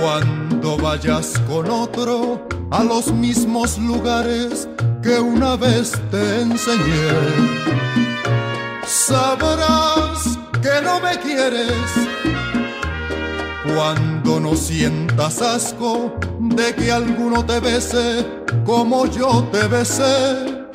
cuando 0.01 0.77
vayas 0.77 1.35
con 1.49 1.71
otro 1.71 2.47
a 2.71 2.85
los 2.85 3.13
mismos 3.13 3.79
lugares 3.79 4.69
que 5.03 5.19
una 5.19 5.57
vez 5.57 5.93
te 6.11 6.43
enseñé. 6.43 7.09
Sabrás 8.87 10.39
que 10.63 10.83
no 10.83 11.01
me 11.01 11.19
quieres 11.19 11.83
cuando 13.75 14.41
no 14.41 14.55
sientas 14.55 15.41
asco 15.43 16.15
de 16.41 16.75
que 16.75 16.93
alguno 16.93 17.45
te 17.45 17.61
bese 17.61 18.27
como 18.65 19.07
yo 19.07 19.49
te 19.53 19.67
besé. 19.67 20.67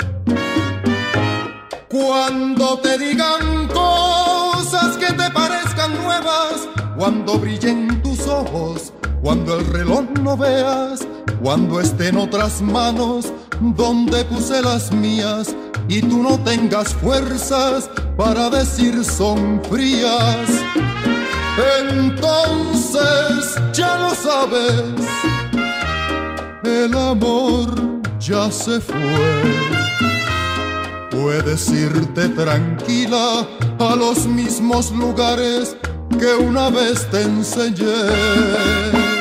Cuando 1.89 2.79
te 2.79 2.97
digan 2.97 3.67
cosas 3.67 4.97
que 4.97 5.13
te 5.13 5.29
parezcan 5.29 5.93
nuevas, 6.03 6.67
cuando 6.97 7.37
brillen 7.37 8.01
tus 8.01 8.27
ojos, 8.27 8.93
cuando 9.23 9.57
el 9.57 9.65
reloj 9.67 10.03
no 10.21 10.35
veas, 10.35 10.99
cuando 11.41 11.79
esté 11.79 12.09
en 12.09 12.17
otras 12.17 12.61
manos 12.61 13.31
donde 13.61 14.25
puse 14.25 14.61
las 14.61 14.91
mías 14.91 15.55
y 15.87 16.01
tú 16.01 16.21
no 16.21 16.37
tengas 16.39 16.93
fuerzas 16.93 17.89
para 18.17 18.49
decir 18.49 19.03
son 19.05 19.61
frías. 19.69 20.49
Entonces 21.89 23.55
ya 23.71 23.97
lo 23.97 24.13
sabes, 24.13 25.07
el 26.65 26.93
amor 26.93 28.01
ya 28.19 28.51
se 28.51 28.81
fue. 28.81 29.63
Puedes 31.11 31.69
irte 31.69 32.27
tranquila 32.27 33.47
a 33.79 33.95
los 33.95 34.25
mismos 34.25 34.91
lugares 34.91 35.77
que 36.19 36.35
una 36.35 36.69
vez 36.69 37.09
te 37.09 37.21
enseñé. 37.21 39.12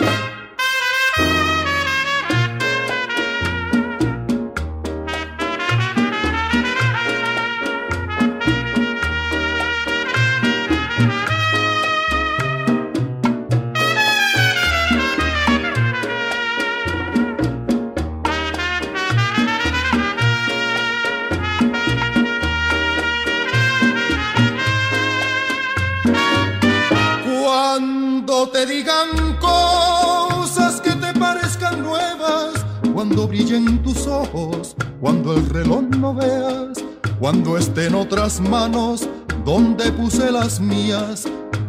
Cuando 33.12 33.28
brillen 33.28 33.82
tus 33.82 34.06
ojos, 34.06 34.74
cuando 34.98 35.34
el 35.34 35.46
reloj 35.50 35.82
no 35.98 36.14
veas, 36.14 36.82
cuando 37.20 37.58
esté 37.58 37.88
en 37.88 37.94
otras 37.94 38.40
manos 38.40 39.06
donde 39.44 39.92
puse 39.92 40.32
las 40.32 40.58
mías 40.58 41.24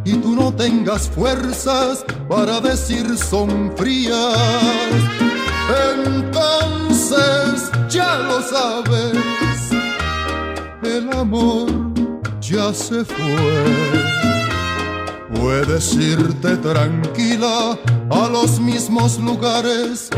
y 0.05 0.13
tú 0.13 0.37
no 0.37 0.53
tengas 0.53 1.09
fuerzas 1.09 2.05
para 2.29 2.61
decir 2.61 3.17
son 3.17 3.73
frías. 3.75 4.37
Entonces 5.91 7.69
ya 7.89 8.19
lo 8.19 8.41
sabes, 8.41 9.71
el 10.81 11.11
amor 11.11 11.69
ya 12.39 12.73
se 12.73 13.03
fue. 13.03 13.65
Puedes 15.41 15.93
irte 15.95 16.55
tranquila 16.55 17.77
a 18.09 18.29
los 18.29 18.61
mismos 18.61 19.19
lugares 19.19 20.09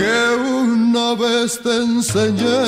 que 0.00 0.34
una 0.34 1.14
vez 1.14 1.60
te 1.62 1.76
enseñé. 1.76 2.60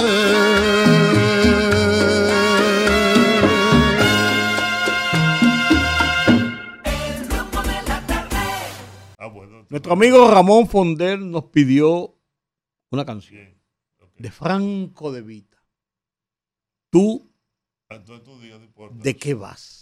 Nuestro 9.70 9.94
amigo 9.94 10.30
Ramón 10.30 10.68
Fonder 10.68 11.18
nos 11.18 11.44
pidió 11.44 12.14
una 12.90 13.06
canción 13.06 13.58
de 14.18 14.30
Franco 14.30 15.10
de 15.10 15.22
Vita. 15.22 15.56
Tú, 16.90 17.32
¿de 18.90 19.16
qué 19.16 19.32
vas? 19.32 19.81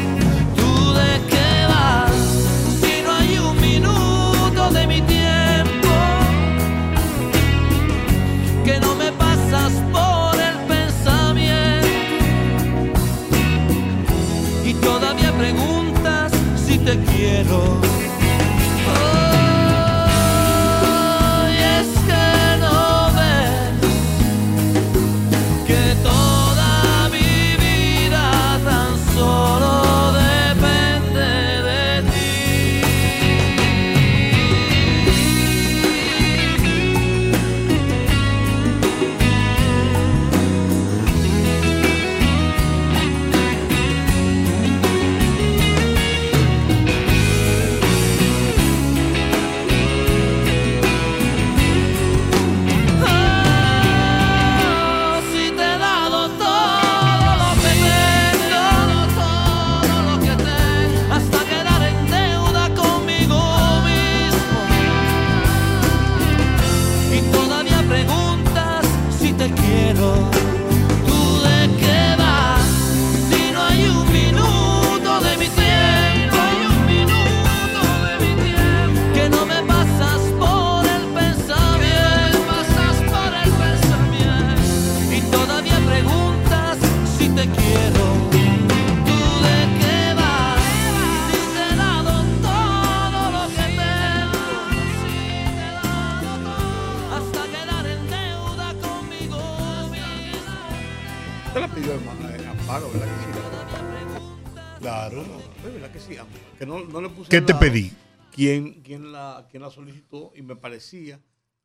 La 101.61 101.67
pidió 101.67 101.93
eh, 101.93 102.47
Amparo, 102.49 102.89
¿verdad 102.91 103.05
que 103.05 103.23
sí? 103.23 104.79
Claro. 104.79 105.21
Es 105.21 105.73
verdad 105.73 105.91
que 105.91 105.99
sí, 105.99 106.17
Amparo, 106.17 106.43
que 106.57 106.65
no, 106.65 106.79
no 106.85 107.01
le 107.01 107.09
puse 107.09 107.29
¿Qué 107.29 107.39
te 107.39 107.53
pedí? 107.53 107.93
¿Quién, 108.31 108.81
quién, 108.81 109.11
la, 109.11 109.47
quién 109.51 109.61
la 109.61 109.69
solicitó? 109.69 110.33
Y 110.35 110.41
me 110.41 110.55
parecía 110.55 111.19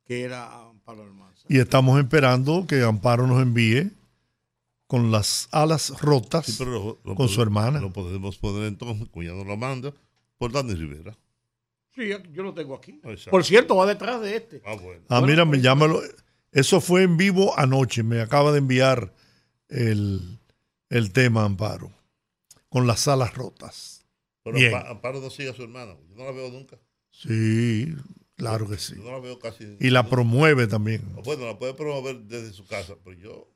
que 0.04 0.20
era 0.20 0.68
Amparo 0.68 1.02
Almanza. 1.02 1.46
Y 1.48 1.58
estamos 1.60 1.98
esperando 1.98 2.66
que 2.66 2.82
Amparo 2.82 3.26
nos 3.26 3.40
envíe 3.40 3.90
con 4.86 5.10
las 5.10 5.48
alas 5.50 5.98
rotas 6.02 6.44
Sí, 6.44 6.56
pero 6.58 6.72
lo- 6.72 6.98
lo 7.02 7.14
con 7.14 7.30
su 7.30 7.40
hermana. 7.40 7.80
Lo 7.80 7.90
podemos 7.90 8.36
poner 8.36 8.64
entonces, 8.64 9.08
nos 9.14 9.46
lo 9.46 9.56
manda, 9.56 9.94
por 10.36 10.52
Dani 10.52 10.74
Rivera. 10.74 11.16
Sí, 11.94 12.10
yo 12.34 12.42
lo 12.42 12.52
tengo 12.52 12.74
aquí. 12.74 13.00
Exacto. 13.02 13.30
Por 13.30 13.46
cierto, 13.46 13.76
va 13.76 13.86
detrás 13.86 14.20
de 14.20 14.36
este. 14.36 14.60
Ah, 14.66 14.74
bueno. 14.74 15.00
Ah, 15.08 15.20
Bueno, 15.20 15.26
mira, 15.26 15.44
me 15.46 15.52
pues, 15.52 15.62
llámalo. 15.62 16.02
Eso 16.52 16.82
fue 16.82 17.02
en 17.04 17.16
vivo 17.16 17.58
anoche. 17.58 18.02
Me 18.02 18.20
acaba 18.20 18.52
de 18.52 18.58
enviar 18.58 19.10
el, 19.68 20.38
el 20.90 21.12
tema, 21.12 21.44
Amparo, 21.44 21.90
con 22.68 22.86
las 22.86 23.06
alas 23.08 23.34
rotas. 23.34 24.06
Pero 24.42 24.58
Bien. 24.58 24.72
Ampa- 24.72 24.90
Amparo 24.90 25.20
no 25.20 25.30
sigue 25.30 25.50
a 25.50 25.54
su 25.54 25.62
hermana. 25.62 25.96
Yo 26.08 26.14
no 26.16 26.24
la 26.24 26.32
veo 26.32 26.50
nunca. 26.50 26.78
Sí, 27.10 27.94
claro 28.36 28.68
que 28.68 28.78
sí. 28.78 28.94
Yo 28.96 29.02
no 29.02 29.12
la 29.12 29.20
veo 29.20 29.38
casi. 29.38 29.76
Y 29.80 29.90
la 29.90 30.08
promueve 30.08 30.66
también. 30.66 31.02
Bueno, 31.24 31.46
la 31.46 31.58
puede 31.58 31.74
promover 31.74 32.18
desde 32.20 32.52
su 32.52 32.66
casa, 32.66 32.94
pero 33.02 33.16
yo. 33.16 33.48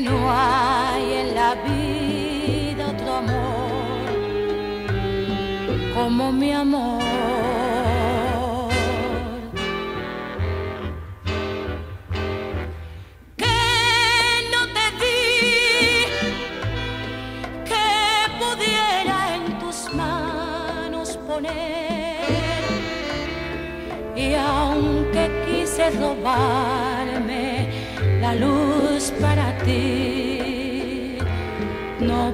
No 0.00 0.30
hay 0.30 1.12
en 1.12 1.34
la 1.34 1.54
vida 1.54 2.88
otro 2.88 3.14
amor 3.14 3.66
como 5.94 6.32
mi 6.32 6.52
amor. 6.52 7.02
Que 13.36 13.58
no 14.52 14.66
te 14.76 14.86
di 15.00 16.04
que 17.64 17.86
pudiera 18.38 19.36
en 19.36 19.58
tus 19.60 19.94
manos 19.94 21.18
poner. 21.26 22.62
Y 24.14 24.34
aunque 24.34 25.30
quise 25.46 25.90
robarme 25.90 27.68
la 28.20 28.34
luz 28.34 28.75
para 29.66 29.74
ti, 29.74 31.18
no 32.00 32.32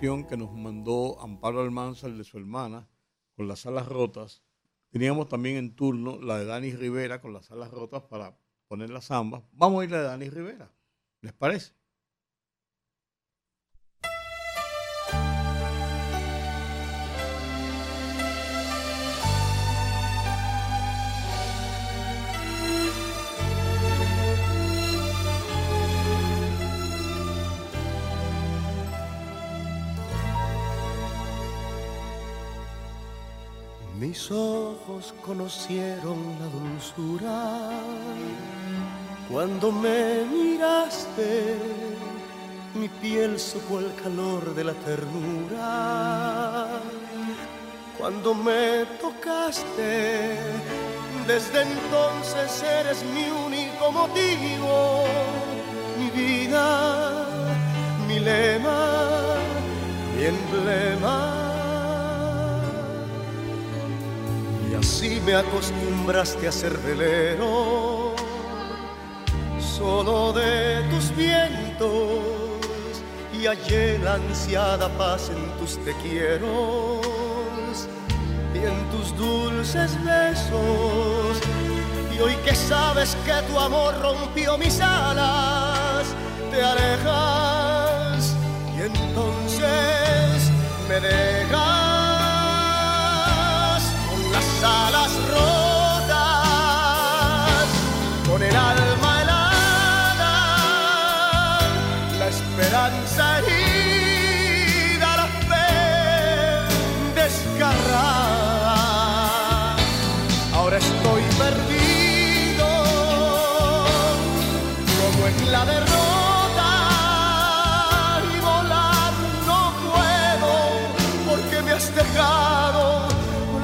que 0.00 0.36
nos 0.36 0.52
mandó 0.52 1.20
Amparo 1.20 1.60
Almanzar 1.60 2.12
de 2.12 2.22
su 2.22 2.38
hermana, 2.38 2.88
con 3.34 3.48
las 3.48 3.66
alas 3.66 3.88
rotas, 3.88 4.44
teníamos 4.90 5.26
también 5.26 5.56
en 5.56 5.74
turno 5.74 6.20
la 6.20 6.38
de 6.38 6.44
Dani 6.44 6.70
Rivera 6.70 7.20
con 7.20 7.32
las 7.32 7.50
alas 7.50 7.72
rotas 7.72 8.04
para 8.04 8.38
poner 8.68 8.90
las 8.90 9.10
ambas. 9.10 9.42
Vamos 9.50 9.80
a 9.80 9.84
ir 9.84 9.90
la 9.90 9.98
de 9.98 10.04
Dani 10.04 10.30
Rivera. 10.30 10.72
¿Les 11.20 11.32
parece? 11.32 11.72
Mis 34.08 34.30
ojos 34.30 35.14
conocieron 35.22 36.16
la 36.40 36.46
dulzura 36.58 37.70
cuando 39.30 39.70
me 39.70 40.24
miraste. 40.24 41.56
Mi 42.74 42.88
piel 42.88 43.38
supo 43.38 43.80
el 43.80 43.94
calor 44.02 44.54
de 44.54 44.64
la 44.64 44.72
ternura 44.72 46.68
cuando 47.98 48.34
me 48.34 48.86
tocaste. 48.98 50.38
Desde 51.26 51.60
entonces 51.60 52.62
eres 52.62 53.04
mi 53.12 53.28
único 53.28 53.92
motivo, 53.92 55.04
mi 55.98 56.08
vida, 56.18 57.26
mi 58.06 58.20
lema, 58.20 59.36
mi 60.16 60.24
emblema. 60.24 61.47
Y 64.70 64.74
así 64.74 65.20
me 65.24 65.34
acostumbraste 65.34 66.46
a 66.46 66.52
ser 66.52 66.76
velero, 66.78 68.14
solo 69.58 70.32
de 70.34 70.82
tus 70.90 71.14
vientos, 71.16 72.20
y 73.32 73.46
hallé 73.46 73.98
la 73.98 74.14
ansiada 74.14 74.88
paz 74.98 75.30
en 75.30 75.58
tus 75.58 75.82
te 75.84 75.94
quieros 76.02 76.98
y 78.54 78.58
en 78.58 78.90
tus 78.90 79.16
dulces 79.16 79.96
besos. 80.04 81.40
Y 82.14 82.20
hoy 82.20 82.36
que 82.44 82.54
sabes 82.54 83.16
que 83.24 83.32
tu 83.50 83.58
amor 83.58 83.98
rompió 84.00 84.58
mis 84.58 84.80
alas, 84.80 86.08
te 86.50 86.62
alejas 86.62 88.34
y 88.76 88.82
entonces 88.82 90.50
me 90.88 91.00
dejas 91.00 91.87
las 94.38 94.62
alas 94.62 95.12
rotas, 95.34 96.08
con 98.28 98.40
el 98.40 98.54
alma 98.54 99.22
helada, 99.22 100.34
la 102.18 102.28
esperanza 102.28 103.37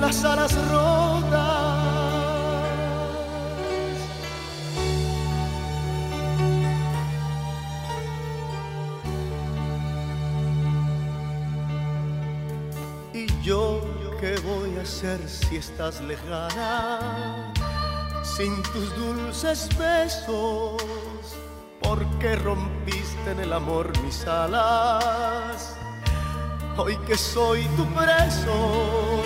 las 0.06 0.22
alas 0.22 0.52
rotas. 0.70 1.38
Y 13.14 13.26
yo, 13.42 13.80
¿qué 14.20 14.34
voy 14.40 14.76
a 14.78 14.82
hacer 14.82 15.18
si 15.26 15.56
estás 15.56 16.02
lejana? 16.02 17.54
Sin 18.22 18.62
tus 18.64 18.94
dulces 18.96 19.70
besos, 19.78 20.82
porque 21.80 22.36
rompiste 22.36 23.30
en 23.30 23.40
el 23.40 23.52
amor 23.54 23.86
mis 24.02 24.26
alas. 24.26 25.76
Hoy 26.76 26.96
que 27.06 27.16
soy 27.16 27.62
tu 27.76 27.86
preso 27.94 29.23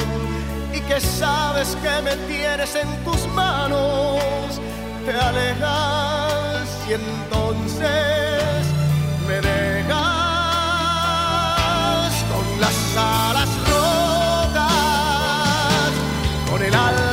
que 0.89 1.01
sabes 1.01 1.77
que 1.83 2.03
me 2.03 2.17
tienes 2.27 2.75
en 2.75 2.89
tus 3.05 3.27
manos, 3.35 4.59
te 5.05 5.13
alejas 5.13 6.67
y 6.89 6.95
entonces 6.95 8.67
me 9.29 9.35
dejas 9.35 9.99
con 12.33 12.61
las 12.63 12.97
alas 12.97 13.51
rotas, 13.71 14.63
con 16.51 16.63
el 16.63 16.75
alma 16.75 17.08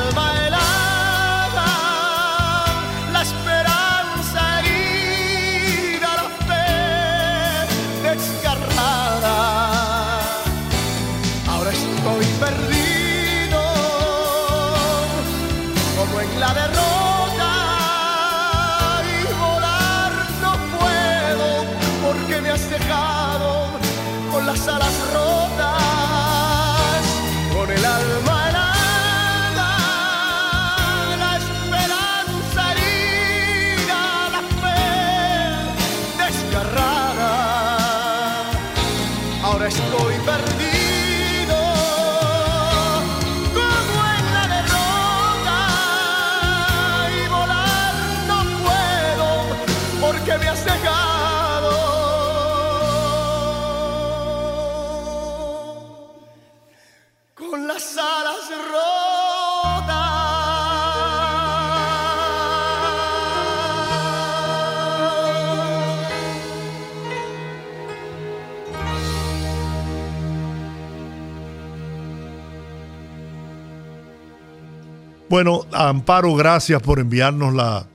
Bueno, 75.29 75.65
Amparo, 75.71 76.33
gracias 76.35 76.81
por 76.81 76.99
enviarnos 76.99 77.53
la. 77.53 77.87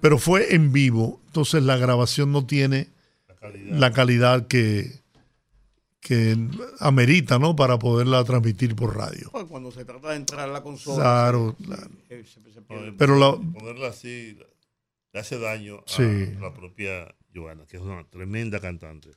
Pero 0.00 0.18
fue 0.18 0.54
en 0.54 0.72
vivo, 0.72 1.20
entonces 1.26 1.62
la 1.62 1.76
grabación 1.76 2.32
no 2.32 2.46
tiene 2.46 2.88
la 3.70 3.92
calidad, 3.92 4.46
que, 4.46 5.00
que 6.00 6.36
amerita, 6.80 7.38
¿no? 7.38 7.54
Para 7.56 7.78
poderla 7.78 8.24
transmitir 8.24 8.74
por 8.76 8.96
radio. 8.96 9.28
Pues 9.32 9.44
cuando 9.44 9.70
se 9.70 9.84
trata 9.84 10.10
de 10.10 10.16
entrar 10.16 10.48
a 10.48 10.52
la 10.52 10.62
consola. 10.62 10.96
Claro, 11.02 11.56
se- 11.58 11.64
claro. 11.66 11.90
se- 12.08 12.24
se 12.52 12.62
pierde. 12.62 12.92
Pero 12.92 13.16
la- 13.18 13.32
Ponerla 13.36 13.88
así 13.88 14.38
le 15.12 15.20
hace 15.20 15.38
daño 15.38 15.76
a 15.78 15.82
Sí. 15.86 16.32
la 16.40 16.52
propia 16.52 17.14
Joana, 17.34 17.64
que 17.66 17.76
es 17.76 17.82
una 17.82 18.04
tremenda 18.08 18.60
cantante. 18.60 19.10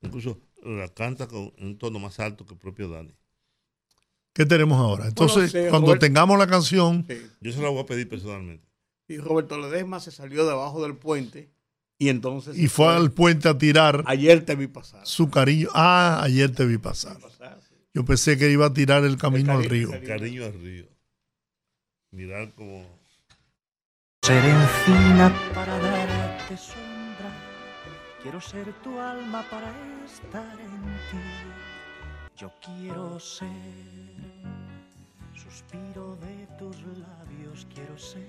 Incluso 0.00 0.40
la 0.64 0.88
canta 0.88 1.26
con 1.28 1.52
un 1.60 1.78
tono 1.78 1.98
más 2.00 2.18
alto 2.20 2.44
que 2.46 2.54
el 2.54 2.60
propio 2.60 2.88
Dani. 2.88 3.14
¿Qué 4.34 4.46
tenemos 4.46 4.78
ahora? 4.78 5.08
Entonces, 5.08 5.50
sí, 5.52 5.58
cuando 5.68 5.88
Roberto. 5.88 6.06
tengamos 6.06 6.38
la 6.38 6.46
canción, 6.46 7.06
Yo 7.40 7.52
se 7.52 7.60
la 7.60 7.68
voy 7.68 7.80
a 7.82 7.86
pedir 7.86 8.08
personalmente. 8.08 8.66
Y 9.08 9.18
Roberto 9.18 9.58
Ledesma 9.58 10.00
se 10.00 10.10
salió 10.10 10.46
debajo 10.46 10.82
del 10.82 10.96
puente 10.96 11.50
y 11.98 12.08
entonces. 12.08 12.56
y 12.56 12.68
fue 12.68 12.88
al 12.94 13.12
puente 13.12 13.48
a 13.48 13.58
tirar 13.58 14.02
Ayer 14.06 14.44
te 14.44 14.54
vi 14.54 14.68
pasar. 14.68 15.06
su 15.06 15.28
cariño. 15.30 15.68
Ah, 15.74 16.20
ayer 16.22 16.50
te 16.54 16.64
vi 16.64 16.78
pasar. 16.78 17.18
Yo 17.94 18.04
pensé 18.06 18.38
que 18.38 18.50
iba 18.50 18.66
a 18.66 18.72
tirar 18.72 19.04
el 19.04 19.18
camino 19.18 19.52
al 19.52 19.64
río. 19.64 19.92
El 19.92 20.04
cariño 20.06 20.44
al 20.46 20.54
río. 20.54 20.86
Mirar 22.12 22.52
como 22.54 22.86
Ser 24.22 24.42
encina 24.44 25.34
para 25.54 25.78
darte 25.78 26.56
sombra. 26.56 27.30
Quiero 28.22 28.40
ser 28.40 28.72
tu 28.82 28.98
alma 28.98 29.44
para 29.50 29.74
estar 30.06 30.58
en 30.60 30.70
ti. 31.10 31.18
Yo 32.36 32.50
quiero 32.60 33.20
ser 33.20 33.48
suspiro 35.34 36.16
de 36.16 36.46
tus 36.58 36.76
labios. 36.98 37.66
Quiero 37.74 37.98
ser. 37.98 38.26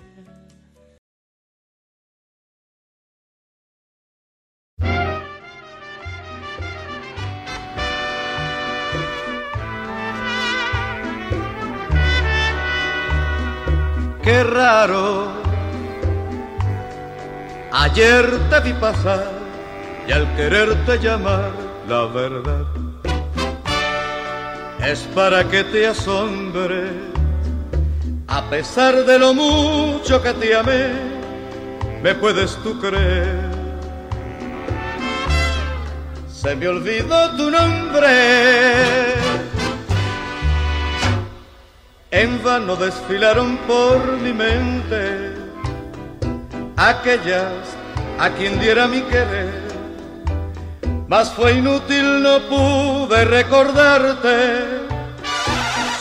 Qué 14.22 14.44
raro. 14.44 15.32
Ayer 17.72 18.50
te 18.50 18.60
vi 18.60 18.74
pasar 18.74 19.32
y 20.08 20.12
al 20.12 20.36
quererte 20.36 21.00
llamar 21.00 21.52
la 21.88 22.06
verdad 22.06 22.93
es 24.86 25.00
para 25.16 25.48
que 25.50 25.64
te 25.64 25.88
asombre. 25.88 26.90
A 28.28 28.50
pesar 28.50 29.06
de 29.06 29.20
lo 29.20 29.34
mucho 29.34 30.22
que 30.22 30.34
te 30.34 30.56
amé, 30.56 30.90
me 32.02 32.16
puedes 32.16 32.56
tú 32.64 32.80
creer. 32.80 33.54
Se 36.32 36.56
me 36.56 36.68
olvidó 36.68 37.36
tu 37.38 37.50
nombre. 37.50 39.14
En 42.12 42.44
vano 42.44 42.76
desfilaron 42.76 43.58
por 43.66 44.00
mi 44.18 44.34
mente 44.34 45.34
aquellas 46.78 47.76
a 48.20 48.30
quien 48.30 48.60
diera 48.60 48.88
mi 48.88 49.02
querer. 49.02 49.63
Mas 51.16 51.30
fue 51.30 51.60
inútil, 51.60 52.24
no 52.24 52.40
pude 52.50 53.24
recordarte. 53.26 54.88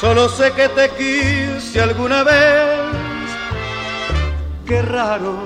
Solo 0.01 0.27
sé 0.27 0.53
que 0.53 0.71
te 0.71 0.89
quise 0.89 1.83
alguna 1.83 2.25
vez. 2.25 2.81
Qué 4.67 4.81
raro. 4.81 5.37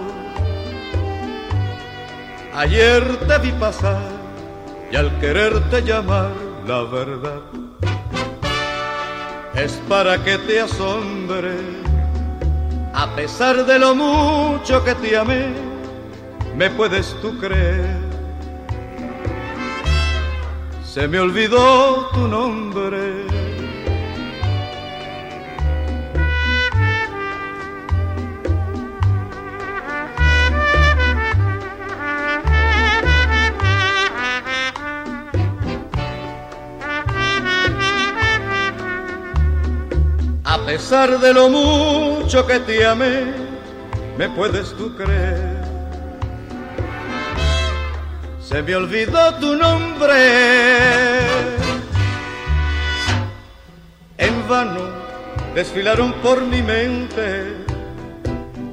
Ayer 2.55 3.03
te 3.27 3.39
vi 3.39 3.51
pasar 3.51 4.07
y 4.93 4.95
al 4.95 5.11
quererte 5.19 5.83
llamar 5.83 6.31
la 6.65 6.83
verdad 6.85 7.43
es 9.57 9.73
para 9.89 10.23
que 10.23 10.39
te 10.39 10.61
asombre. 10.61 11.57
A 12.95 13.17
pesar 13.17 13.67
de 13.67 13.81
lo 13.81 13.97
mucho 13.97 14.85
que 14.85 14.95
te 14.95 15.17
amé, 15.17 15.49
me 16.55 16.71
puedes 16.71 17.21
tú 17.21 17.37
creer. 17.41 18.06
Se 20.97 21.07
me 21.07 21.21
olvidó 21.21 22.09
tu 22.15 22.27
nombre. 22.27 23.27
A 40.45 40.59
pesar 40.65 41.21
de 41.21 41.35
lo 41.35 41.51
mucho 41.51 42.47
que 42.47 42.59
te 42.61 42.87
amé, 42.87 43.35
me 44.17 44.31
puedes 44.31 44.73
tú 44.73 44.97
creer. 44.97 45.56
Se 48.49 48.63
me 48.63 48.77
olvidó 48.77 49.35
tu 49.41 49.57
nombre. 49.57 50.15
En 54.19 54.49
vano 54.49 54.83
desfilaron 55.53 56.13
por 56.23 56.43
mi 56.43 56.63
mente 56.63 57.57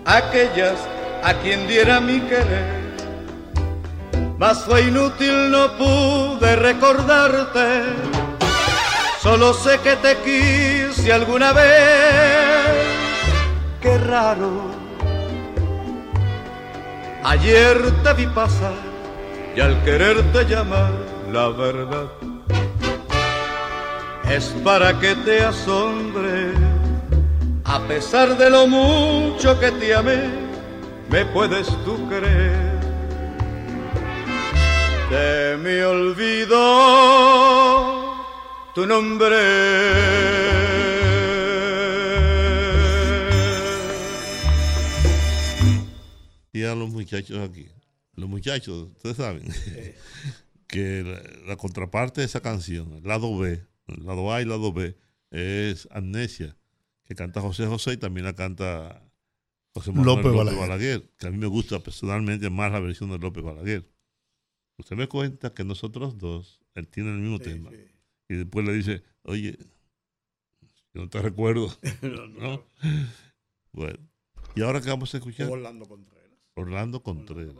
aquellas 0.05 0.77
a 1.23 1.33
quien 1.41 1.67
diera 1.67 1.99
mi 1.99 2.19
querer. 2.19 2.83
Mas 4.37 4.63
fue 4.63 4.81
inútil, 4.83 5.49
no 5.49 5.75
pude 5.75 6.55
recordarte. 6.55 7.81
Solo 9.21 9.55
sé 9.55 9.79
que 9.79 9.95
te 9.95 10.17
quise 10.17 11.11
alguna 11.11 11.51
vez. 11.51 11.65
Qué 13.81 13.97
raro. 13.97 14.51
Ayer 17.23 17.91
te 18.03 18.13
vi 18.13 18.27
pasar 18.27 18.92
y 19.55 19.59
al 19.59 19.83
quererte 19.83 20.45
llamar 20.45 20.91
la 21.31 21.49
verdad 21.49 22.07
es 24.29 24.45
para 24.63 24.99
que 24.99 25.15
te 25.15 25.41
asombre. 25.41 26.53
A 27.65 27.79
pesar 27.87 28.37
de 28.37 28.49
lo 28.49 28.67
mucho 28.67 29.59
que 29.59 29.71
te 29.71 29.93
amé, 29.93 30.23
me 31.09 31.25
puedes 31.25 31.67
tú 31.85 32.09
creer. 32.09 32.73
Se 35.09 35.57
me 35.57 35.85
olvidó 35.85 36.55
tu 38.73 38.85
nombre. 38.85 40.33
y 46.55 46.63
a 46.63 46.75
los 46.75 46.89
muchachos 46.89 47.39
aquí. 47.39 47.72
Los 48.15 48.29
muchachos, 48.29 48.89
ustedes 48.91 49.17
saben 49.17 49.43
que 50.67 51.03
la, 51.03 51.47
la 51.47 51.55
contraparte 51.57 52.21
de 52.21 52.25
esa 52.25 52.41
canción, 52.41 52.93
el 52.93 53.03
lado 53.03 53.37
B, 53.37 53.65
el 53.87 54.05
lado 54.05 54.31
A 54.31 54.39
y 54.39 54.43
el 54.43 54.49
lado 54.49 54.71
B, 54.71 54.95
es 55.31 55.87
Amnesia, 55.91 56.55
que 57.05 57.15
canta 57.15 57.41
José 57.41 57.65
José 57.65 57.93
y 57.93 57.97
también 57.97 58.25
la 58.25 58.35
canta 58.35 59.03
José 59.73 59.91
Manuel 59.91 60.17
López 60.17 60.25
López, 60.25 60.37
Balaguer. 60.37 60.59
Balaguer. 60.59 61.09
que 61.17 61.27
a 61.27 61.31
mí 61.31 61.37
me 61.37 61.47
gusta 61.47 61.79
personalmente 61.79 62.49
más 62.49 62.71
la 62.71 62.79
versión 62.79 63.09
de 63.09 63.17
López 63.17 63.43
Balaguer. 63.43 63.89
Usted 64.77 64.95
me 64.95 65.07
cuenta 65.07 65.53
que 65.53 65.63
nosotros 65.63 66.17
dos, 66.17 66.61
él 66.75 66.87
tiene 66.87 67.09
el 67.11 67.17
mismo 67.17 67.39
tema, 67.39 67.71
y 68.29 68.35
después 68.35 68.65
le 68.65 68.73
dice, 68.73 69.03
oye, 69.23 69.57
yo 70.93 71.01
no 71.01 71.09
te 71.09 71.21
recuerdo. 71.21 71.75
No, 72.01 72.27
no. 72.27 72.39
¿no? 72.39 72.65
Bueno, 73.71 73.97
¿y 74.55 74.61
ahora 74.61 74.81
qué 74.81 74.89
vamos 74.89 75.13
a 75.13 75.17
escuchar? 75.17 75.49
Orlando 75.49 75.85
Contreras. 75.85 76.29
Orlando 76.55 77.01
Contreras. 77.01 77.55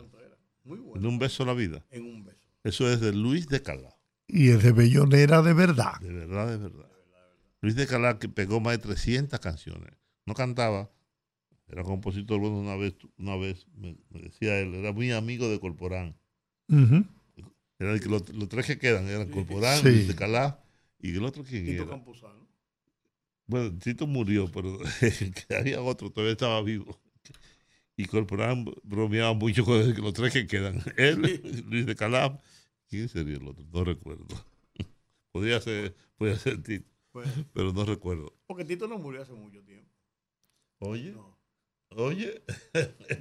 Muy 0.64 0.78
En 0.80 0.84
bueno. 0.86 1.10
un 1.10 1.20
beso 1.20 1.44
a 1.44 1.46
la 1.46 1.54
vida. 1.54 1.86
En 1.92 2.04
un 2.06 2.24
beso. 2.24 2.40
Eso 2.64 2.92
es 2.92 3.00
de 3.02 3.12
Luis 3.14 3.48
de 3.48 3.62
Calá. 3.62 3.96
y 4.28 4.50
es 4.50 4.64
de 4.64 4.72
Bellonera 4.72 5.42
de 5.42 5.54
verdad. 5.54 6.00
De 6.00 6.12
verdad, 6.14 6.48
de 6.50 6.58
verdad. 6.58 6.90
Luis 7.62 7.76
de 7.76 7.88
Calá 7.88 8.20
que 8.20 8.30
pegó 8.30 8.60
más 8.60 8.74
de 8.74 8.80
300 8.80 9.40
canciones. 9.40 9.94
No 10.26 10.34
cantaba. 10.34 10.90
Era 11.68 11.84
compositor 11.84 12.40
bueno 12.40 12.60
una 12.60 12.76
vez, 12.76 12.94
una 13.18 13.36
vez 13.36 13.66
me, 13.76 13.98
me 14.10 14.22
decía 14.22 14.60
él, 14.60 14.76
era 14.76 14.92
muy 14.92 15.12
amigo 15.12 15.50
de 15.50 15.60
Corporán. 15.60 16.16
Era 17.80 17.92
el 17.94 18.00
que 18.00 18.10
los, 18.10 18.30
los 18.30 18.48
tres 18.50 18.66
que 18.66 18.78
quedan 18.78 19.08
eran 19.08 19.30
Corporán, 19.30 19.80
Sí. 19.82 19.90
Luis 19.90 20.08
de 20.08 20.16
Calá 20.16 20.64
y 21.00 21.16
el 21.16 21.24
otro 21.26 21.44
quién 21.44 21.66
Tito 21.66 21.84
era. 21.84 21.92
Campuzano. 21.92 22.48
Bueno, 23.48 23.78
Tito 23.80 24.08
murió, 24.08 24.50
pero 24.52 24.80
que 25.48 25.56
había 25.56 25.82
otro, 25.82 26.10
todavía 26.12 26.32
estaba 26.34 26.62
vivo. 26.62 27.00
Y 27.96 28.06
Corporán 28.06 28.66
bromeaba 28.84 29.34
mucho 29.34 29.64
con 29.66 29.94
los 30.02 30.14
tres 30.14 30.34
que 30.34 30.48
quedan. 30.48 30.82
Él, 30.98 31.22
Luis 31.70 31.86
de 31.86 31.96
Calab, 31.96 32.42
¿quién 32.90 33.08
sería 33.10 33.38
el 33.38 33.48
otro? 33.48 33.66
No 33.72 33.84
recuerdo. 33.84 34.26
Podría 35.32 35.60
ser, 35.62 35.96
podría 36.16 36.38
ser 36.38 36.62
Tito, 36.62 36.88
Bueno. 37.12 37.32
pero 37.54 37.74
no 37.74 37.86
recuerdo. 37.86 38.36
Porque 38.46 38.66
Tito 38.66 38.88
no 38.88 39.00
murió 39.00 39.22
hace 39.24 39.34
mucho 39.34 39.64
tiempo. 39.64 39.92
Oye. 40.80 41.16
Oye. 41.98 42.42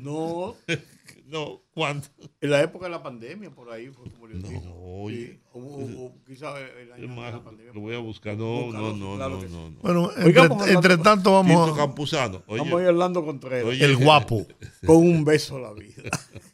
No. 0.00 0.54
no, 1.26 1.62
¿cuánto? 1.74 2.08
En 2.40 2.50
la 2.50 2.62
época 2.62 2.86
de 2.86 2.90
la 2.92 3.02
pandemia, 3.02 3.50
por 3.50 3.70
ahí 3.70 3.88
fue 3.88 4.10
como 4.10 4.28
digo. 4.28 4.60
No, 4.64 4.74
oye. 5.02 5.26
Sí, 5.26 5.40
o- 5.52 5.58
o- 5.58 6.06
o 6.06 6.14
quizá 6.26 6.58
el 6.60 6.92
año 6.92 7.04
Es 7.04 7.10
de 7.10 7.16
más, 7.16 7.32
la 7.32 7.42
pandemia. 7.44 7.72
lo 7.72 7.80
voy 7.80 7.94
a 7.94 7.98
buscar. 7.98 8.36
No, 8.36 8.64
Búscalo, 8.64 8.96
no, 8.96 9.10
no, 9.10 9.16
claro 9.16 9.34
no, 9.36 9.40
que 9.40 9.48
sí. 9.48 9.54
no, 9.54 9.70
no. 9.70 9.78
Bueno, 9.80 10.02
Oigamos 10.04 10.26
entre, 10.26 10.40
hablando- 10.42 10.66
entre 10.74 10.96
tanto 10.98 11.32
vamos 11.32 11.64
Tito 11.66 11.74
a... 11.74 11.86
Campuzano. 11.86 12.42
Oye. 12.46 12.58
Vamos 12.60 12.80
a 12.80 12.82
ir 12.82 12.88
Orlando 12.88 13.24
Contreras. 13.24 13.64
Oye. 13.66 13.84
El 13.84 13.96
guapo. 13.96 14.46
Con 14.86 14.96
un 14.96 15.24
beso 15.24 15.56
a 15.56 15.60
la 15.60 15.72
vida. 15.72 16.02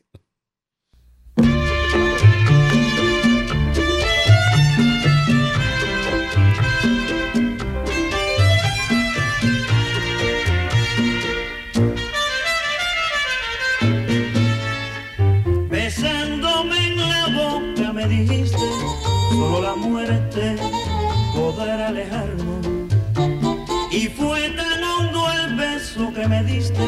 diste, 26.42 26.84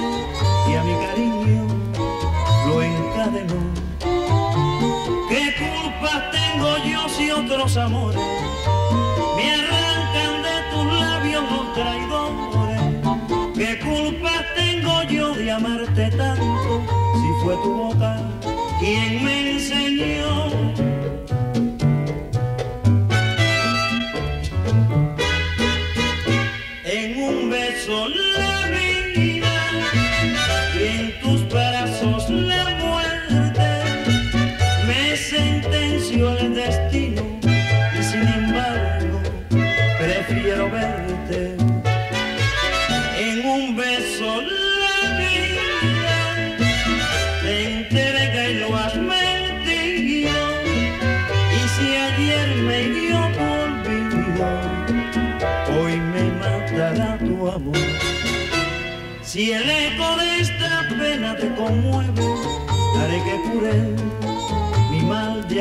y 0.68 0.74
a 0.74 0.82
mi 0.84 0.94
cariño 1.06 1.66
lo 2.66 2.82
encadenó. 2.82 3.60
¿Qué 5.28 5.54
culpa 5.58 6.30
tengo 6.30 6.76
yo 6.90 7.08
si 7.08 7.30
otros 7.30 7.76
amores 7.76 8.20
me 9.36 9.54
arrancan 9.54 10.42
de 10.42 10.56
tus 10.70 11.00
labios 11.00 11.44
los 11.50 11.74
traidores? 11.74 12.80
¿Qué 13.56 13.78
culpa 13.78 14.32
tengo 14.56 15.02
yo 15.04 15.34
de 15.34 15.50
amarte 15.50 16.10
tanto 16.10 16.82
si 17.14 17.44
fue 17.44 17.54
tu 17.56 17.74
boca 17.74 18.18
quien 18.80 19.24
me 19.24 19.52
enseñó? 19.52 20.69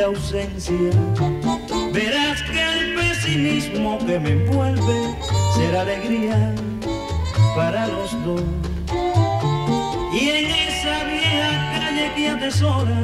Ausencia 0.10 0.92
verás 1.94 2.42
que 2.44 2.62
el 2.74 2.96
pesimismo 2.96 4.00
que 4.00 4.20
me 4.20 4.32
envuelve 4.32 4.98
será 5.56 5.82
alegría 5.82 6.56
para 7.56 7.88
los 7.88 8.12
dos. 8.26 8.42
Y 10.12 10.30
en 10.30 10.46
esa 10.68 11.04
vieja 11.04 11.50
calle 11.74 12.12
que 12.16 12.30
atesora 12.30 13.00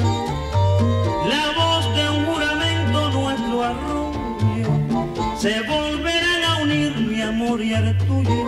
la 1.32 1.44
voz 1.58 1.84
de 1.96 2.10
un 2.10 2.26
juramento 2.26 3.10
nuestro 3.10 3.62
arroyo, 3.62 4.72
se 5.38 5.60
volverán 5.62 6.42
a 6.44 6.62
unir 6.62 6.96
mi 6.96 7.22
amor 7.22 7.62
y 7.62 7.72
el 7.72 7.96
tuyo, 7.98 8.42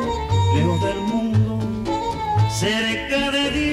lejos 0.55 0.83
del 0.83 1.01
mundo, 1.13 1.59
cerca 2.51 3.31
de 3.31 3.51
Dios. 3.51 3.68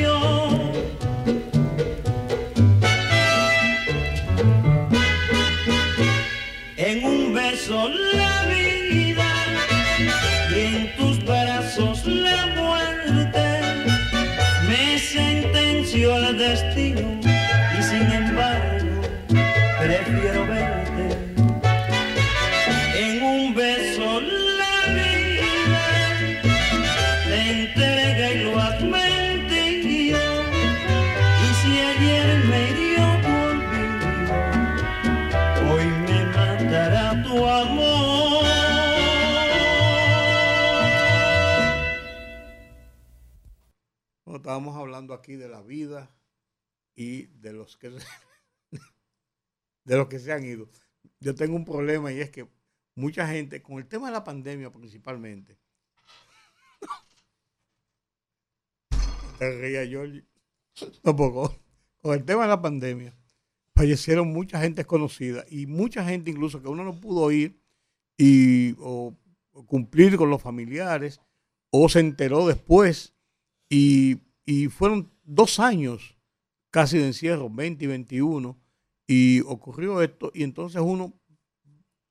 Prefiero 19.85 20.47
verte. 20.47 21.05
En 22.97 23.23
un 23.23 23.53
beso 23.53 24.19
la 24.21 24.75
vida 24.97 25.85
te 27.27 27.37
entrega 27.61 28.31
y 28.31 28.43
lo 28.45 28.59
has 28.59 28.81
y 31.43 31.49
si 31.61 31.71
ayer 31.91 32.27
me 32.51 32.63
dio 32.79 33.03
tu 33.23 33.31
olvido 33.51 34.07
hoy 35.69 35.85
me 36.07 36.19
matará 36.35 37.07
tu 37.23 37.35
amor. 37.45 38.45
Bueno, 44.25 44.37
estábamos 44.37 44.75
hablando 44.75 45.13
aquí 45.13 45.35
de 45.35 45.47
la 45.47 45.61
vida 45.61 46.09
y 46.95 47.27
de 47.27 47.53
los 47.53 47.77
que 47.77 47.91
de 49.85 49.97
los 49.97 50.07
que 50.07 50.19
se 50.19 50.33
han 50.33 50.43
ido. 50.43 50.69
Yo 51.19 51.35
tengo 51.35 51.55
un 51.55 51.63
problema 51.63 52.11
y 52.11 52.19
es 52.19 52.29
que 52.29 52.47
mucha 52.95 53.27
gente, 53.27 53.61
con 53.61 53.77
el 53.77 53.87
tema 53.87 54.07
de 54.07 54.13
la 54.13 54.23
pandemia 54.23 54.71
principalmente, 54.71 55.57
te 59.39 59.57
reía 59.57 59.83
tampoco, 61.01 61.55
con 62.01 62.13
el 62.13 62.25
tema 62.25 62.43
de 62.43 62.49
la 62.49 62.61
pandemia, 62.61 63.15
fallecieron 63.75 64.27
mucha 64.27 64.59
gente 64.59 64.85
conocida 64.85 65.45
y 65.49 65.67
mucha 65.67 66.03
gente 66.03 66.31
incluso 66.31 66.61
que 66.61 66.67
uno 66.67 66.83
no 66.83 66.99
pudo 66.99 67.31
ir 67.31 67.61
y 68.17 68.73
o, 68.79 69.15
o 69.51 69.65
cumplir 69.65 70.17
con 70.17 70.29
los 70.29 70.41
familiares 70.41 71.21
o 71.69 71.89
se 71.89 71.99
enteró 71.99 72.47
después 72.47 73.13
y, 73.69 74.21
y 74.45 74.67
fueron 74.67 75.11
dos 75.23 75.59
años 75.59 76.17
casi 76.71 76.97
de 76.97 77.07
encierro, 77.07 77.49
20 77.49 77.83
y 77.83 77.87
21, 77.87 78.64
y 79.07 79.41
ocurrió 79.41 80.01
esto, 80.01 80.31
y 80.33 80.43
entonces 80.43 80.81
uno 80.83 81.13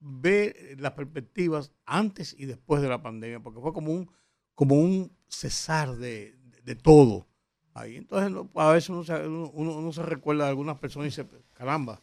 ve 0.00 0.76
las 0.78 0.92
perspectivas 0.92 1.72
antes 1.86 2.34
y 2.38 2.46
después 2.46 2.82
de 2.82 2.88
la 2.88 3.02
pandemia, 3.02 3.40
porque 3.40 3.60
fue 3.60 3.72
como 3.72 3.92
un, 3.92 4.10
como 4.54 4.76
un 4.76 5.10
cesar 5.28 5.96
de, 5.96 6.36
de 6.64 6.74
todo. 6.76 7.26
Ahí 7.72 7.96
entonces 7.96 8.30
no, 8.30 8.50
a 8.54 8.72
veces 8.72 8.90
uno 8.90 9.02
se, 9.02 9.14
uno, 9.26 9.50
uno 9.54 9.92
se 9.92 10.02
recuerda 10.02 10.44
de 10.44 10.50
algunas 10.50 10.78
personas 10.78 11.06
y 11.06 11.10
dice, 11.10 11.26
caramba, 11.54 12.00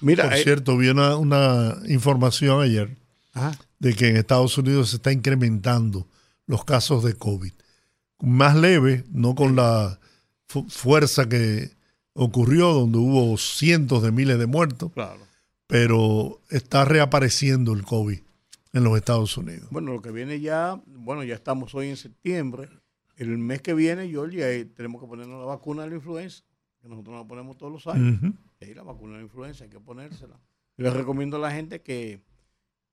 mira, 0.00 0.24
Por 0.24 0.34
eh, 0.34 0.42
cierto, 0.42 0.76
vi 0.76 0.88
una, 0.88 1.16
una 1.16 1.76
información 1.88 2.60
ayer 2.62 2.96
Ajá. 3.32 3.58
de 3.78 3.94
que 3.94 4.08
en 4.08 4.16
Estados 4.16 4.56
Unidos 4.58 4.90
se 4.90 4.96
está 4.96 5.10
incrementando 5.10 6.06
los 6.46 6.64
casos 6.64 7.02
de 7.02 7.14
COVID. 7.14 7.52
Más 8.20 8.56
leve, 8.56 9.04
no 9.10 9.34
con 9.34 9.56
la 9.56 9.98
fu- 10.46 10.68
fuerza 10.68 11.28
que 11.28 11.70
ocurrió, 12.18 12.72
donde 12.72 12.98
hubo 12.98 13.36
cientos 13.38 14.02
de 14.02 14.10
miles 14.10 14.38
de 14.38 14.46
muertos, 14.46 14.92
claro. 14.92 15.20
pero 15.66 16.40
está 16.50 16.84
reapareciendo 16.84 17.72
el 17.72 17.84
COVID 17.84 18.18
en 18.72 18.84
los 18.84 18.96
Estados 18.96 19.36
Unidos. 19.36 19.68
Bueno, 19.70 19.92
lo 19.92 20.02
que 20.02 20.10
viene 20.10 20.40
ya, 20.40 20.80
bueno, 20.86 21.22
ya 21.22 21.34
estamos 21.34 21.74
hoy 21.74 21.88
en 21.88 21.96
septiembre. 21.96 22.68
El 23.16 23.38
mes 23.38 23.62
que 23.62 23.74
viene, 23.74 24.08
Georgia, 24.08 24.46
ahí 24.46 24.64
tenemos 24.64 25.00
que 25.00 25.06
ponernos 25.08 25.38
la 25.40 25.46
vacuna 25.46 25.82
de 25.84 25.90
la 25.90 25.96
influenza, 25.96 26.42
que 26.82 26.88
nosotros 26.88 27.14
nos 27.14 27.24
la 27.24 27.28
ponemos 27.28 27.56
todos 27.56 27.72
los 27.72 27.86
años. 27.86 28.20
Y 28.60 28.64
ahí 28.64 28.74
la 28.74 28.82
vacuna 28.82 29.12
de 29.12 29.18
la 29.18 29.24
influenza 29.24 29.64
hay 29.64 29.70
que 29.70 29.80
ponérsela. 29.80 30.38
Les 30.76 30.92
recomiendo 30.92 31.36
a 31.36 31.40
la 31.40 31.50
gente 31.50 31.82
que, 31.82 32.20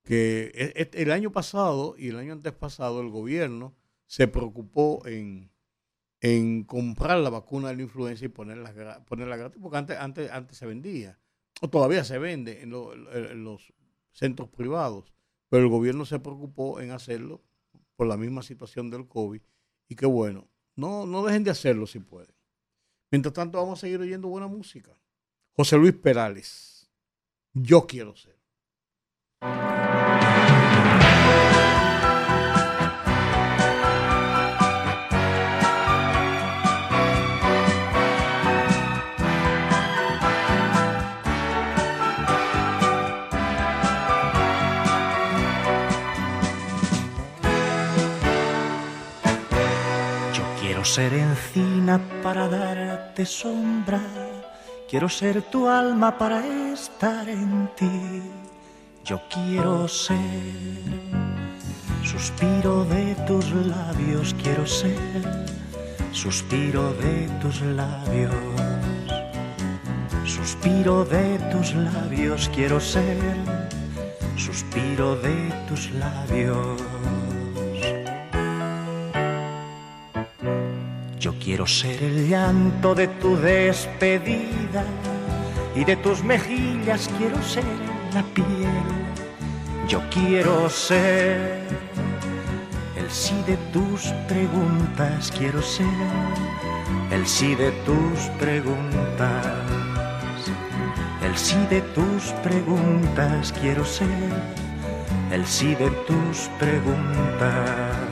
que 0.03 0.51
e- 0.55 0.81
e- 0.81 1.01
el 1.01 1.11
año 1.11 1.31
pasado 1.31 1.95
y 1.97 2.09
el 2.09 2.17
año 2.17 2.33
antes 2.33 2.53
pasado 2.53 3.01
el 3.01 3.09
gobierno 3.09 3.73
se 4.07 4.27
preocupó 4.27 5.01
en, 5.05 5.49
en 6.21 6.63
comprar 6.63 7.19
la 7.19 7.29
vacuna 7.29 7.69
de 7.69 7.75
la 7.75 7.81
influenza 7.83 8.25
y 8.25 8.29
ponerla, 8.29 9.03
ponerla 9.05 9.37
gratis, 9.37 9.59
porque 9.61 9.77
antes, 9.77 9.97
antes, 9.97 10.31
antes 10.31 10.57
se 10.57 10.65
vendía, 10.65 11.19
o 11.61 11.69
todavía 11.69 12.03
se 12.03 12.17
vende 12.17 12.61
en 12.61 12.69
los 12.69 13.73
centros 14.11 14.49
privados, 14.49 15.13
pero 15.49 15.63
el 15.63 15.69
gobierno 15.69 16.05
se 16.05 16.19
preocupó 16.19 16.79
en 16.79 16.91
hacerlo 16.91 17.43
por 17.95 18.07
la 18.07 18.17
misma 18.17 18.41
situación 18.41 18.89
del 18.89 19.07
COVID. 19.07 19.41
Y 19.87 19.95
qué 19.95 20.05
bueno, 20.05 20.49
no, 20.75 21.05
no 21.05 21.23
dejen 21.23 21.43
de 21.43 21.51
hacerlo 21.51 21.87
si 21.87 21.99
pueden. 21.99 22.33
Mientras 23.11 23.33
tanto, 23.33 23.57
vamos 23.59 23.79
a 23.79 23.81
seguir 23.81 23.99
oyendo 23.99 24.27
buena 24.27 24.47
música. 24.47 24.91
José 25.53 25.77
Luis 25.77 25.93
Perales, 25.93 26.89
yo 27.53 27.87
quiero 27.87 28.15
ser. 28.15 28.35
Ser 50.95 51.13
encina 51.13 51.99
para 52.23 52.47
darte 52.47 53.25
sombra, 53.25 53.99
quiero 54.89 55.09
ser 55.09 55.41
tu 55.41 55.67
alma 55.67 56.17
para 56.17 56.39
estar 56.71 57.27
en 57.27 57.69
ti. 57.75 58.21
Yo 59.03 59.19
quiero 59.27 59.89
ser 59.89 60.15
suspiro 62.01 62.85
de 62.85 63.13
tus 63.27 63.45
labios, 63.51 64.33
quiero 64.41 64.65
ser 64.65 65.21
suspiro 66.13 66.93
de 66.93 67.27
tus 67.41 67.59
labios. 67.61 68.33
Suspiro 70.23 71.03
de 71.03 71.37
tus 71.51 71.75
labios, 71.75 72.49
quiero 72.55 72.79
ser 72.79 73.35
suspiro 74.37 75.17
de 75.17 75.35
tus 75.67 75.91
labios. 75.91 77.24
Yo 81.25 81.33
quiero 81.43 81.65
ser 81.65 82.03
el 82.03 82.29
llanto 82.29 82.93
de 82.93 83.07
tu 83.07 83.35
despedida 83.35 84.85
y 85.75 85.83
de 85.83 85.95
tus 85.95 86.23
mejillas 86.23 87.09
quiero 87.17 87.41
ser 87.41 87.63
la 88.13 88.21
piel. 88.21 88.85
Yo 89.87 90.03
quiero 90.11 90.69
ser 90.69 91.63
el 92.95 93.09
sí 93.09 93.33
de 93.47 93.57
tus 93.73 94.03
preguntas, 94.27 95.33
quiero 95.35 95.63
ser 95.63 95.87
el 97.09 97.25
sí 97.25 97.55
de 97.55 97.71
tus 97.71 98.19
preguntas. 98.37 99.47
El 101.23 101.35
sí 101.35 101.57
de 101.71 101.81
tus 101.81 102.33
preguntas, 102.43 103.51
quiero 103.59 103.83
ser 103.83 104.29
el 105.31 105.43
sí 105.47 105.73
de 105.73 105.89
tus 105.89 106.49
preguntas. 106.59 108.04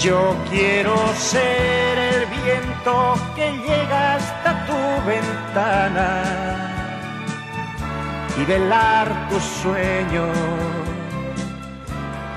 Yo 0.00 0.36
quiero 0.48 0.94
ser 1.16 1.98
el 1.98 2.26
viento 2.26 3.14
que 3.34 3.50
llega 3.50 4.14
hasta 4.14 4.64
tu 4.64 5.08
ventana 5.08 6.22
y 8.40 8.44
velar 8.44 9.28
tus 9.28 9.42
sueños 9.42 10.36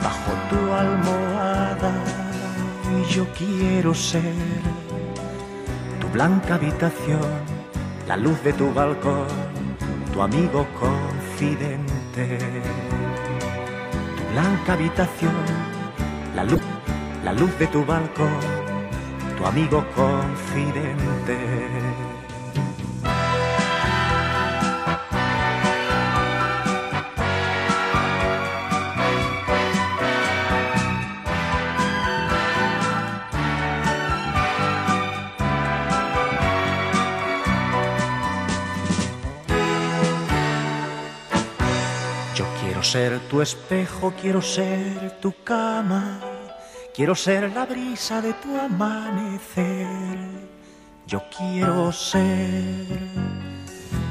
bajo 0.02 0.32
tu 0.50 0.74
almohada. 0.74 1.92
Y 2.98 3.14
yo 3.14 3.28
quiero 3.38 3.94
ser 3.94 4.34
tu 6.00 6.08
blanca 6.08 6.56
habitación, 6.56 7.30
la 8.08 8.18
luz 8.18 8.42
de 8.44 8.54
tu 8.54 8.74
balcón, 8.74 9.28
tu 10.12 10.20
amigo 10.24 10.66
confidente. 10.80 12.40
Tu 14.18 14.34
blanca 14.34 14.74
habitación, 14.74 15.36
la 16.36 16.44
luz 16.44 16.62
la 17.24 17.34
luz 17.34 17.58
de 17.60 17.68
tu 17.68 17.86
balcón, 17.86 18.40
tu 19.38 19.46
amigo 19.46 19.86
confidente. 19.96 21.38
Yo 42.36 42.46
quiero 42.62 42.82
ser 42.82 43.20
tu 43.30 43.42
espejo, 43.42 44.14
quiero 44.20 44.42
ser 44.42 45.20
tu 45.22 45.34
cama. 45.44 46.31
Quiero 46.94 47.16
ser 47.16 47.50
la 47.54 47.66
brisa 47.66 48.22
de 48.22 48.34
tu 48.34 48.60
amanecer. 48.60 49.88
Yo 51.08 51.24
quiero 51.38 51.90
ser 51.94 52.86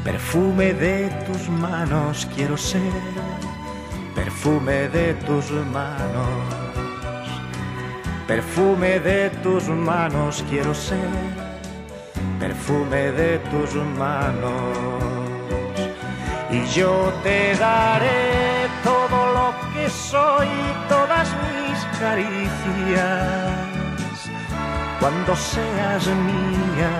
perfume 0.02 0.72
de 0.72 1.10
tus 1.26 1.50
manos. 1.50 2.26
Quiero 2.34 2.56
ser 2.56 2.80
perfume 4.14 4.88
de 4.88 5.12
tus 5.26 5.50
manos. 5.50 6.26
Perfume 8.26 8.98
de 9.00 9.28
tus 9.42 9.68
manos. 9.68 10.42
Quiero 10.48 10.74
ser 10.74 11.10
perfume 12.38 13.12
de 13.12 13.40
tus 13.50 13.74
manos. 13.98 15.10
Y 16.50 16.64
yo 16.68 17.12
te 17.22 17.54
daré 17.56 18.68
todo 18.82 19.32
lo 19.34 19.54
que 19.74 19.90
soy, 19.90 20.48
todas 20.88 21.28
mis 21.42 21.69
caricias, 22.00 23.52
cuando 24.98 25.36
seas 25.36 26.06
mía, 26.06 26.90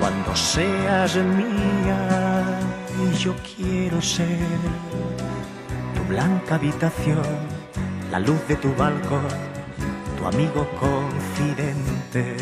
cuando 0.00 0.34
seas 0.34 1.16
mía, 1.16 2.58
y 3.00 3.16
yo 3.16 3.32
quiero 3.56 4.02
ser 4.02 4.40
tu 5.94 6.02
blanca 6.08 6.56
habitación, 6.56 7.22
la 8.10 8.18
luz 8.18 8.40
de 8.48 8.56
tu 8.56 8.74
balcón, 8.74 9.28
tu 10.18 10.26
amigo 10.26 10.68
confidente, 10.80 12.36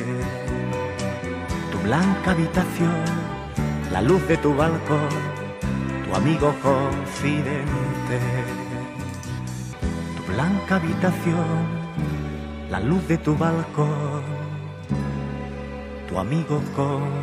tu 1.71 1.79
blanca 1.87 2.31
habitación, 2.31 3.05
la 3.93 4.01
luz 4.01 4.27
de 4.27 4.39
tu 4.39 4.57
balcón, 4.57 5.11
tu 6.07 6.17
amigo 6.17 6.55
confidente 6.63 8.68
blanca 10.39 10.77
habitación, 10.77 11.67
la 12.71 12.79
luz 12.79 13.03
de 13.09 13.19
tu 13.19 13.37
balcón, 13.37 14.23
tu 16.09 16.17
amigo 16.17 16.63
confidente. 16.77 17.19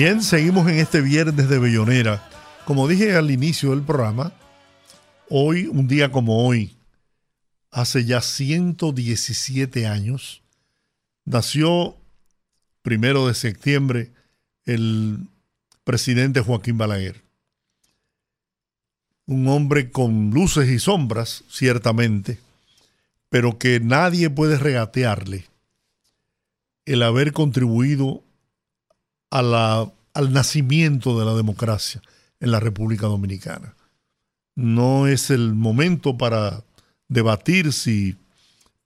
Bien, 0.00 0.22
seguimos 0.22 0.68
en 0.68 0.78
este 0.78 1.00
viernes 1.00 1.48
de 1.48 1.58
Bellonera. 1.58 2.22
Como 2.64 2.86
dije 2.86 3.16
al 3.16 3.32
inicio 3.32 3.70
del 3.70 3.82
programa, 3.82 4.32
hoy, 5.28 5.66
un 5.66 5.88
día 5.88 6.12
como 6.12 6.46
hoy, 6.46 6.76
hace 7.72 8.04
ya 8.04 8.20
117 8.20 9.88
años, 9.88 10.40
nació 11.24 11.96
primero 12.82 13.26
de 13.26 13.34
septiembre 13.34 14.12
el 14.66 15.18
presidente 15.82 16.42
Joaquín 16.42 16.78
Balaguer. 16.78 17.20
Un 19.26 19.48
hombre 19.48 19.90
con 19.90 20.30
luces 20.30 20.68
y 20.68 20.78
sombras, 20.78 21.42
ciertamente, 21.50 22.38
pero 23.30 23.58
que 23.58 23.80
nadie 23.80 24.30
puede 24.30 24.58
regatearle 24.58 25.46
el 26.84 27.02
haber 27.02 27.32
contribuido 27.32 28.22
a 29.30 29.42
la, 29.42 29.92
al 30.14 30.32
nacimiento 30.32 31.18
de 31.18 31.24
la 31.24 31.34
democracia 31.34 32.02
en 32.40 32.50
la 32.50 32.60
República 32.60 33.06
Dominicana. 33.06 33.74
No 34.54 35.06
es 35.06 35.30
el 35.30 35.54
momento 35.54 36.16
para 36.16 36.64
debatir 37.08 37.72
si, 37.72 38.16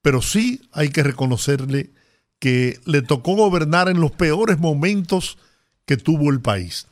pero 0.01 0.23
sí 0.23 0.62
hay 0.73 0.90
que 0.90 1.02
reconocerle 1.02 1.90
que 2.39 2.81
le 2.85 3.02
tocó 3.02 3.36
gobernar 3.36 3.89
en 3.89 4.01
los 4.01 4.10
peores 4.10 4.59
momentos 4.59 5.39
que 5.86 5.97
tuvo 5.97 6.31
el 6.31 6.40
país. 6.40 6.89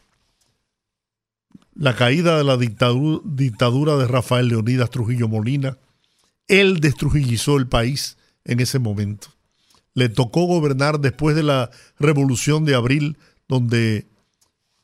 La 1.75 1.97
caída 1.97 2.39
de 2.39 2.45
la 2.45 2.57
dictadura, 2.57 3.21
dictadura 3.25 3.97
de 3.97 4.07
Rafael 4.07 4.49
Leonidas 4.49 4.91
Trujillo 4.91 5.29
Molina, 5.29 5.79
él 6.47 6.81
destrujillizó 6.81 7.57
el 7.57 7.67
país 7.67 8.17
en 8.45 8.61
ese 8.61 8.79
momento. 8.79 9.29
Le 9.95 10.09
tocó 10.09 10.45
gobernar 10.45 11.01
después 11.01 11.37
de 11.37 11.43
la 11.43 11.71
revolución 11.99 12.65
de 12.65 12.75
abril 12.75 13.17
donde 13.51 14.07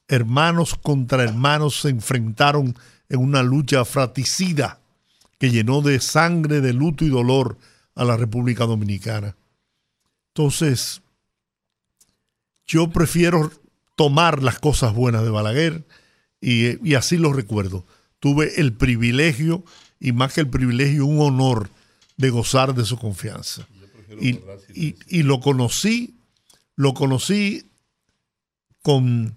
hermanos 0.09 0.75
contra 0.75 1.23
hermanos 1.23 1.81
se 1.83 1.89
enfrentaron 1.89 2.77
en 3.09 3.21
una 3.21 3.45
lucha 3.45 3.85
fratricida 3.85 4.81
que 5.39 5.53
llenó 5.53 5.83
de 5.83 6.01
sangre, 6.01 6.61
de 6.61 6.73
luto 6.73 7.05
y 7.05 7.09
dolor 7.09 7.57
a 7.95 8.05
la 8.05 8.17
República 8.17 8.67
Dominicana. 8.67 9.37
Entonces, 10.35 11.01
yo 12.67 12.91
prefiero 12.91 13.53
tomar 13.95 14.43
las 14.43 14.59
cosas 14.59 14.93
buenas 14.93 15.23
de 15.23 15.31
Balaguer 15.31 15.85
y, 16.41 16.85
y 16.89 16.95
así 16.97 17.17
lo 17.19 17.33
recuerdo. 17.33 17.85
Tuve 18.19 18.61
el 18.61 18.73
privilegio, 18.73 19.65
y 20.01 20.11
más 20.11 20.33
que 20.33 20.41
el 20.41 20.49
privilegio, 20.49 21.07
un 21.07 21.21
honor 21.21 21.71
de 22.17 22.31
gozar 22.31 22.75
de 22.75 22.85
su 22.85 22.99
confianza. 22.99 23.69
Y, 24.21 24.41
y- 24.75 24.97
y 25.09 25.23
lo 25.23 25.39
conocí, 25.41 26.17
lo 26.75 26.95
conocí 26.95 27.67
con 28.87 29.35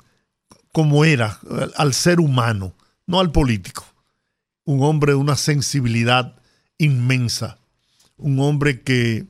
como 0.71 1.05
era, 1.05 1.39
al- 1.75 1.95
ser 1.95 2.19
humano, 2.19 2.75
no 3.07 3.19
al 3.19 3.31
político. 3.31 3.83
Un 4.63 4.83
hombre 4.83 5.13
de 5.13 5.15
una 5.17 5.35
sensibilidad 5.35 6.35
inmensa. 6.77 7.57
Un 8.17 8.39
hombre 8.41 8.83
que 8.83 9.25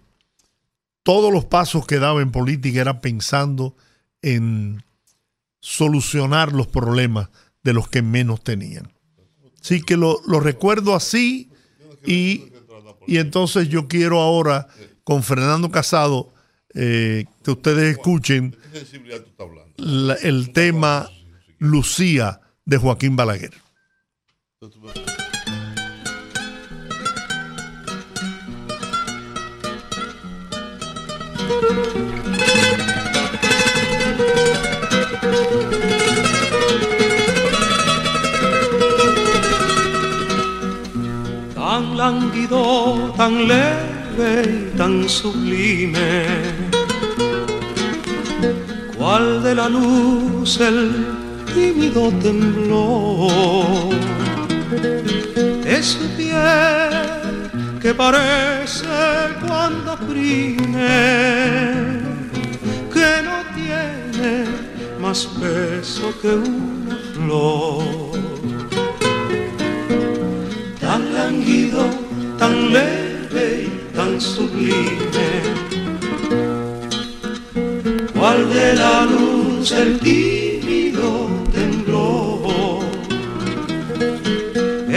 todos 1.04 1.32
los 1.32 1.46
pasos 1.46 1.88
que 1.88 2.00
daba 2.00 2.22
en 2.22 2.32
política 2.34 2.82
era 2.82 3.00
pensando 3.00 3.78
en 4.22 4.84
solucionar 5.62 6.52
los 6.52 6.68
problemas 6.68 7.30
de 7.64 7.72
los 7.72 7.88
que 7.88 8.02
menos 8.02 8.44
tenían. 8.44 8.92
Sí 9.62 9.82
que 9.82 9.96
lo, 9.96 10.20
lo 10.28 10.42
recuerdo 10.42 10.96
así 10.96 11.50
y, 12.06 12.52
y 13.08 13.18
entonces 13.20 13.70
yo 13.70 13.88
quiero 13.88 14.20
ahora 14.20 14.68
con 15.06 15.24
Fernando 15.24 15.72
Casado 15.72 16.34
eh, 16.82 17.26
que 17.44 17.52
ustedes 17.52 17.98
escuchen 17.98 18.56
el 20.24 20.54
tema 20.54 21.10
Lucía 21.58 22.40
de 22.64 22.78
Joaquín 22.78 23.18
Balaguer. 23.18 23.52
tan 41.56 41.98
lánguido, 41.98 43.14
tan 43.18 43.48
tan 44.76 45.08
sublime. 45.08 46.26
¿Cuál 48.98 49.42
de 49.44 49.56
la 49.56 49.70
luz 49.70 50.60
el 50.60 51.08
tímido 51.54 52.12
temblor? 52.22 53.94
Es 55.66 55.86
su 55.86 56.06
piel 56.18 57.50
que 57.82 57.94
parece 57.94 58.88
cuando 59.48 59.94
oprime, 59.94 60.88
que 62.94 63.12
no 63.24 63.38
tiene 63.56 64.44
más 65.00 65.26
peso 65.40 66.14
que 66.22 66.28
una 66.28 66.98
flor 67.14 68.20
tan 70.82 71.14
languido, 71.14 71.86
tan 72.38 72.74
leve 72.74 73.79
tan 74.00 74.22
sublime. 74.22 75.30
¿Cuál 78.18 78.40
de 78.54 78.68
la 78.82 79.06
luz 79.14 79.72
el 79.74 80.00
tímido 80.00 81.10
temblor? 81.52 82.86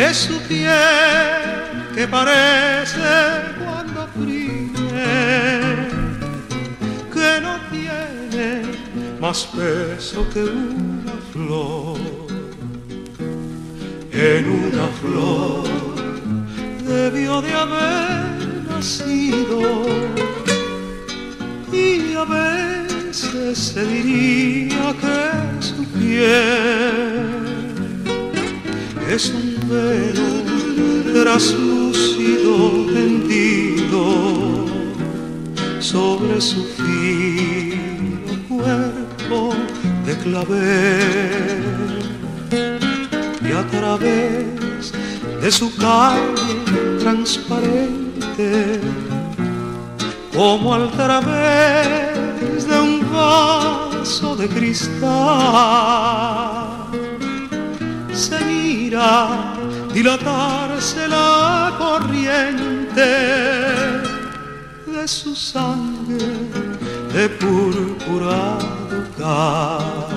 Es 0.07 0.17
su 0.29 0.39
piel 0.49 1.43
que 1.97 2.07
parece 2.07 3.13
cuando 3.61 4.05
oprime, 4.05 5.11
que 7.15 7.31
no 7.47 7.55
tiene 7.75 8.51
más 9.21 9.39
peso 9.57 10.19
que 10.33 10.45
una 10.45 11.17
flor 11.33 11.99
en 14.13 14.43
una 14.65 14.87
flor 15.01 15.65
debió 16.87 17.43
de 17.43 17.53
haber 17.53 18.42
y 21.73 22.15
a 22.15 22.25
veces 22.25 23.57
se 23.57 23.85
diría 23.85 24.93
que 25.01 25.63
su 25.63 25.85
piel 25.85 27.63
es 29.09 29.31
un 29.31 29.55
velo 29.71 31.23
traslúcido 31.23 32.87
tendido 32.93 34.67
sobre 35.79 36.41
su 36.41 36.65
fino 36.65 38.33
cuerpo 38.49 39.55
de 40.07 40.17
clavel. 40.25 41.63
Y 43.49 43.53
a 43.53 43.65
través 43.71 44.93
de 45.41 45.53
su 45.53 45.73
carne 45.77 46.99
transparente, 46.99 48.02
como 50.35 50.75
al 50.75 50.91
través 50.93 52.67
de 52.67 52.81
un 52.81 53.13
vaso 53.13 54.35
de 54.37 54.49
cristal, 54.49 55.03
se 58.13 58.45
mira 58.45 59.55
dilatarse 59.93 61.07
la 61.09 61.75
corriente 61.79 63.11
de 64.87 65.07
su 65.07 65.35
sangre 65.35 66.19
de 67.13 67.29
purpurado 67.29 69.05
cal. 69.19 70.13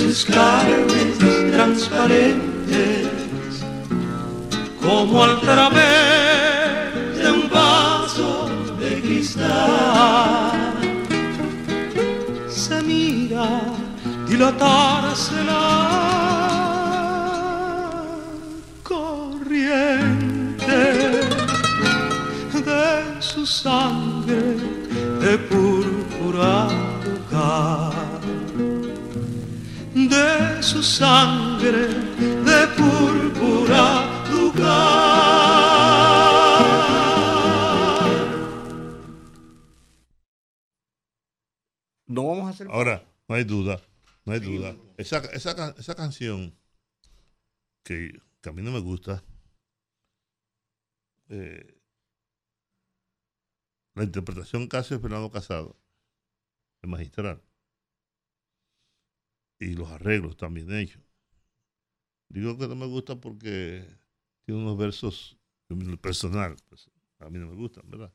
Carnes 0.00 1.18
transparentes, 1.52 3.06
como 4.82 5.24
al 5.24 5.40
través 5.40 7.18
de 7.18 7.30
un 7.30 7.50
vaso 7.50 8.48
de 8.80 9.00
cristal, 9.02 10.72
se 12.48 12.82
mira 12.82 13.60
dilatarse 14.26 15.44
la 15.44 15.86
corriente 18.82 20.78
de 22.64 23.20
su 23.20 23.44
sangre 23.44 24.56
de 25.20 25.38
purpurado 25.38 25.69
su 30.70 30.82
sangre 30.84 31.88
de 31.88 32.66
purpurado 32.78 34.52
cal. 34.52 35.90
No 42.06 42.28
vamos 42.28 42.46
a 42.46 42.50
hacer. 42.50 42.68
Ahora, 42.70 43.04
no 43.26 43.34
hay 43.34 43.42
duda, 43.42 43.80
no 44.24 44.32
hay 44.32 44.38
duda. 44.38 44.76
Esa, 44.96 45.18
esa, 45.32 45.74
esa 45.76 45.94
canción 45.96 46.56
que, 47.82 48.20
que 48.40 48.48
a 48.48 48.52
mí 48.52 48.62
no 48.62 48.70
me 48.70 48.78
gusta, 48.78 49.24
eh, 51.30 51.80
la 53.94 54.04
interpretación 54.04 54.68
casi 54.68 54.94
de 54.94 55.00
Fernando 55.00 55.32
Casado, 55.32 55.76
el 56.82 56.90
magistral, 56.90 57.42
y 59.60 59.74
los 59.74 59.88
arreglos 59.90 60.36
también 60.36 60.72
hechos. 60.72 61.02
Digo 62.28 62.56
que 62.56 62.66
no 62.66 62.74
me 62.74 62.86
gusta 62.86 63.20
porque 63.20 63.84
tiene 64.44 64.60
unos 64.62 64.78
versos 64.78 65.36
personal, 66.00 66.56
pues, 66.68 66.90
a 67.18 67.28
mí 67.30 67.38
no 67.38 67.46
me 67.46 67.54
gustan, 67.54 67.88
¿verdad? 67.88 68.12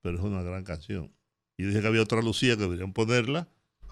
Pero 0.00 0.16
es 0.16 0.24
una 0.24 0.42
gran 0.42 0.64
canción. 0.64 1.12
Y 1.58 1.64
dije 1.64 1.80
que 1.80 1.86
había 1.86 2.02
otra 2.02 2.22
Lucía 2.22 2.56
que 2.56 2.62
deberían 2.62 2.92
ponerla, 2.92 3.48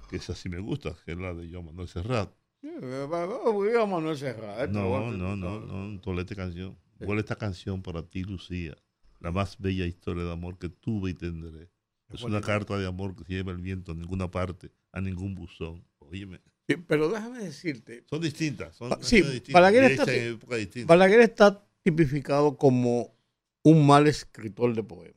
que 0.09 0.17
esa 0.17 0.35
sí 0.35 0.49
me 0.49 0.59
gusta, 0.59 0.97
que 1.05 1.13
es 1.13 1.19
la 1.19 1.35
de 1.35 1.51
Joan 1.51 1.67
Manuel 1.67 1.89
Serrat. 1.89 2.33
Viva 2.63 3.87
Manuel 3.87 4.17
Serrat. 4.17 4.61
a 4.61 4.67
No, 4.69 5.11
no, 5.13 5.37
no, 5.37 5.61
no, 5.61 6.01
tolete 6.01 6.35
canción. 6.35 6.79
Vuela 7.01 7.21
esta 7.21 7.37
canción 7.37 7.83
para 7.83 8.03
ti, 8.03 8.25
Lucía, 8.25 8.77
la 9.21 9.31
más 9.31 9.59
bella 9.59 9.87
historia 9.87 10.25
de 10.25 10.33
amor 10.33 10.59
que 10.59 10.69
tuve 10.69 11.11
y 11.11 11.15
tendré. 11.15 11.71
Es 12.09 12.23
una 12.23 12.41
carta 12.41 12.79
de 12.79 12.87
amor 12.87 13.15
que 13.15 13.25
lleva 13.25 13.53
el 13.53 13.59
viento 13.59 13.93
a 13.93 13.95
ninguna 13.95 14.31
parte, 14.31 14.73
a 14.93 15.01
ningún 15.01 15.35
buzón. 15.35 15.85
Óyeme. 15.99 16.41
Sí, 16.69 16.77
pero 16.87 17.09
déjame 17.09 17.39
decirte. 17.45 18.05
Son 18.11 18.21
distintas. 18.21 18.77
Son 18.77 18.91
sí, 19.03 19.23
distintas, 19.23 19.53
Balaguer 19.55 19.85
está, 19.85 20.05
distinta. 20.57 20.87
Balaguer 20.87 21.21
está 21.21 21.65
tipificado 21.83 22.57
como 22.59 23.15
un 23.63 23.87
mal 23.87 24.07
escritor 24.07 24.75
de 24.75 24.83
poemas. 24.83 25.15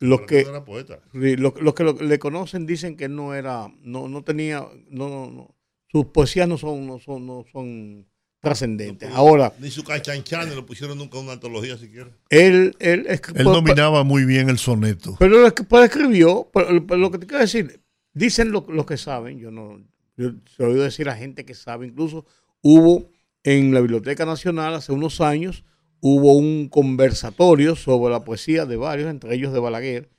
Los 0.00 0.20
Balaguer 0.20 0.26
que, 0.26 0.44
no 0.44 0.50
era 0.56 0.64
poeta. 0.64 1.00
sí, 1.12 1.36
los, 1.36 1.60
los 1.60 1.74
que 1.74 1.84
lo- 1.84 1.92
le 1.92 2.18
conocen 2.18 2.66
dicen 2.66 2.96
que 2.96 3.08
no 3.08 3.34
era, 3.34 3.68
no, 3.82 4.08
no 4.08 4.24
tenía, 4.24 4.66
no, 4.88 5.08
no, 5.08 5.30
no, 5.30 5.54
sus 5.92 6.06
poesías 6.06 6.48
no 6.48 6.56
son, 6.58 6.86
no 6.86 6.98
son, 6.98 7.26
no 7.26 7.44
son 7.52 8.08
trascendentes. 8.40 9.10
Ahora, 9.12 9.52
Ni 9.60 9.70
su 9.70 9.84
canchanchán 9.84 10.54
lo 10.56 10.64
pusieron 10.66 10.96
nunca 10.98 11.18
en 11.18 11.24
una 11.24 11.34
antología 11.34 11.76
siquiera. 11.76 12.10
él, 12.30 12.74
él, 12.80 13.04
es- 13.08 13.20
Él 13.34 13.44
dominaba 13.44 14.02
muy 14.02 14.24
bien 14.24 14.48
el 14.48 14.58
soneto. 14.58 15.14
Pero 15.18 15.38
lo 15.42 15.54
que 15.54 15.62
pues 15.62 15.84
escribió, 15.84 16.50
pero- 16.52 16.86
pero 16.86 16.98
lo 16.98 17.10
que 17.10 17.18
te 17.18 17.26
quiero 17.26 17.42
decir, 17.42 17.82
dicen 18.14 18.50
lo- 18.50 18.66
los 18.68 18.86
que 18.86 18.96
saben, 18.96 19.38
yo 19.38 19.50
no, 19.50 19.84
yo 20.20 20.32
se 20.54 20.62
lo 20.62 20.74
decir 20.74 21.08
a 21.08 21.16
gente 21.16 21.44
que 21.44 21.54
sabe, 21.54 21.86
incluso 21.86 22.26
hubo 22.62 23.10
en 23.42 23.72
la 23.72 23.80
Biblioteca 23.80 24.26
Nacional 24.26 24.74
hace 24.74 24.92
unos 24.92 25.20
años, 25.20 25.64
hubo 26.00 26.34
un 26.34 26.68
conversatorio 26.68 27.74
sobre 27.74 28.12
la 28.12 28.24
poesía 28.24 28.66
de 28.66 28.76
varios, 28.76 29.10
entre 29.10 29.34
ellos 29.34 29.52
de 29.52 29.60
Balaguer, 29.60 30.10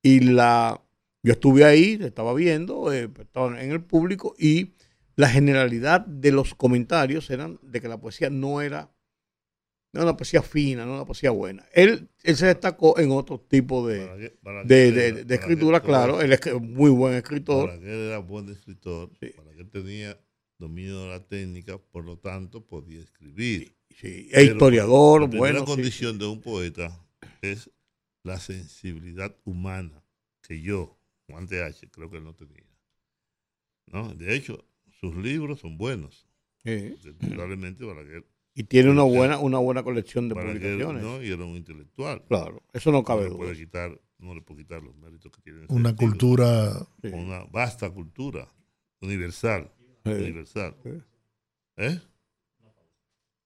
y 0.00 0.20
la, 0.20 0.80
yo 1.22 1.32
estuve 1.32 1.64
ahí, 1.64 1.98
estaba 2.00 2.34
viendo, 2.34 2.92
eh, 2.92 3.10
estaba 3.18 3.60
en 3.60 3.72
el 3.72 3.82
público, 3.82 4.34
y 4.38 4.74
la 5.16 5.28
generalidad 5.28 6.06
de 6.06 6.30
los 6.30 6.54
comentarios 6.54 7.28
eran 7.30 7.58
de 7.62 7.80
que 7.80 7.88
la 7.88 8.00
poesía 8.00 8.30
no 8.30 8.60
era 8.60 8.92
no 9.92 10.02
una 10.02 10.16
poesía 10.16 10.42
fina, 10.42 10.84
no 10.84 10.94
una 10.94 11.04
poesía 11.04 11.30
buena. 11.30 11.64
Él, 11.72 12.08
él 12.22 12.36
se 12.36 12.46
destacó 12.46 12.98
en 12.98 13.10
otro 13.10 13.40
tipo 13.40 13.86
de, 13.86 14.06
de, 14.64 14.92
de- 14.92 15.08
era- 15.08 15.24
de 15.24 15.34
escritura, 15.34 15.80
claro. 15.82 16.20
Él 16.20 16.32
es 16.32 16.40
que- 16.40 16.54
muy 16.54 16.90
buen 16.90 17.14
escritor. 17.14 17.68
Balaguer 17.68 17.94
era 17.94 18.18
buen 18.18 18.48
escritor. 18.50 19.10
Balaguer 19.36 19.70
tenía 19.70 20.20
dominio 20.58 21.02
de 21.02 21.08
la 21.08 21.24
técnica, 21.26 21.78
por 21.78 22.04
lo 22.04 22.18
tanto 22.18 22.64
podía 22.66 23.00
escribir. 23.00 23.72
Sí, 23.90 24.28
e 24.32 24.44
historiador, 24.44 25.22
la 25.22 25.26
bueno, 25.38 25.60
sí, 25.60 25.64
condición 25.66 26.18
de 26.18 26.26
un 26.26 26.40
poeta 26.40 27.04
es 27.42 27.70
la 28.22 28.38
sensibilidad 28.38 29.34
humana 29.44 30.04
que 30.42 30.60
yo, 30.60 30.98
Juan 31.28 31.46
de 31.46 31.64
H., 31.64 31.88
creo 31.90 32.10
que 32.10 32.18
él 32.18 32.24
no 32.24 32.34
tenía. 32.34 32.64
¿No? 33.86 34.14
De 34.14 34.34
hecho, 34.34 34.64
sus 35.00 35.16
libros 35.16 35.60
son 35.60 35.78
buenos. 35.78 36.26
Sí. 36.62 36.94
Indudablemente 37.22 37.84
Balaguer. 37.84 38.26
Y 38.58 38.64
tiene 38.64 38.90
una 38.90 39.04
buena, 39.04 39.38
una 39.38 39.58
buena 39.58 39.84
colección 39.84 40.28
de 40.28 40.34
publicaciones. 40.34 41.00
¿no? 41.00 41.22
Y 41.22 41.30
era 41.30 41.44
un 41.44 41.54
intelectual. 41.56 42.24
Claro, 42.28 42.60
eso 42.72 42.90
no 42.90 43.04
cabe 43.04 43.22
le 43.22 43.28
duda. 43.28 43.38
puede 43.38 43.54
quitar, 43.56 44.00
no 44.18 44.34
le 44.34 44.42
puede 44.42 44.62
quitar 44.62 44.82
los 44.82 44.96
méritos 44.96 45.30
que 45.30 45.40
tiene. 45.42 45.64
Una 45.68 45.90
estilo. 45.90 46.10
cultura- 46.10 46.88
Una 47.04 47.44
vasta 47.52 47.88
cultura, 47.88 48.48
universal. 49.00 49.70
Sí. 50.04 50.10
Universal. 50.10 50.74
¿Eh? 51.76 52.00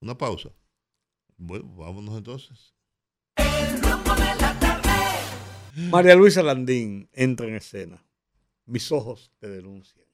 Una 0.01 0.17
pausa. 0.17 0.49
Bueno, 1.37 1.67
vámonos 1.77 2.17
entonces. 2.17 2.75
María 5.91 6.15
Luisa 6.15 6.43
Landín 6.43 7.11
entra 7.13 7.47
en 7.49 7.57
escena. 7.57 8.03
Mis 8.65 8.91
ojos 8.91 9.31
te 9.41 9.51
denuncian. 9.51 10.07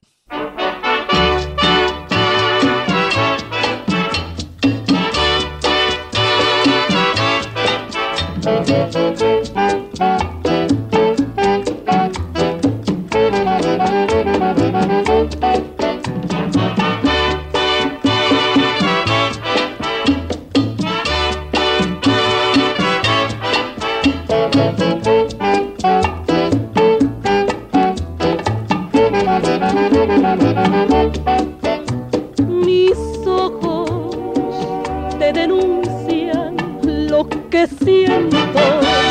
Que 37.59 37.67
siento. 37.85 39.08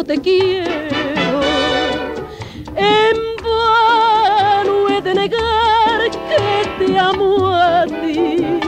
Cuánto 0.00 0.04
te 0.04 0.20
quiero. 0.20 1.40
En 2.76 3.16
vano 3.42 4.88
he 4.88 5.00
de 5.02 5.14
negar 5.14 6.10
que 6.10 6.84
te 6.84 6.98
amo 6.98 7.48
a 7.48 7.86
ti. 7.86 8.60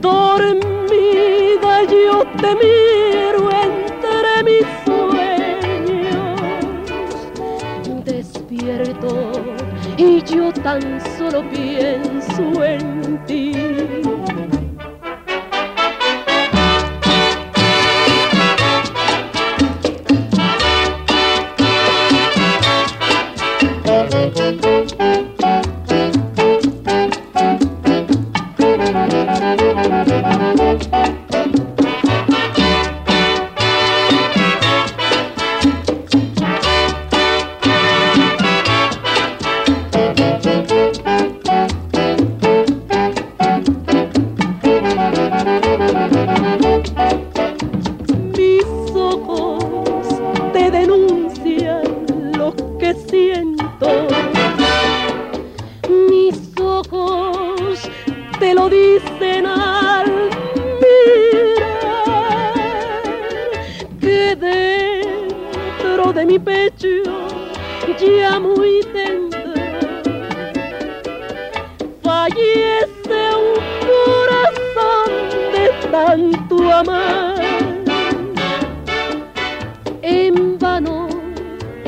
Dormida 0.00 1.82
yo 1.84 2.24
te 2.40 2.54
miro 2.56 3.50
entre 3.50 4.42
mis 4.44 4.66
sueños. 4.84 6.40
Despierto 8.04 9.32
y 9.96 10.22
yo 10.22 10.52
tan 10.52 11.00
solo 11.16 11.42
pienso 11.50 12.64
en 12.64 13.24
ti. 13.26 13.73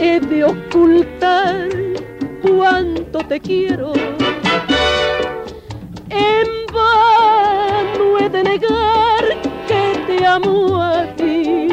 He 0.06 0.20
de 0.20 0.44
ocultar 0.44 1.68
cuánto 2.42 3.18
te 3.26 3.40
quiero. 3.40 3.92
En 6.10 6.48
vano 6.72 8.18
he 8.20 8.28
de 8.28 8.42
negar 8.44 9.24
que 9.66 9.82
te 10.06 10.24
amo 10.24 10.80
a 10.80 11.06
ti. 11.16 11.68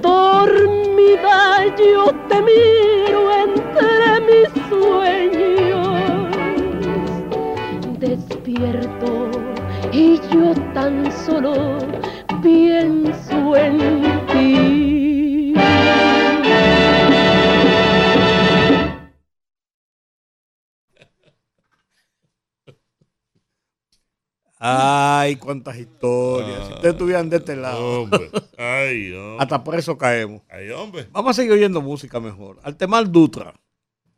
Dormida 0.00 1.66
yo 1.76 2.04
te 2.28 2.38
miro 2.50 3.20
entre 3.46 4.20
mis 4.28 4.50
sueños. 4.70 6.36
Despierto 7.98 9.30
y 9.92 10.18
yo 10.32 10.54
tan 10.72 11.12
solo 11.12 11.52
pienso 12.42 13.56
en 13.56 14.11
Ay, 24.64 25.36
cuántas 25.36 25.76
historias. 25.76 26.68
Si 26.68 26.72
ustedes 26.74 26.92
estuvieran 26.94 27.28
de 27.28 27.38
este 27.38 27.56
lado. 27.56 27.78
Ah. 27.78 27.98
Hombre, 27.98 28.30
ay, 28.58 29.12
hombre. 29.12 29.36
Hasta 29.42 29.64
por 29.64 29.74
eso 29.76 29.98
caemos. 29.98 30.42
Ay, 30.48 30.70
hombre. 30.70 31.08
Vamos 31.10 31.30
a 31.30 31.34
seguir 31.34 31.52
oyendo 31.52 31.80
música 31.82 32.20
mejor. 32.20 32.60
Altemar 32.62 33.10
Dutra. 33.10 33.54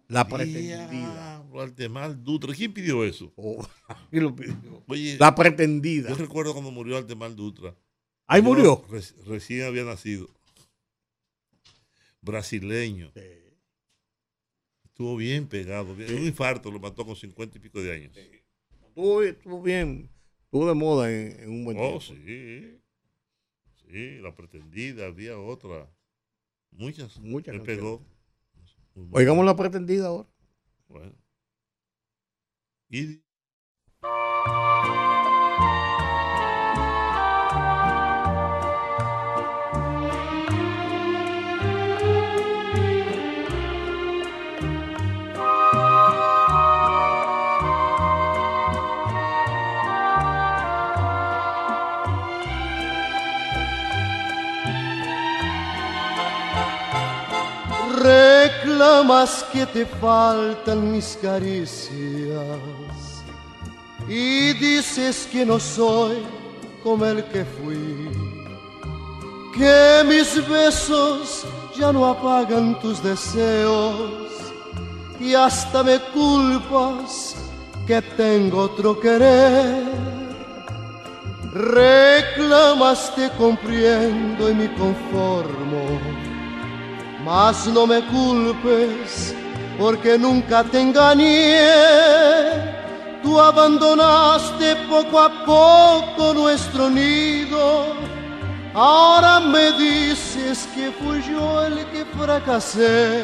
La 0.08 0.28
pretendida. 0.28 1.42
Altemar 1.58 2.22
Dutra. 2.22 2.52
¿Quién 2.52 2.74
pidió 2.74 3.04
eso? 3.04 3.32
¿Quién 4.10 4.24
lo 4.24 4.36
pidió? 4.36 4.54
Oye, 4.86 5.16
La 5.18 5.34
pretendida. 5.34 6.10
Yo 6.10 6.16
recuerdo 6.16 6.52
cuando 6.52 6.70
murió 6.70 6.98
Altemar 6.98 7.34
Dutra. 7.34 7.74
¿Ahí 8.26 8.40
Yo 8.42 8.48
murió? 8.48 8.86
reci- 8.88 9.14
recién 9.24 9.64
había 9.66 9.84
nacido. 9.84 10.28
Brasileño. 12.20 13.12
Estuvo 14.84 15.16
bien 15.16 15.46
pegado. 15.46 15.94
bien- 15.94 16.14
Un 16.14 16.24
infarto 16.26 16.70
lo 16.70 16.80
mató 16.80 17.04
con 17.04 17.16
cincuenta 17.16 17.56
y 17.58 17.60
pico 17.60 17.80
de 17.82 17.92
años. 17.92 18.16
Estuvo, 18.16 19.22
estuvo 19.22 19.62
bien. 19.62 20.10
Estuvo 20.54 20.68
de 20.68 20.74
moda 20.74 21.10
en, 21.10 21.40
en 21.40 21.50
un 21.50 21.64
buen 21.64 21.76
Oh, 21.80 21.98
tiempo. 21.98 22.00
sí. 22.00 22.80
Sí, 23.90 24.18
la 24.20 24.36
pretendida, 24.36 25.06
había 25.06 25.36
otra. 25.36 25.92
Muchas. 26.70 27.18
Muchas 27.18 27.58
pegó. 27.62 28.06
Oigamos 29.10 29.44
la 29.44 29.56
pretendida 29.56 30.06
ahora. 30.06 30.28
Bueno. 30.86 31.12
Y 32.88 33.20
Reclamas 58.84 59.46
que 59.50 59.64
te 59.64 59.86
faltan 59.86 60.92
mis 60.92 61.18
caricias 61.22 62.36
y 64.06 64.52
dices 64.52 65.26
que 65.32 65.46
no 65.46 65.58
soy 65.58 66.18
como 66.82 67.06
el 67.06 67.24
que 67.24 67.46
fui, 67.46 68.10
que 69.56 70.04
mis 70.06 70.46
besos 70.46 71.46
ya 71.74 71.94
no 71.94 72.04
apagan 72.04 72.78
tus 72.80 73.02
deseos 73.02 74.28
y 75.18 75.32
hasta 75.32 75.82
me 75.82 75.98
culpas 76.12 77.36
que 77.86 78.02
tengo 78.02 78.64
otro 78.64 79.00
querer. 79.00 79.82
Reclamas 81.54 83.14
te 83.14 83.30
comprendo 83.30 84.50
y 84.50 84.54
me 84.54 84.74
conformo 84.74 86.33
mas 87.24 87.66
no 87.66 87.86
me 87.86 88.02
culpes 88.02 89.34
porque 89.78 90.18
nunca 90.18 90.62
te 90.62 90.80
engañé. 90.80 91.58
Tú 93.22 93.40
abandonaste 93.40 94.76
poco 94.88 95.18
a 95.18 95.44
poco 95.44 96.34
nuestro 96.34 96.90
nido. 96.90 97.94
Ahora 98.74 99.40
me 99.40 99.72
dices 99.72 100.68
que 100.74 100.92
fui 100.92 101.22
yo 101.22 101.64
el 101.64 101.86
que 101.86 102.04
fracasé. 102.04 103.22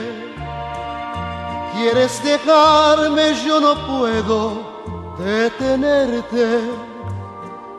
Quieres 1.75 2.23
dejarme, 2.25 3.35
yo 3.45 3.61
no 3.61 3.75
puedo 3.87 5.17
detenerte. 5.19 6.61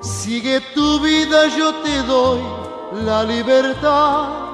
Sigue 0.01 0.61
tu 0.75 0.99
vida, 0.99 1.47
yo 1.57 1.73
te 1.75 2.03
doy 2.03 2.41
la 3.05 3.23
libertad. 3.23 4.50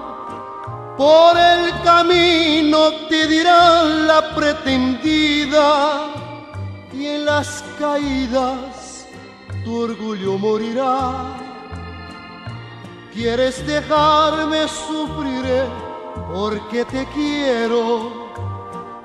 Por 0.98 1.38
el 1.38 1.80
camino 1.84 2.92
te 3.08 3.28
dirán 3.28 4.08
la 4.08 4.34
pretendida 4.34 6.10
y 6.92 7.06
en 7.06 7.26
las 7.26 7.64
caídas 7.78 9.06
tu 9.64 9.84
orgullo 9.84 10.40
morirá. 10.40 11.38
Quieres 13.14 13.66
dejarme 13.68 14.68
sufriré 14.68 15.66
porque 16.34 16.84
te 16.86 17.06
quiero. 17.14 18.28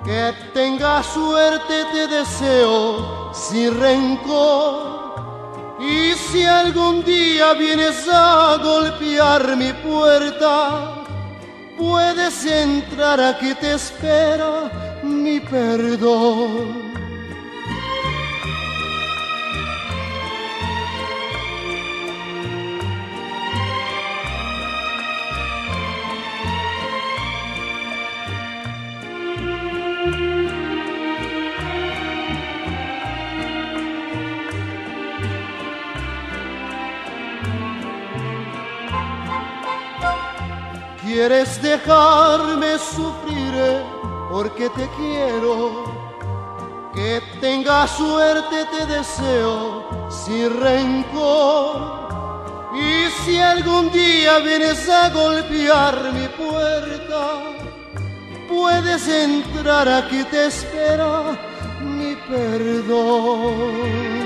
Que 0.02 0.32
tengas 0.52 1.06
suerte 1.06 1.84
te 1.92 2.08
deseo 2.08 3.32
sin 3.34 3.78
rencor. 3.78 5.76
Y 5.78 6.14
si 6.14 6.44
algún 6.44 7.04
día 7.04 7.52
vienes 7.52 8.08
a 8.10 8.56
golpear 8.62 9.56
mi 9.56 9.72
puerta, 9.72 11.01
puedes 11.76 12.44
entrar 12.44 13.20
aquí 13.20 13.54
te 13.54 13.74
espera 13.74 14.70
mi 15.02 15.40
perdón. 15.40 16.21
Quieres 41.22 41.62
dejarme 41.62 42.76
sufrir 42.78 43.54
porque 44.28 44.68
te 44.70 44.90
quiero. 44.96 45.84
Que 46.92 47.22
tengas 47.40 47.92
suerte 47.92 48.66
te 48.76 48.86
deseo 48.86 50.10
sin 50.10 50.60
rencor. 50.60 51.78
Y 52.74 53.08
si 53.22 53.38
algún 53.38 53.92
día 53.92 54.40
vienes 54.40 54.88
a 54.88 55.10
golpear 55.10 56.12
mi 56.12 56.26
puerta, 56.26 57.42
puedes 58.48 59.06
entrar 59.06 59.88
aquí 59.88 60.24
te 60.24 60.46
espera 60.46 61.38
mi 61.82 62.16
perdón. 62.28 64.21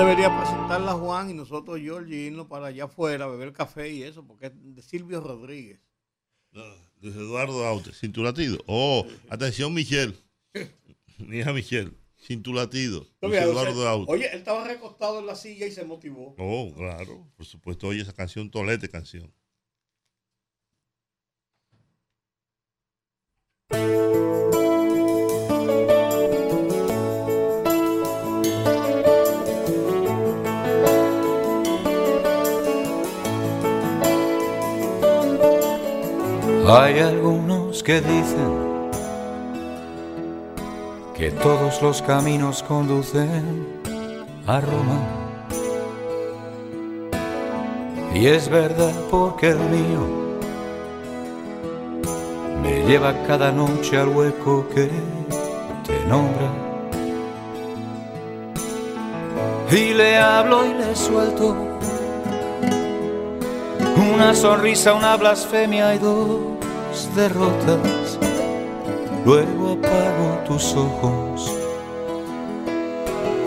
Debería 0.00 0.34
presentarla 0.34 0.92
a 0.92 0.94
Juan 0.94 1.28
y 1.28 1.34
nosotros, 1.34 1.78
George, 1.78 2.14
irnos 2.14 2.46
para 2.46 2.68
allá 2.68 2.84
afuera 2.84 3.26
a 3.26 3.28
beber 3.28 3.52
café 3.52 3.90
y 3.90 4.02
eso, 4.02 4.26
porque 4.26 4.46
es 4.46 4.52
de 4.56 4.80
Silvio 4.80 5.20
Rodríguez. 5.20 5.78
No, 6.52 6.62
Luis 7.02 7.14
Eduardo 7.14 7.66
Aute, 7.66 7.92
cintulatido. 7.92 8.58
Oh, 8.66 9.06
atención, 9.28 9.74
Michelle. 9.74 10.16
Mi 11.18 11.38
hija 11.38 11.52
Michelle. 11.52 11.92
Luis 12.28 13.06
Oye, 13.20 13.38
Eduardo 13.40 13.88
Aute. 13.88 14.12
Oye, 14.12 14.26
él 14.32 14.38
estaba 14.38 14.64
recostado 14.64 15.20
en 15.20 15.26
la 15.26 15.34
silla 15.34 15.66
y 15.66 15.72
se 15.72 15.84
motivó. 15.84 16.34
Oh, 16.38 16.72
claro, 16.74 17.26
por 17.36 17.44
supuesto, 17.44 17.88
oye 17.88 18.00
esa 18.00 18.14
canción, 18.14 18.50
tolete 18.50 18.88
canción. 18.88 19.32
Hay 36.72 37.00
algunos 37.00 37.82
que 37.82 38.00
dicen 38.00 38.90
que 41.16 41.32
todos 41.32 41.82
los 41.82 42.00
caminos 42.00 42.62
conducen 42.62 43.66
a 44.46 44.60
Roma. 44.60 45.00
Y 48.14 48.28
es 48.28 48.48
verdad 48.48 48.92
porque 49.10 49.48
el 49.48 49.58
mío 49.58 50.06
me 52.62 52.84
lleva 52.86 53.20
cada 53.26 53.50
noche 53.50 53.96
al 53.96 54.10
hueco 54.10 54.68
que 54.72 54.88
te 55.88 56.06
nombra. 56.06 56.52
Y 59.72 59.92
le 59.92 60.18
hablo 60.18 60.64
y 60.66 60.74
le 60.74 60.94
suelto 60.94 61.56
una 64.14 64.34
sonrisa, 64.34 64.94
una 64.94 65.16
blasfemia 65.16 65.96
y 65.96 65.98
dos 65.98 66.59
derrotas. 67.14 68.18
Luego 69.24 69.72
apago 69.72 70.38
tus 70.46 70.74
ojos 70.74 71.50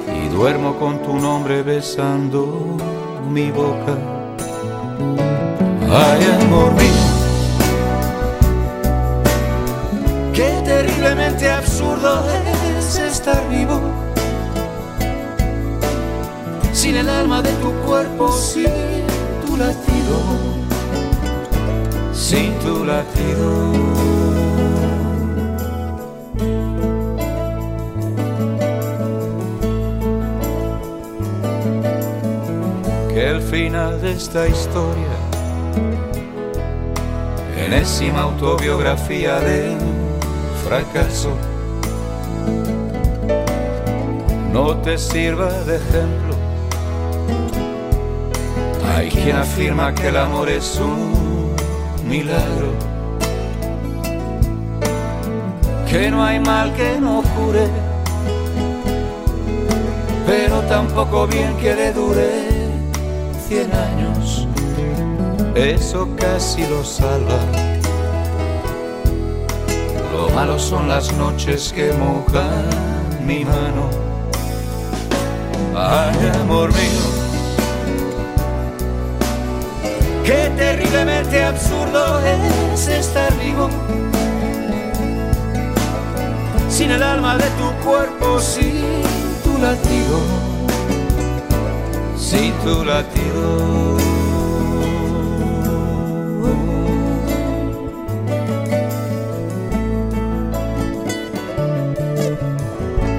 y 0.08 0.28
duermo 0.30 0.76
con 0.78 1.02
tu 1.04 1.16
nombre 1.20 1.64
besando 1.64 2.78
mi 3.30 3.52
boca. 3.52 3.98
Ay, 5.90 6.22
amor 6.42 6.74
mío, 6.74 7.06
qué 10.34 10.62
terriblemente 10.66 11.50
absurdo 11.50 12.24
es 12.78 12.98
estar 12.98 13.48
vivo 13.50 13.80
sin 16.84 16.98
el 16.98 17.10
alma 17.10 17.42
de 17.42 17.52
tu 17.54 17.72
cuerpo, 17.88 18.32
sin 18.32 18.68
tu 19.46 19.56
latido, 19.56 20.16
sin 22.34 22.52
tu 22.60 22.84
latido. 22.84 23.48
Que 33.10 33.30
el 33.30 33.42
final 33.42 34.02
de 34.02 34.14
esta 34.14 34.48
historia, 34.48 35.14
enésima 37.66 38.22
autobiografía 38.22 39.40
de 39.40 39.78
fracaso, 40.66 41.34
no 44.52 44.78
te 44.78 44.98
sirva 44.98 45.52
de 45.68 45.76
ejemplo. 45.76 46.34
Hay 48.96 49.10
quien 49.10 49.36
afirma 49.36 49.94
que 49.94 50.08
el 50.08 50.18
amor 50.18 50.50
es 50.50 50.80
un 50.80 51.33
milagro, 52.14 52.70
que 55.90 56.12
no 56.12 56.24
hay 56.24 56.40
mal 56.40 56.72
que 56.76 57.00
no 57.02 57.24
cure, 57.36 57.68
pero 60.28 60.62
tampoco 60.76 61.26
bien 61.26 61.58
que 61.58 61.74
le 61.74 61.92
dure 61.92 62.30
cien 63.48 63.68
años, 63.90 64.48
eso 65.56 66.08
casi 66.16 66.62
lo 66.68 66.84
salva. 66.84 67.40
Lo 70.14 70.30
malo 70.36 70.60
son 70.60 70.88
las 70.88 71.12
noches 71.14 71.74
que 71.74 71.92
mojan 71.94 72.66
mi 73.26 73.44
mano. 73.44 73.90
Ay, 75.76 76.32
amor 76.44 76.70
mío, 76.80 77.23
qué 80.24 80.52
terriblemente 80.58 81.44
absurdo 81.44 82.20
es 82.26 82.88
estar 82.88 83.32
vivo. 83.40 83.70
Sin 86.70 86.92
el 86.92 87.04
alma 87.04 87.38
de 87.38 87.50
tu 87.60 87.88
cuerpo, 87.88 88.40
sin 88.40 88.82
tu 89.44 89.58
latido, 89.60 90.20
sin 92.18 92.52
tu 92.64 92.84
latido. 92.84 93.98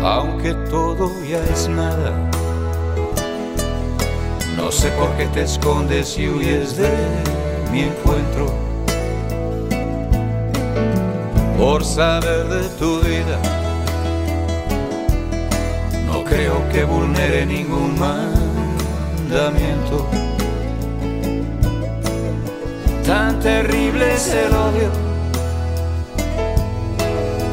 Aunque 0.03 0.53
todo 0.71 1.11
ya 1.25 1.43
es 1.53 1.69
nada, 1.69 2.13
no 4.65 4.73
sé 4.73 4.89
por 4.93 5.15
qué 5.19 5.27
te 5.27 5.43
escondes 5.43 6.19
y 6.19 6.27
huyes 6.27 6.79
de 6.79 6.89
mi 7.71 7.83
encuentro. 7.83 8.47
Por 11.59 11.85
saber 11.85 12.49
de 12.49 12.67
tu 12.79 12.99
vida, 13.01 13.39
no 16.07 16.25
creo 16.25 16.67
que 16.73 16.85
vulnere 16.85 17.45
ningún 17.45 17.95
mandamiento. 18.01 20.09
Tan 23.07 23.39
terrible 23.41 24.15
es 24.15 24.29
el 24.29 24.55
odio 24.55 24.89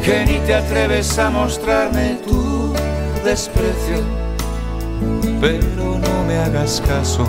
que 0.02 0.26
ni 0.26 0.40
te 0.46 0.56
atreves 0.56 1.20
a 1.20 1.30
mostrarme 1.30 2.20
tu 2.26 2.74
desprecio, 3.26 4.21
pero 5.40 6.00
no 6.00 6.24
me 6.28 6.38
hagas 6.38 6.82
caso. 6.88 7.26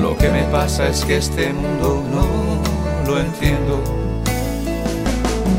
Lo 0.00 0.16
que 0.16 0.28
me 0.30 0.42
pasa 0.44 0.88
es 0.88 1.04
que 1.04 1.18
este 1.18 1.52
mundo 1.52 2.02
no 2.12 3.10
lo 3.10 3.20
entiendo. 3.20 3.82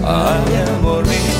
Ay, 0.05 0.63
amor 0.79 1.03
mío, 1.07 1.37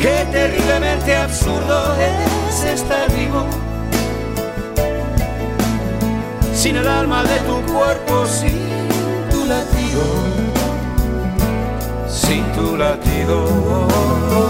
qué 0.00 0.26
terriblemente 0.30 1.16
absurdo 1.16 1.94
es 1.96 2.64
estar 2.64 3.10
vivo. 3.12 3.46
Sin 6.52 6.76
el 6.76 6.86
alma 6.86 7.22
de 7.24 7.38
tu 7.40 7.72
cuerpo, 7.72 8.26
sin 8.26 8.88
tu 9.30 9.46
latido, 9.46 10.02
sin 12.06 12.44
tu 12.52 12.76
latido. 12.76 14.49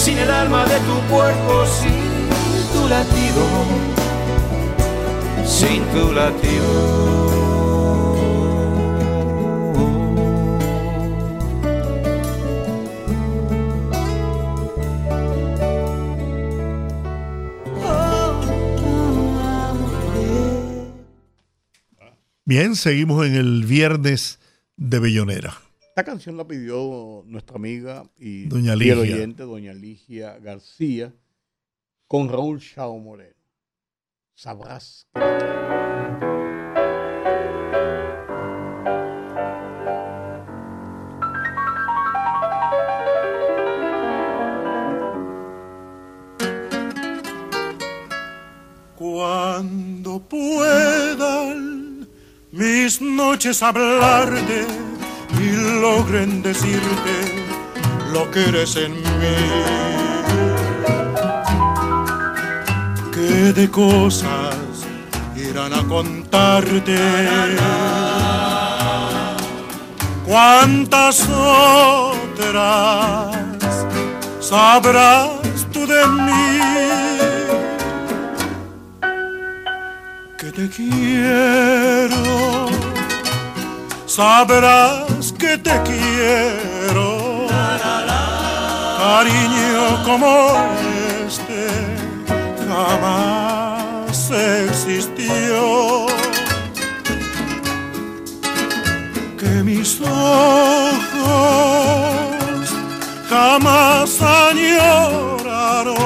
sin 0.00 0.16
el 0.16 0.30
alma 0.30 0.64
de 0.64 0.78
tu 0.80 0.98
cuerpo, 1.12 1.66
sin 1.66 1.92
tu 2.72 2.88
latido, 2.88 3.44
sin 5.44 5.84
tu 5.92 6.12
latido. 6.12 7.30
Bien, 22.46 22.74
seguimos 22.74 23.26
en 23.26 23.34
el 23.34 23.66
viernes 23.66 24.40
de 24.76 24.98
Bellonera. 24.98 25.69
Esta 26.00 26.12
canción 26.12 26.38
la 26.38 26.48
pidió 26.48 27.22
nuestra 27.26 27.56
amiga 27.56 28.04
y 28.16 28.46
Doña 28.46 28.74
Ligia. 28.74 28.96
oyente, 28.96 29.42
doña 29.42 29.74
Ligia 29.74 30.38
García, 30.38 31.12
con 32.08 32.30
Raúl 32.30 32.58
Chao 32.58 32.96
Moreno. 32.96 33.34
Sabrás. 34.34 35.06
Cuando 48.96 50.26
puedan 50.26 52.08
mis 52.52 53.02
noches 53.02 53.62
hablarte 53.62 54.89
y 55.40 55.50
logren 55.80 56.42
decirte 56.42 57.46
lo 58.12 58.30
que 58.30 58.48
eres 58.48 58.76
en 58.76 58.92
mí, 58.92 59.36
que 63.12 63.52
de 63.52 63.70
cosas 63.70 64.56
irán 65.36 65.72
a 65.72 65.82
contarte. 65.88 66.98
Cuántas 70.26 71.28
otras 71.28 72.56
sabrás 74.40 75.30
tú 75.72 75.86
de 75.86 76.06
mí. 76.06 76.60
que 80.38 80.50
te 80.52 80.68
quiero, 80.70 82.16
sabrás 84.06 85.09
que 85.28 85.58
te 85.58 85.70
quiero, 85.82 87.46
cariño 88.98 90.02
como 90.02 90.56
este 91.26 91.68
jamás 92.66 94.30
existió. 94.30 96.06
Que 99.38 99.62
mis 99.62 100.00
ojos 100.00 100.10
jamás 103.28 104.22
añoraron 104.22 105.96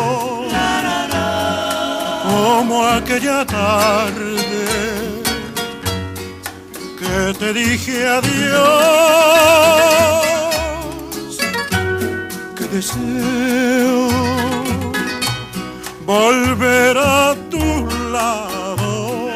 como 2.24 2.85
aquella 2.85 3.47
tarde 3.47 4.24
que 7.15 7.32
te 7.35 7.53
dije 7.53 8.09
adiós, 8.09 8.57
que 12.57 12.65
deseo 12.74 14.09
volver 16.05 16.99
a 16.99 17.36
tu 17.53 17.86
lado, 18.16 19.31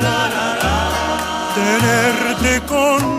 tenerte 1.54 2.52
conmigo, 2.66 3.17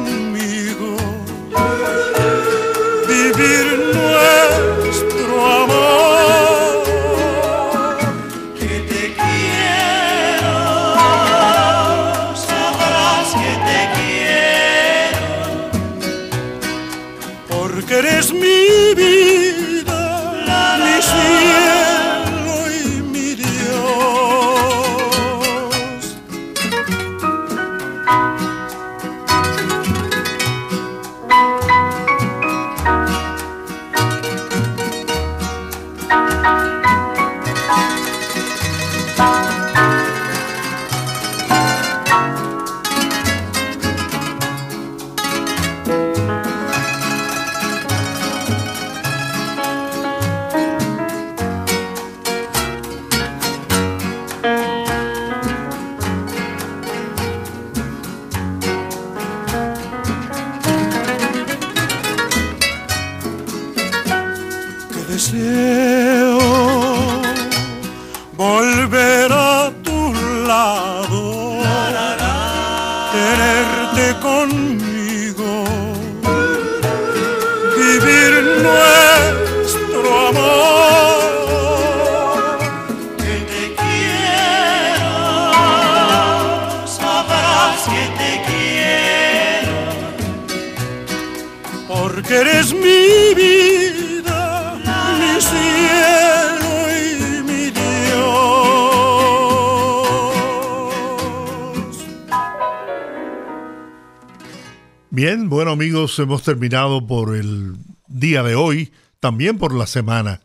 bueno 105.59 105.73
amigos, 105.73 106.17
hemos 106.19 106.43
terminado 106.43 107.05
por 107.05 107.35
el 107.35 107.75
día 108.07 108.43
de 108.43 108.55
hoy, 108.55 108.93
también 109.19 109.57
por 109.57 109.73
la 109.75 109.87
semana. 109.87 110.39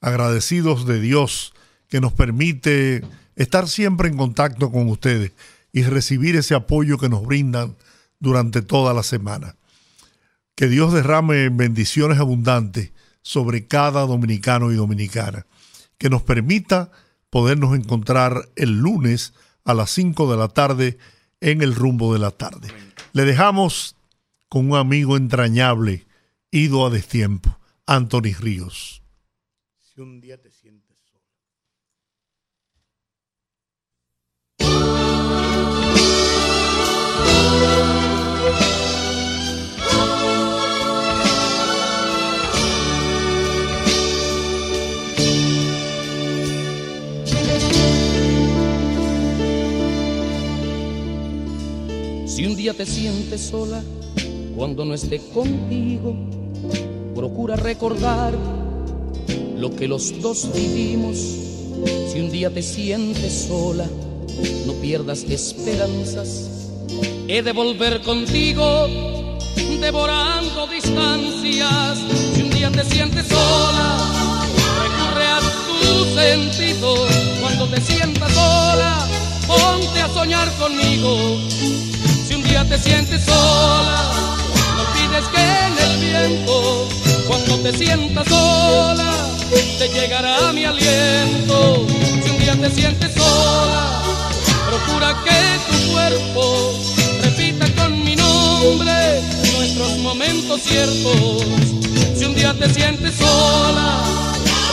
Agradecidos 0.00 0.86
de 0.86 1.00
Dios 1.00 1.54
que 1.88 2.00
nos 2.00 2.12
permite 2.12 3.02
estar 3.34 3.66
siempre 3.66 4.08
en 4.08 4.16
contacto 4.16 4.70
con 4.70 4.88
ustedes 4.88 5.32
y 5.72 5.82
recibir 5.82 6.36
ese 6.36 6.54
apoyo 6.54 6.98
que 6.98 7.08
nos 7.08 7.26
brindan 7.26 7.74
durante 8.20 8.62
toda 8.62 8.94
la 8.94 9.02
semana. 9.02 9.56
Que 10.54 10.68
Dios 10.68 10.92
derrame 10.92 11.48
bendiciones 11.48 12.20
abundantes 12.20 12.92
sobre 13.22 13.66
cada 13.66 14.02
dominicano 14.02 14.70
y 14.70 14.76
dominicana. 14.76 15.46
Que 15.98 16.10
nos 16.10 16.22
permita 16.22 16.92
podernos 17.28 17.74
encontrar 17.74 18.48
el 18.54 18.78
lunes 18.78 19.34
a 19.64 19.74
las 19.74 19.90
5 19.90 20.30
de 20.30 20.36
la 20.36 20.46
tarde 20.46 20.96
en 21.40 21.60
el 21.60 21.74
rumbo 21.74 22.12
de 22.12 22.20
la 22.20 22.30
tarde. 22.30 22.68
Le 23.12 23.24
dejamos 23.24 23.96
con 24.50 24.68
un 24.68 24.76
amigo 24.76 25.16
entrañable, 25.16 26.06
ido 26.50 26.84
a 26.84 26.90
destiempo, 26.90 27.56
Anthony 27.86 28.34
Ríos. 28.38 29.00
Si 29.78 30.00
un 30.00 30.20
día 30.20 30.42
te 30.42 30.50
sientes 30.50 30.98
solo. 30.98 31.22
Si 52.26 52.44
un 52.44 52.56
día 52.56 52.74
te 52.74 52.84
sientes 52.84 53.40
sola, 53.42 53.80
cuando 54.60 54.84
no 54.84 54.92
esté 54.92 55.18
contigo, 55.32 56.14
procura 57.14 57.56
recordar 57.56 58.34
lo 59.56 59.74
que 59.74 59.88
los 59.88 60.20
dos 60.20 60.50
vivimos. 60.54 61.16
Si 62.12 62.20
un 62.20 62.30
día 62.30 62.50
te 62.50 62.60
sientes 62.62 63.46
sola, 63.48 63.86
no 64.66 64.74
pierdas 64.74 65.22
esperanzas. 65.22 66.50
He 67.26 67.40
de 67.40 67.52
volver 67.52 68.02
contigo, 68.02 68.86
devorando 69.80 70.66
distancias. 70.66 71.98
Si 72.34 72.42
un 72.42 72.50
día 72.50 72.70
te 72.70 72.84
sientes 72.84 73.28
sola, 73.28 73.96
recurre 74.82 75.26
a 75.26 75.40
tu 75.40 76.04
sentido. 76.20 77.06
Cuando 77.40 77.66
te 77.66 77.80
sientas 77.80 78.30
sola, 78.30 79.08
ponte 79.46 80.00
a 80.02 80.08
soñar 80.12 80.52
conmigo. 80.58 81.38
Si 82.28 82.34
un 82.34 82.42
día 82.42 82.62
te 82.68 82.78
sientes 82.78 83.24
sola, 83.24 84.29
olvides 85.10 85.28
que 85.28 85.40
en 85.40 85.90
el 85.90 85.96
viento, 85.98 86.88
cuando 87.26 87.58
te 87.58 87.76
sientas 87.76 88.28
sola, 88.28 89.12
te 89.78 89.88
llegará 89.88 90.52
mi 90.52 90.64
aliento. 90.64 91.86
Si 92.22 92.30
un 92.30 92.38
día 92.38 92.54
te 92.54 92.70
sientes 92.70 93.12
sola, 93.14 94.02
procura 94.68 95.16
que 95.24 95.70
tu 95.70 95.92
cuerpo 95.92 96.72
repita 97.22 97.66
con 97.82 98.04
mi 98.04 98.16
nombre 98.16 99.22
nuestros 99.56 99.98
momentos 99.98 100.60
ciertos. 100.62 101.44
Si 102.16 102.24
un 102.24 102.34
día 102.34 102.54
te 102.54 102.68
sientes 102.72 103.14
sola, 103.14 104.02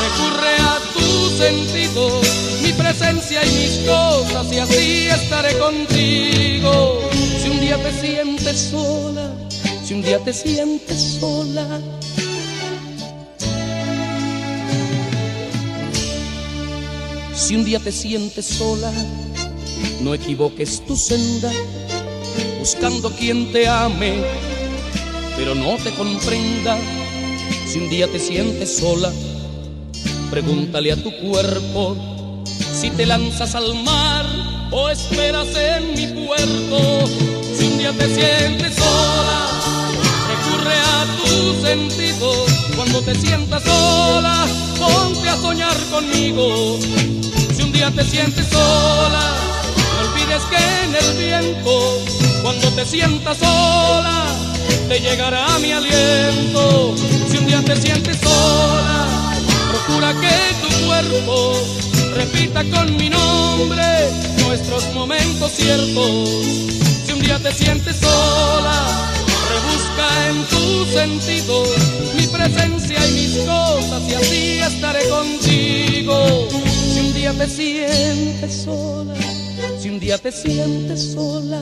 recurre 0.02 0.56
a 0.60 0.80
tu 0.94 1.38
sentido, 1.38 2.22
mi 2.62 2.74
presencia 2.74 3.44
y 3.46 3.52
mis 3.52 3.90
cosas, 3.90 4.52
y 4.52 4.60
así 4.60 5.08
estaré 5.08 5.58
contigo. 5.58 7.00
Si 7.42 7.50
un 7.50 7.60
día 7.60 7.78
te 7.78 7.92
sientes 7.94 8.70
sola, 8.72 9.32
si 9.88 9.94
un 9.94 10.02
día 10.02 10.20
te 10.20 10.34
sientes 10.34 11.18
sola. 11.18 11.66
Si 17.34 17.56
un 17.56 17.64
día 17.64 17.80
te 17.80 17.94
sientes 17.94 18.46
sola, 18.46 18.92
no 20.02 20.14
equivoques 20.14 20.86
tu 20.86 20.98
senda, 20.98 21.50
buscando 22.60 23.10
quien 23.12 23.54
te 23.54 23.70
ame, 23.70 24.16
pero 25.38 25.56
no 25.56 25.78
te 25.78 25.92
comprenda. 25.92 26.78
Si 27.66 27.80
un 27.80 27.90
día 27.90 28.10
te 28.10 28.20
sientes 28.20 28.80
sola, 28.80 29.14
pregúntale 30.30 30.92
a 30.92 31.02
tu 31.02 31.16
cuerpo 31.16 31.96
si 32.74 32.90
te 32.90 33.06
lanzas 33.06 33.56
al 33.56 33.74
mar 33.86 34.26
o 34.70 34.90
esperas 34.90 35.48
en 35.56 35.96
mi 35.96 36.26
puerto. 36.26 37.08
Si 37.58 37.68
un 37.68 37.78
día 37.78 37.94
te 37.94 38.14
sientes 38.14 38.76
sola, 38.76 39.57
a 40.74 41.06
tus 41.18 41.62
sentidos. 41.62 42.52
Cuando 42.76 43.02
te 43.02 43.16
sientas 43.16 43.64
sola, 43.64 44.46
ponte 44.80 45.30
a 45.30 45.38
soñar 45.38 45.78
conmigo. 45.92 46.80
Si 47.56 47.64
un 47.64 47.72
día 47.72 47.92
te 47.92 48.04
sientes 48.04 48.48
sola, 48.48 49.36
no 49.94 50.10
olvides 50.10 50.44
que 50.44 50.84
en 50.86 50.96
el 50.96 51.18
viento, 51.18 52.00
cuando 52.42 52.70
te 52.72 52.86
sientas 52.86 53.38
sola, 53.38 54.26
te 54.88 55.00
llegará 55.00 55.46
mi 55.60 55.72
aliento. 55.72 56.96
Si 57.30 57.38
un 57.38 57.48
día 57.48 57.62
te 57.64 57.76
sientes 57.76 58.18
sola, 58.20 59.08
procura 59.72 60.14
que 60.14 60.68
tu 60.68 60.86
cuerpo 60.86 61.54
repita 62.16 62.64
con 62.66 62.96
mi 62.98 63.10
nombre 63.10 63.84
nuestros 64.46 64.94
momentos 64.94 65.52
ciertos. 65.52 66.30
Si 67.06 67.14
un 67.14 67.20
día 67.20 67.40
te 67.40 67.52
sientes 67.52 67.98
sola, 67.98 69.12
Rebusca 69.50 70.30
en 70.30 70.46
tu 70.46 70.86
sentido 70.86 71.64
mi 72.16 72.28
presencia 72.28 73.08
y 73.08 73.12
mis 73.14 73.38
cosas 73.46 74.04
y 74.10 74.14
así 74.14 74.60
estaré 74.60 75.08
contigo. 75.10 76.48
Si 76.94 77.00
un 77.00 77.14
día 77.14 77.34
te 77.34 77.48
sientes 77.48 78.64
sola, 78.64 79.14
si 79.80 79.90
un 79.90 80.00
día 80.00 80.18
te 80.18 80.32
sientes 80.32 81.14
sola. 81.14 81.62